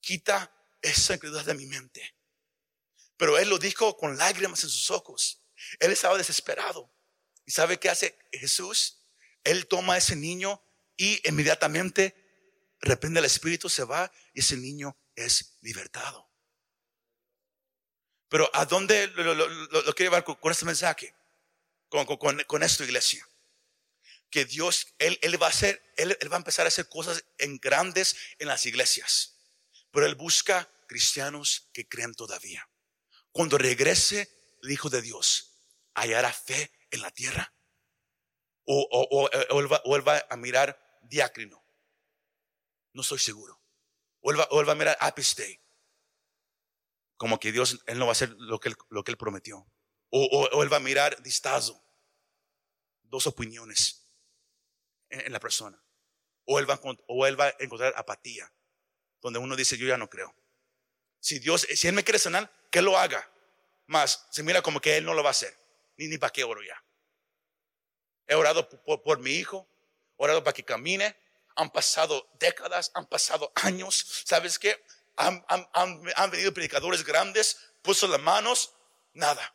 Quita 0.00 0.52
esa 0.80 1.14
incredulidad 1.14 1.46
de 1.46 1.54
mi 1.54 1.66
mente. 1.66 2.15
Pero 3.16 3.38
él 3.38 3.48
lo 3.48 3.58
dijo 3.58 3.96
con 3.96 4.16
lágrimas 4.16 4.62
en 4.64 4.70
sus 4.70 4.90
ojos. 4.90 5.42
Él 5.78 5.90
estaba 5.90 6.18
desesperado. 6.18 6.92
¿Y 7.44 7.50
sabe 7.50 7.78
qué 7.78 7.88
hace 7.88 8.18
Jesús? 8.32 9.00
Él 9.44 9.66
toma 9.66 9.94
a 9.94 9.98
ese 9.98 10.16
niño 10.16 10.62
y 10.96 11.26
inmediatamente 11.28 12.14
reprende 12.80 13.20
el 13.20 13.26
espíritu, 13.26 13.68
se 13.68 13.84
va 13.84 14.10
y 14.34 14.40
ese 14.40 14.56
niño 14.56 14.96
es 15.14 15.56
libertado. 15.60 16.28
Pero 18.28 18.50
¿a 18.52 18.64
dónde 18.64 19.06
lo, 19.08 19.94
quiere 19.94 20.10
llevar 20.10 20.24
con, 20.24 20.50
este 20.50 20.64
mensaje? 20.64 21.14
Con, 21.88 22.62
esto, 22.62 22.84
iglesia. 22.84 23.26
Que 24.30 24.44
Dios, 24.44 24.88
él, 24.98 25.18
va 25.40 25.46
a 25.46 25.50
hacer, 25.50 25.80
él, 25.96 26.16
él 26.20 26.30
va 26.30 26.36
a 26.36 26.38
empezar 26.38 26.66
a 26.66 26.68
hacer 26.68 26.88
cosas 26.88 27.24
en 27.38 27.58
grandes 27.58 28.16
en 28.38 28.48
las 28.48 28.66
iglesias. 28.66 29.36
Pero 29.92 30.06
Él 30.06 30.16
busca 30.16 30.68
cristianos 30.88 31.70
que 31.72 31.88
creen 31.88 32.14
todavía. 32.14 32.68
Cuando 33.36 33.58
regrese 33.58 34.30
el 34.62 34.70
Hijo 34.70 34.88
de 34.88 35.02
Dios, 35.02 35.58
hallará 35.92 36.32
fe 36.32 36.72
en 36.90 37.02
la 37.02 37.10
tierra. 37.10 37.52
O, 38.64 38.88
o, 38.90 39.28
o, 39.28 39.60
él, 39.60 40.08
va, 40.08 40.26
a 40.30 40.36
mirar 40.38 40.98
diácrino. 41.02 41.62
No 42.94 43.02
estoy 43.02 43.18
seguro. 43.18 43.62
O 44.20 44.30
él 44.30 44.38
va, 44.38 44.72
a 44.72 44.74
mirar 44.74 44.96
apiste. 45.02 45.62
Como 47.18 47.38
que 47.38 47.52
Dios, 47.52 47.78
Él 47.86 47.98
no 47.98 48.06
va 48.06 48.12
a 48.12 48.12
hacer 48.12 48.30
lo 48.38 48.58
que 48.58 48.70
Él, 48.70 48.76
lo 48.88 49.04
que 49.04 49.10
él 49.10 49.18
prometió. 49.18 49.70
O, 50.08 50.62
él 50.62 50.72
va 50.72 50.78
a 50.78 50.80
mirar 50.80 51.22
distazo. 51.22 51.84
Dos 53.02 53.26
opiniones 53.26 54.14
en, 55.10 55.30
la 55.30 55.40
persona. 55.40 55.78
O 56.46 56.58
él 56.58 56.70
va 56.70 56.80
a 57.44 57.54
encontrar 57.58 57.92
apatía. 57.98 58.50
Donde 59.20 59.40
uno 59.40 59.56
dice, 59.56 59.76
yo 59.76 59.86
ya 59.86 59.98
no 59.98 60.08
creo. 60.08 60.34
Si 61.20 61.38
Dios, 61.38 61.66
si 61.74 61.88
Él 61.88 61.94
me 61.94 62.04
quiere 62.04 62.18
sanar, 62.18 62.50
que 62.76 62.82
lo 62.82 62.98
haga. 62.98 63.26
Más 63.86 64.26
se 64.28 64.42
mira 64.42 64.60
como 64.60 64.82
que 64.82 64.98
Él 64.98 65.06
no 65.06 65.14
lo 65.14 65.22
va 65.22 65.30
a 65.30 65.38
hacer. 65.38 65.56
Ni, 65.96 66.08
ni 66.08 66.18
para 66.18 66.30
qué 66.30 66.44
oro 66.44 66.62
ya. 66.62 66.84
He 68.26 68.34
orado 68.34 68.68
por, 68.68 69.18
mi 69.18 69.30
hijo, 69.30 69.66
orado 70.18 70.44
para 70.44 70.52
que 70.52 70.62
camine. 70.62 71.16
Han 71.54 71.70
pasado 71.70 72.28
décadas, 72.38 72.90
han 72.92 73.06
pasado 73.06 73.50
años. 73.54 74.24
¿Sabes 74.26 74.58
qué? 74.58 74.84
Han, 75.16 75.42
han, 75.48 76.30
venido 76.30 76.52
predicadores 76.52 77.02
grandes, 77.02 77.56
puesto 77.80 78.06
las 78.08 78.20
manos, 78.20 78.74
nada. 79.14 79.54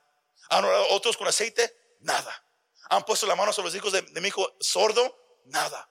Han 0.49 0.65
orado 0.65 0.87
otros 0.89 1.15
con 1.15 1.27
aceite, 1.27 1.77
nada. 1.99 2.43
Han 2.89 3.03
puesto 3.03 3.27
las 3.27 3.37
manos 3.37 3.59
a 3.59 3.61
los 3.61 3.75
hijos 3.75 3.93
de, 3.93 4.01
mi 4.19 4.29
hijo 4.29 4.51
sordo, 4.59 5.15
nada. 5.45 5.87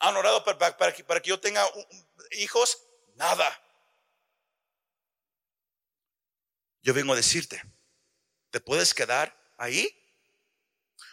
Han 0.00 0.14
orado 0.18 0.44
para, 0.44 0.92
que, 0.92 1.02
para 1.02 1.22
que 1.22 1.30
yo 1.30 1.40
tenga 1.40 1.66
hijos, 2.32 2.82
nada. 3.14 3.58
Yo 6.86 6.94
vengo 6.94 7.14
a 7.14 7.16
decirte, 7.16 7.60
¿te 8.50 8.60
puedes 8.60 8.94
quedar 8.94 9.36
ahí? 9.58 9.90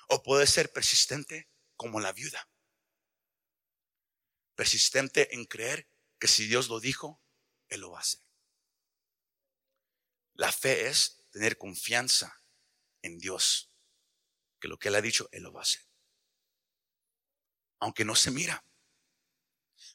O 0.07 0.21
puedes 0.21 0.51
ser 0.51 0.71
persistente 0.71 1.49
como 1.75 1.99
la 1.99 2.13
viuda. 2.13 2.47
Persistente 4.53 5.33
en 5.33 5.45
creer 5.45 5.89
que 6.19 6.27
si 6.27 6.45
Dios 6.45 6.69
lo 6.69 6.79
dijo, 6.79 7.19
Él 7.69 7.81
lo 7.81 7.89
va 7.89 7.97
a 7.97 8.01
hacer. 8.01 8.21
La 10.35 10.51
fe 10.51 10.89
es 10.89 11.25
tener 11.31 11.57
confianza 11.57 12.39
en 13.01 13.17
Dios, 13.17 13.71
que 14.59 14.67
lo 14.67 14.77
que 14.77 14.89
Él 14.89 14.95
ha 14.95 15.01
dicho, 15.01 15.27
Él 15.31 15.41
lo 15.41 15.53
va 15.53 15.61
a 15.61 15.63
hacer. 15.63 15.81
Aunque 17.79 18.05
no 18.05 18.15
se 18.15 18.29
mira. 18.29 18.63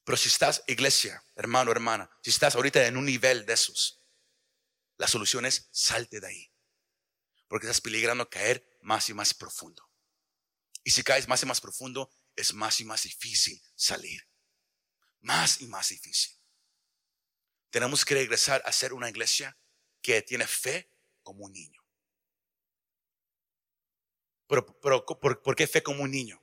Pero 0.02 0.16
si 0.16 0.26
estás, 0.28 0.64
iglesia, 0.66 1.22
hermano, 1.36 1.70
hermana, 1.70 2.10
si 2.20 2.30
estás 2.30 2.56
ahorita 2.56 2.84
en 2.84 2.96
un 2.96 3.04
nivel 3.04 3.46
de 3.46 3.52
esos, 3.52 3.97
la 4.98 5.08
solución 5.08 5.46
es 5.46 5.68
salte 5.72 6.20
de 6.20 6.26
ahí. 6.26 6.52
Porque 7.48 7.66
estás 7.66 7.80
peligrando 7.80 8.28
caer 8.28 8.78
más 8.82 9.08
y 9.08 9.14
más 9.14 9.32
profundo. 9.32 9.88
Y 10.84 10.90
si 10.90 11.02
caes 11.02 11.28
más 11.28 11.42
y 11.42 11.46
más 11.46 11.60
profundo, 11.60 12.10
es 12.36 12.52
más 12.52 12.80
y 12.80 12.84
más 12.84 13.04
difícil 13.04 13.62
salir. 13.74 14.28
Más 15.20 15.60
y 15.60 15.66
más 15.66 15.88
difícil. 15.88 16.36
Tenemos 17.70 18.04
que 18.04 18.14
regresar 18.14 18.62
a 18.64 18.72
ser 18.72 18.92
una 18.92 19.08
iglesia 19.08 19.56
que 20.02 20.20
tiene 20.22 20.46
fe 20.46 20.90
como 21.22 21.44
un 21.44 21.52
niño. 21.52 21.82
Pero, 24.46 24.64
¿por, 24.80 25.54
qué 25.54 25.66
fe 25.66 25.82
como 25.82 26.02
un 26.02 26.10
niño? 26.10 26.42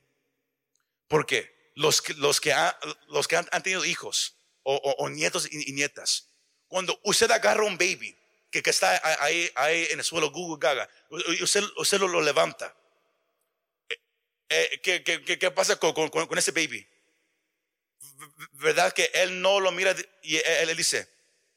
Porque 1.08 1.72
los 1.74 2.00
que, 2.00 2.14
los 2.14 2.40
que, 2.40 2.54
los 3.08 3.26
que 3.26 3.36
han, 3.36 3.46
tenido 3.62 3.84
hijos 3.84 4.38
o, 4.62 5.08
nietos 5.08 5.48
y, 5.50 5.72
nietas, 5.72 6.32
cuando 6.68 7.00
usted 7.04 7.30
agarra 7.30 7.64
un 7.64 7.76
baby 7.76 8.16
que, 8.50 8.62
está 8.64 9.00
ahí, 9.22 9.50
ahí 9.54 9.88
en 9.90 9.98
el 9.98 10.04
suelo, 10.04 10.30
Google 10.30 10.58
Gaga, 10.60 10.88
usted, 11.40 11.62
usted 11.76 11.98
lo 11.98 12.20
levanta 12.20 12.74
eh, 14.48 14.80
¿qué, 14.82 15.02
qué, 15.02 15.50
pasa 15.50 15.76
con, 15.76 15.92
con, 15.92 16.38
ese 16.38 16.52
baby? 16.52 16.86
¿Verdad 18.52 18.92
que 18.92 19.10
él 19.14 19.40
no 19.40 19.58
lo 19.60 19.72
mira 19.72 19.94
y 20.22 20.36
él, 20.36 20.68
le 20.68 20.74
dice, 20.74 21.08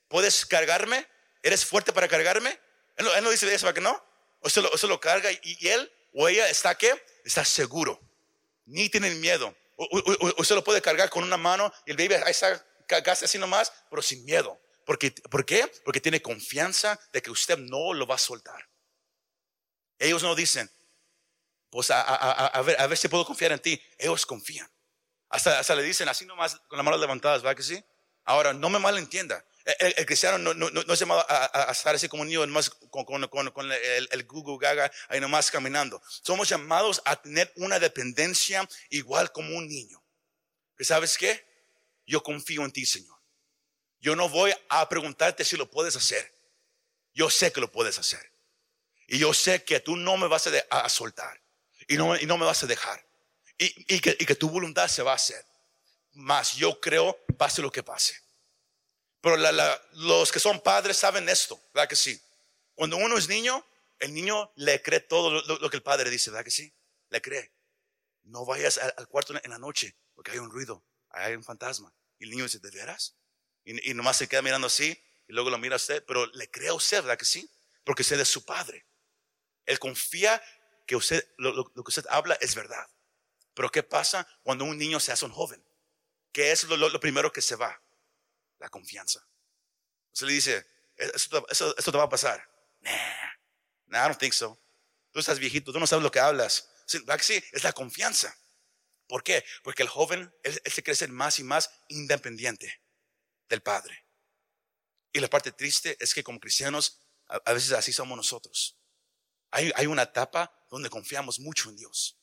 ¿puedes 0.07 0.45
cargarme? 0.45 1.07
¿Eres 1.43 1.65
fuerte 1.65 1.93
para 1.93 2.07
cargarme? 2.07 2.59
Él 2.97 3.05
no, 3.23 3.29
dice 3.29 3.53
eso, 3.53 3.65
¿para 3.65 3.75
que 3.75 3.81
no? 3.81 4.03
Se 4.45 4.61
lo, 4.61 4.71
lo 4.71 4.99
carga 4.99 5.29
y, 5.31 5.67
él 5.67 5.91
o 6.13 6.27
ella 6.27 6.49
está 6.49 6.75
qué? 6.75 6.91
Está 7.23 7.45
seguro. 7.45 7.99
Ni 8.65 8.89
tienen 8.89 9.19
miedo. 9.21 9.55
Usted 10.37 10.55
lo 10.55 10.63
puede 10.63 10.81
cargar 10.81 11.09
con 11.09 11.23
una 11.23 11.37
mano 11.37 11.71
y 11.85 11.91
el 11.91 11.97
baby 11.97 12.15
ahí 12.15 12.31
está 12.31 12.65
casi 13.03 13.25
así 13.25 13.37
nomás, 13.37 13.71
pero 13.89 14.01
sin 14.01 14.25
miedo. 14.25 14.59
Porque, 14.85 15.11
¿Por 15.11 15.45
qué? 15.45 15.71
Porque 15.85 16.01
tiene 16.01 16.21
confianza 16.21 16.99
de 17.13 17.21
que 17.21 17.31
usted 17.31 17.57
no 17.57 17.93
lo 17.93 18.07
va 18.07 18.15
a 18.15 18.19
soltar. 18.19 18.69
Ellos 19.99 20.23
no 20.23 20.33
dicen, 20.33 20.71
pues 21.69 21.91
a, 21.91 22.61
ver, 22.65 22.79
a 22.79 22.87
ver 22.87 22.97
si 22.97 23.07
puedo 23.07 23.25
confiar 23.25 23.51
en 23.51 23.59
ti. 23.59 23.81
Ellos 23.97 24.25
confían. 24.25 24.69
Hasta, 25.29 25.59
hasta 25.59 25.75
le 25.75 25.83
dicen 25.83 26.09
así 26.09 26.25
nomás 26.25 26.55
con 26.67 26.77
las 26.77 26.85
manos 26.85 26.99
levantadas, 26.99 27.45
¿va 27.45 27.53
que 27.53 27.61
sí? 27.61 27.83
Ahora, 28.23 28.53
no 28.53 28.69
me 28.69 28.79
malentienda. 28.79 29.45
El, 29.77 30.05
cristiano 30.05 30.39
no, 30.39 30.53
no, 30.53 30.69
no, 30.71 30.93
es 30.93 30.99
llamado 30.99 31.23
a, 31.29 31.71
estar 31.71 31.93
así 31.93 32.07
como 32.07 32.23
un 32.23 32.29
niño 32.29 32.45
nomás 32.45 32.69
con, 32.69 33.05
con, 33.05 33.27
con, 33.27 33.51
con 33.51 33.71
el, 33.71 34.09
el 34.11 34.23
Google 34.23 34.57
Gaga 34.59 34.91
ahí 35.09 35.19
nomás 35.19 35.51
caminando. 35.51 36.01
Somos 36.23 36.49
llamados 36.49 37.01
a 37.05 37.21
tener 37.21 37.51
una 37.57 37.77
dependencia 37.77 38.67
igual 38.89 39.31
como 39.31 39.55
un 39.55 39.67
niño. 39.67 40.03
¿Que 40.75 40.85
sabes 40.85 41.17
qué? 41.17 41.45
Yo 42.07 42.23
confío 42.23 42.63
en 42.65 42.71
ti, 42.71 42.85
Señor. 42.85 43.18
Yo 43.99 44.15
no 44.15 44.29
voy 44.29 44.53
a 44.69 44.87
preguntarte 44.87 45.43
si 45.43 45.57
lo 45.57 45.69
puedes 45.69 45.95
hacer. 45.95 46.33
Yo 47.13 47.29
sé 47.29 47.51
que 47.51 47.61
lo 47.61 47.71
puedes 47.71 47.97
hacer. 47.99 48.31
Y 49.07 49.17
yo 49.17 49.33
sé 49.33 49.63
que 49.63 49.79
tú 49.79 49.97
no 49.97 50.17
me 50.17 50.27
vas 50.27 50.47
a, 50.69 50.89
soltar 50.89 51.41
y 51.87 51.97
no, 51.97 52.37
me 52.37 52.45
vas 52.45 52.63
a 52.63 52.67
dejar. 52.67 53.03
Y, 53.57 53.99
que, 53.99 54.35
tu 54.35 54.49
voluntad 54.49 54.87
se 54.87 55.01
va 55.01 55.13
a 55.13 55.15
hacer. 55.15 55.43
más 56.13 56.55
yo 56.55 56.79
creo, 56.79 57.17
pase 57.37 57.61
lo 57.61 57.71
que 57.71 57.83
pase. 57.83 58.15
Pero 59.21 59.35
los 59.93 60.31
que 60.31 60.39
son 60.39 60.61
padres 60.61 60.97
saben 60.97 61.27
esto, 61.27 61.59
¿verdad 61.73 61.89
que 61.89 61.95
sí? 61.95 62.21
Cuando 62.75 62.97
uno 62.97 63.17
es 63.17 63.27
niño, 63.27 63.65
el 63.97 64.13
niño 64.13 64.51
le 64.55 64.81
cree 64.81 65.01
todo 65.01 65.41
lo, 65.41 65.69
que 65.69 65.75
el 65.75 65.83
padre 65.83 66.09
dice, 66.09 66.29
¿verdad 66.29 66.45
que 66.45 66.51
sí? 66.51 66.73
Le 67.09 67.21
cree. 67.21 67.51
No 68.23 68.45
vayas 68.45 68.77
al, 68.77 69.07
cuarto 69.07 69.33
en 69.43 69.49
la 69.49 69.57
noche 69.57 69.97
porque 70.13 70.31
hay 70.31 70.37
un 70.37 70.51
ruido, 70.51 70.83
hay 71.09 71.33
un 71.35 71.43
fantasma. 71.43 71.93
Y 72.19 72.25
el 72.25 72.29
niño 72.29 72.43
dice, 72.43 72.59
¿de 72.59 72.69
veras? 72.71 73.15
Y, 73.69 73.93
nomás 73.93 74.17
se 74.17 74.27
queda 74.27 74.41
mirando 74.41 74.65
así 74.65 74.99
y 75.27 75.33
luego 75.33 75.51
lo 75.51 75.59
mira 75.59 75.75
a 75.75 75.77
usted, 75.77 76.03
pero 76.05 76.25
le 76.27 76.49
cree 76.49 76.69
a 76.69 76.73
usted, 76.73 77.03
¿verdad 77.03 77.19
que 77.19 77.25
sí? 77.25 77.47
Porque 77.83 78.01
usted 78.01 78.19
es 78.19 78.27
su 78.27 78.43
padre. 78.43 78.87
Él 79.67 79.77
confía 79.77 80.41
que 80.87 80.95
usted, 80.95 81.23
lo, 81.37 81.71
que 81.71 81.83
usted 81.85 82.05
habla 82.09 82.35
es 82.41 82.55
verdad. 82.55 82.89
Pero 83.53 83.69
¿qué 83.69 83.83
pasa 83.83 84.27
cuando 84.41 84.65
un 84.65 84.75
niño 84.75 84.99
se 84.99 85.11
hace 85.11 85.23
un 85.23 85.31
joven? 85.31 85.63
¿Qué 86.31 86.51
es 86.51 86.63
lo, 86.63 86.99
primero 86.99 87.31
que 87.31 87.43
se 87.43 87.55
va? 87.55 87.79
La 88.57 88.69
confianza. 88.69 89.23
Usted 90.13 90.25
le 90.25 90.33
dice, 90.33 90.65
esto, 90.95 91.45
te 91.45 91.97
va 91.97 92.05
a 92.05 92.09
pasar. 92.09 92.49
Nah, 92.79 92.91
nah, 93.85 94.05
I 94.05 94.07
don't 94.07 94.19
think 94.19 94.33
so. 94.33 94.59
Tú 95.11 95.19
estás 95.19 95.37
viejito, 95.37 95.71
tú 95.71 95.79
no 95.79 95.85
sabes 95.85 96.01
lo 96.01 96.11
que 96.11 96.19
hablas. 96.19 96.71
Sí, 96.87 96.97
sí, 97.21 97.43
es 97.51 97.63
la 97.63 97.73
confianza. 97.73 98.35
¿Por 99.07 99.23
qué? 99.23 99.45
Porque 99.63 99.83
el 99.83 99.89
joven, 99.89 100.33
él, 100.41 100.59
se 100.65 100.81
crece 100.81 101.07
más 101.07 101.37
y 101.37 101.43
más 101.43 101.69
independiente 101.87 102.81
del 103.49 103.61
padre. 103.61 104.05
Y 105.11 105.19
la 105.19 105.27
parte 105.27 105.51
triste 105.51 105.97
es 105.99 106.13
que 106.13 106.23
como 106.23 106.39
cristianos, 106.39 106.99
a, 107.27 107.53
veces 107.53 107.71
así 107.71 107.91
somos 107.91 108.15
nosotros. 108.15 108.77
Hay, 109.51 109.71
hay, 109.75 109.87
una 109.87 110.03
etapa 110.03 110.53
donde 110.69 110.89
confiamos 110.89 111.39
mucho 111.39 111.69
en 111.69 111.75
Dios, 111.75 112.17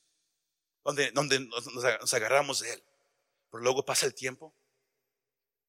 donde, 0.84 1.10
donde 1.10 1.40
nos, 1.40 2.14
agarramos 2.14 2.60
de 2.60 2.74
Él. 2.74 2.84
Pero 3.50 3.62
luego 3.62 3.84
pasa 3.84 4.06
el 4.06 4.14
tiempo, 4.14 4.54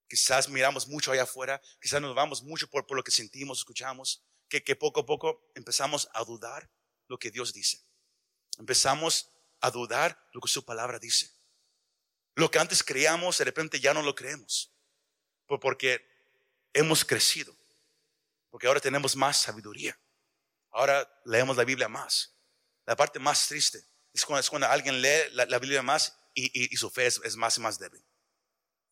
quizás 0.07 0.47
miramos 0.49 0.87
mucho 0.87 1.11
allá 1.11 1.23
afuera, 1.23 1.61
quizás 1.81 2.01
nos 2.01 2.15
vamos 2.15 2.43
mucho 2.43 2.69
por, 2.69 2.85
por 2.85 2.95
lo 2.95 3.03
que 3.03 3.11
sentimos, 3.11 3.59
escuchamos, 3.59 4.23
que, 4.47 4.63
que 4.63 4.75
poco 4.75 5.01
a 5.01 5.05
poco 5.05 5.51
empezamos 5.55 6.07
a 6.13 6.23
dudar 6.23 6.69
lo 7.07 7.17
que 7.17 7.31
Dios 7.31 7.53
dice. 7.53 7.83
Empezamos 8.59 9.31
a 9.59 9.71
dudar 9.71 10.29
lo 10.33 10.41
que 10.41 10.47
su 10.47 10.63
palabra 10.63 10.99
dice. 10.99 11.31
Lo 12.35 12.51
que 12.51 12.59
antes 12.59 12.83
creíamos, 12.83 13.39
de 13.39 13.45
repente 13.45 13.79
ya 13.79 13.95
no 13.95 14.03
lo 14.03 14.13
creemos. 14.13 14.71
Porque 15.47 16.05
hemos 16.73 17.03
crecido. 17.05 17.55
Porque 18.49 18.67
ahora 18.67 18.79
tenemos 18.79 19.15
más 19.15 19.41
sabiduría. 19.41 19.97
Ahora 20.71 21.09
leemos 21.25 21.57
la 21.57 21.63
Biblia 21.63 21.87
más. 21.87 22.35
La 22.85 22.95
parte 22.95 23.19
más 23.19 23.47
triste 23.47 23.83
es 24.13 24.25
cuando, 24.25 24.67
alguien 24.67 25.01
lee 25.01 25.29
la, 25.33 25.59
Biblia 25.59 25.81
más 25.81 26.17
y, 26.33 26.75
su 26.77 26.89
fe 26.89 27.07
es, 27.07 27.35
más 27.35 27.57
y 27.57 27.61
más 27.61 27.77
débil. 27.77 28.03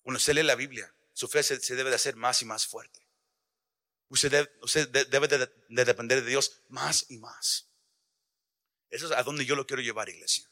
Cuando 0.03 0.19
se 0.19 0.33
lee 0.33 0.43
la 0.43 0.55
Biblia, 0.55 0.93
su 1.13 1.27
fe 1.27 1.41
se, 1.43 1.75
debe 1.75 1.89
de 1.89 1.95
hacer 1.95 2.15
más 2.15 2.41
y 2.41 2.45
más 2.45 2.67
fuerte. 2.67 3.07
Usted 4.09 4.47
debe, 5.09 5.27
de, 5.27 5.85
depender 5.85 6.23
de 6.23 6.29
Dios 6.29 6.61
más 6.69 7.05
y 7.09 7.17
más. 7.17 7.69
Eso 8.89 9.07
es 9.07 9.11
a 9.13 9.23
donde 9.23 9.45
yo 9.45 9.55
lo 9.55 9.65
quiero 9.65 9.81
llevar, 9.81 10.09
iglesia. 10.09 10.49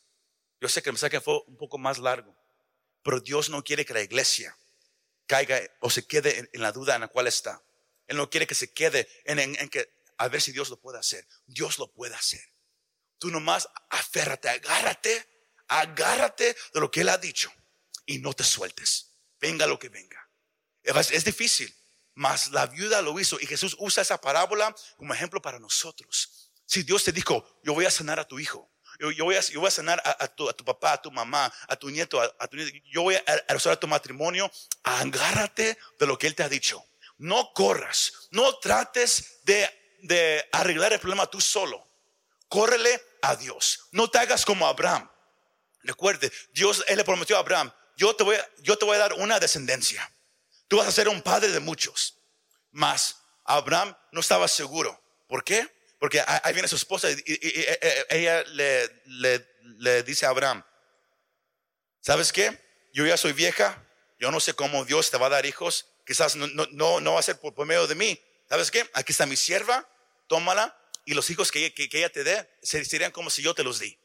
Yo 0.60 0.70
sé 0.70 0.82
que 0.82 0.90
el 0.90 0.94
mensaje 0.94 1.22
fue 1.22 1.42
un 1.48 1.58
poco 1.58 1.78
más 1.78 2.00
largo, 2.00 2.36
pero 3.04 3.20
Dios 3.20 3.50
no 3.50 3.64
quiere 3.64 3.86
que 3.86 3.94
la 3.94 4.02
iglesia 4.02 4.58
caiga 5.28 5.62
o 5.80 5.90
se 5.90 6.06
quede 6.06 6.50
en, 6.52 6.62
la 6.62 6.72
duda 6.72 6.96
en 6.96 7.02
la 7.02 7.08
cual 7.08 7.28
está. 7.28 7.64
Él 8.08 8.18
no 8.18 8.30
quiere 8.30 8.48
que 8.48 8.56
se 8.56 8.74
quede 8.74 9.08
en, 9.26 9.56
que 9.70 9.90
a 10.18 10.28
ver 10.28 10.42
si 10.42 10.52
Dios 10.52 10.70
lo 10.70 10.80
puede 10.80 11.00
hacer. 11.00 11.28
Dios 11.46 11.80
lo 11.80 11.92
puede 11.92 12.16
hacer. 12.16 12.42
Tú 13.18 13.30
nomás 13.30 13.70
aférrate, 13.90 14.50
agárrate, 14.50 15.28
agárrate 15.68 16.56
de 16.74 16.80
lo 16.80 16.92
que 16.92 17.02
Él 17.02 17.10
ha 17.10 17.18
dicho 17.18 17.52
y 18.06 18.20
no 18.20 18.34
te 18.34 18.44
sueltes. 18.44 19.16
Venga 19.40 19.66
lo 19.68 19.80
que 19.80 19.90
venga. 19.90 20.30
Es, 20.84 21.24
difícil, 21.24 21.74
mas 22.14 22.52
la 22.52 22.68
viuda 22.68 23.02
lo 23.02 23.18
hizo 23.20 23.40
y 23.40 23.46
Jesús 23.46 23.76
usa 23.80 24.02
esa 24.02 24.20
parábola 24.20 24.76
como 24.98 25.14
ejemplo 25.14 25.42
para 25.42 25.60
nosotros. 25.60 26.52
Si 26.66 26.84
Dios 26.84 27.04
te 27.04 27.12
dijo, 27.12 27.60
yo 27.64 27.74
voy 27.74 27.86
a 27.86 27.92
sanar 27.92 28.20
a 28.20 28.28
tu 28.28 28.40
hijo, 28.40 28.73
yo, 29.00 29.26
voy, 29.26 29.36
a, 29.36 29.42
yo 29.42 29.66
a 29.66 29.72
sanar 29.72 30.02
a, 30.04 30.28
tu, 30.28 30.48
papá, 30.66 30.94
a 30.94 31.02
tu 31.02 31.12
mamá, 31.12 31.52
a 31.68 31.76
tu 31.76 31.90
nieto, 31.90 32.22
a, 32.22 32.48
tu 32.48 32.58
nieto. 32.58 32.78
Yo 32.92 33.04
voy 33.04 33.16
a, 33.16 33.24
restaurar 33.48 33.80
tu 33.80 33.88
matrimonio. 33.88 34.52
Agárrate 34.84 35.78
de 36.00 36.08
lo 36.08 36.18
que 36.18 36.28
Él 36.28 36.36
te 36.36 36.44
ha 36.44 36.50
dicho. 36.50 36.84
No 37.18 37.54
corras. 37.54 38.30
No 38.32 38.58
trates 38.60 39.40
de, 39.44 39.70
de 40.02 40.48
arreglar 40.52 40.94
el 40.94 41.00
problema 41.00 41.28
tú 41.28 41.42
solo. 41.42 41.86
Córrele 42.48 43.02
a 43.22 43.36
Dios. 43.36 43.88
No 43.92 44.10
te 44.10 44.20
hagas 44.20 44.46
como 44.46 44.68
Abraham. 44.68 45.10
Recuerde, 45.84 46.32
Dios, 46.54 46.84
Él 46.88 46.98
le 46.98 47.04
prometió 47.04 47.36
a 47.36 47.40
Abraham, 47.40 47.74
yo 47.98 48.16
te 48.16 48.24
voy, 48.24 48.38
yo 48.60 48.78
te 48.78 48.86
voy 48.86 48.96
a 48.96 49.00
dar 49.00 49.14
una 49.14 49.40
descendencia. 49.40 50.10
Tú 50.68 50.78
vas 50.78 50.88
a 50.88 50.92
ser 50.92 51.10
un 51.10 51.22
padre 51.22 51.52
de 51.52 51.60
muchos. 51.60 52.18
Mas 52.72 53.18
Abraham 53.44 53.96
no 54.12 54.22
estaba 54.22 54.48
seguro. 54.48 55.00
¿Por 55.28 55.44
qué? 55.44 55.68
Porque 56.04 56.22
ahí 56.28 56.52
viene 56.52 56.68
su 56.68 56.76
esposa 56.76 57.10
y, 57.10 57.14
e, 57.14 57.80
e, 57.82 58.06
ella 58.10 58.44
le, 58.44 58.92
le, 59.78 60.04
dice 60.04 60.26
a 60.26 60.32
Abraham, 60.32 60.62
¿sabes 62.02 62.34
qué? 62.34 62.60
Yo 62.92 63.06
ya 63.06 63.16
soy 63.16 63.32
vieja, 63.32 63.82
yo 64.20 64.30
no 64.30 64.42
sé 64.42 64.54
cómo 64.54 64.84
Dios 64.84 65.10
te 65.12 65.18
va 65.18 65.28
a 65.28 65.30
dar 65.30 65.46
hijos, 65.46 65.88
quizás 66.06 66.36
no, 66.36 66.48
no, 66.48 67.00
no 67.00 67.14
va 67.14 67.22
a 67.22 67.24
ser 67.24 67.40
por, 67.40 67.66
medio 67.66 67.88
de 67.88 67.96
mí. 67.96 68.20
¿Sabes 68.50 68.70
qué? 68.70 68.86
Aquí 68.96 69.14
está 69.14 69.26
mi 69.26 69.38
sierva, 69.38 69.88
tómala 70.28 70.78
y 71.06 71.14
los 71.14 71.30
hijos 71.30 71.54
que, 71.54 71.74
que, 71.74 71.88
ella 71.94 72.12
te 72.12 72.26
dé 72.26 72.50
serían 72.62 73.14
como 73.14 73.30
si 73.30 73.42
yo 73.42 73.56
te 73.56 73.64
los 73.64 73.80
di. 73.80 73.98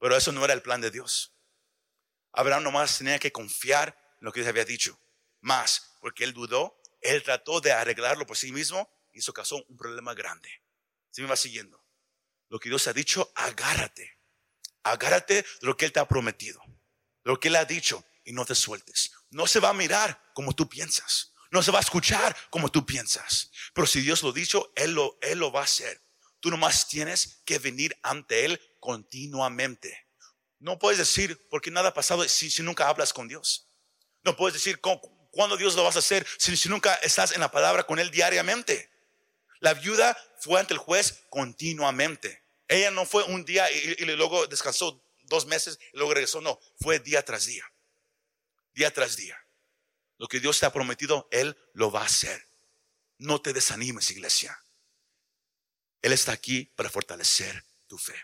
Pero 0.00 0.16
eso 0.16 0.32
no 0.32 0.44
era 0.44 0.54
el 0.54 0.62
plan 0.62 0.80
de 0.80 0.90
Dios. 0.90 1.30
Abraham 2.32 2.64
nomás 2.64 2.98
tenía 2.98 3.20
que 3.20 3.30
confiar 3.30 3.96
en 4.18 4.24
lo 4.24 4.32
que 4.32 4.40
Dios 4.40 4.48
había 4.48 4.64
dicho. 4.64 4.98
Más, 5.40 5.92
porque 6.00 6.24
él 6.24 6.32
dudó, 6.32 6.82
él 7.00 7.22
trató 7.22 7.60
de 7.60 7.70
arreglarlo 7.70 8.26
por 8.26 8.36
sí 8.36 8.50
mismo 8.50 8.90
y 9.16 9.20
eso 9.20 9.32
causó 9.32 9.64
un 9.64 9.78
problema 9.78 10.12
grande. 10.12 10.62
Si 11.10 11.22
me 11.22 11.28
va 11.28 11.36
siguiendo? 11.36 11.82
Lo 12.50 12.58
que 12.58 12.68
Dios 12.68 12.86
ha 12.86 12.92
dicho, 12.92 13.32
agárrate. 13.34 14.18
Agárrate 14.82 15.36
de 15.36 15.46
lo 15.62 15.74
que 15.74 15.86
Él 15.86 15.92
te 15.92 16.00
ha 16.00 16.06
prometido. 16.06 16.60
De 17.24 17.30
lo 17.30 17.40
que 17.40 17.48
Él 17.48 17.56
ha 17.56 17.64
dicho 17.64 18.04
y 18.24 18.34
no 18.34 18.44
te 18.44 18.54
sueltes. 18.54 19.12
No 19.30 19.46
se 19.46 19.58
va 19.58 19.70
a 19.70 19.72
mirar 19.72 20.22
como 20.34 20.54
tú 20.54 20.68
piensas. 20.68 21.32
No 21.50 21.62
se 21.62 21.70
va 21.70 21.78
a 21.78 21.80
escuchar 21.80 22.36
como 22.50 22.70
tú 22.70 22.84
piensas. 22.84 23.50
Pero 23.72 23.86
si 23.86 24.02
Dios 24.02 24.22
lo 24.22 24.28
ha 24.28 24.34
dicho, 24.34 24.70
Él 24.76 24.92
lo, 24.92 25.16
Él 25.22 25.38
lo 25.38 25.50
va 25.50 25.62
a 25.62 25.64
hacer. 25.64 25.98
Tú 26.40 26.50
nomás 26.50 26.86
tienes 26.86 27.40
que 27.46 27.58
venir 27.58 27.98
ante 28.02 28.44
Él 28.44 28.60
continuamente. 28.80 30.10
No 30.58 30.78
puedes 30.78 30.98
decir, 30.98 31.48
porque 31.48 31.70
nada 31.70 31.88
ha 31.88 31.94
pasado 31.94 32.28
si, 32.28 32.50
si 32.50 32.62
nunca 32.62 32.86
hablas 32.86 33.14
con 33.14 33.28
Dios. 33.28 33.70
No 34.24 34.36
puedes 34.36 34.52
decir, 34.52 34.78
¿cuándo 35.30 35.56
Dios 35.56 35.74
lo 35.74 35.84
vas 35.84 35.96
a 35.96 36.00
hacer 36.00 36.26
si, 36.38 36.54
si 36.54 36.68
nunca 36.68 36.94
estás 36.96 37.32
en 37.32 37.40
la 37.40 37.50
palabra 37.50 37.84
con 37.84 37.98
Él 37.98 38.10
diariamente? 38.10 38.90
La 39.60 39.74
viuda 39.74 40.16
fue 40.38 40.60
ante 40.60 40.74
el 40.74 40.78
juez 40.78 41.24
continuamente. 41.30 42.42
Ella 42.68 42.90
no 42.90 43.06
fue 43.06 43.24
un 43.24 43.44
día 43.44 43.70
y, 43.70 44.04
luego 44.04 44.46
descansó 44.46 45.02
dos 45.24 45.46
meses 45.46 45.78
y 45.92 45.96
luego 45.96 46.14
regresó. 46.14 46.40
No, 46.40 46.58
fue 46.80 46.98
día 46.98 47.24
tras 47.24 47.46
día. 47.46 47.64
Día 48.74 48.92
tras 48.92 49.16
día. 49.16 49.38
Lo 50.18 50.28
que 50.28 50.40
Dios 50.40 50.58
te 50.58 50.66
ha 50.66 50.72
prometido, 50.72 51.28
Él 51.30 51.56
lo 51.74 51.90
va 51.90 52.02
a 52.02 52.06
hacer. 52.06 52.46
No 53.18 53.40
te 53.40 53.52
desanimes, 53.52 54.10
iglesia. 54.10 54.62
Él 56.02 56.12
está 56.12 56.32
aquí 56.32 56.64
para 56.76 56.90
fortalecer 56.90 57.64
tu 57.86 57.98
fe. 57.98 58.14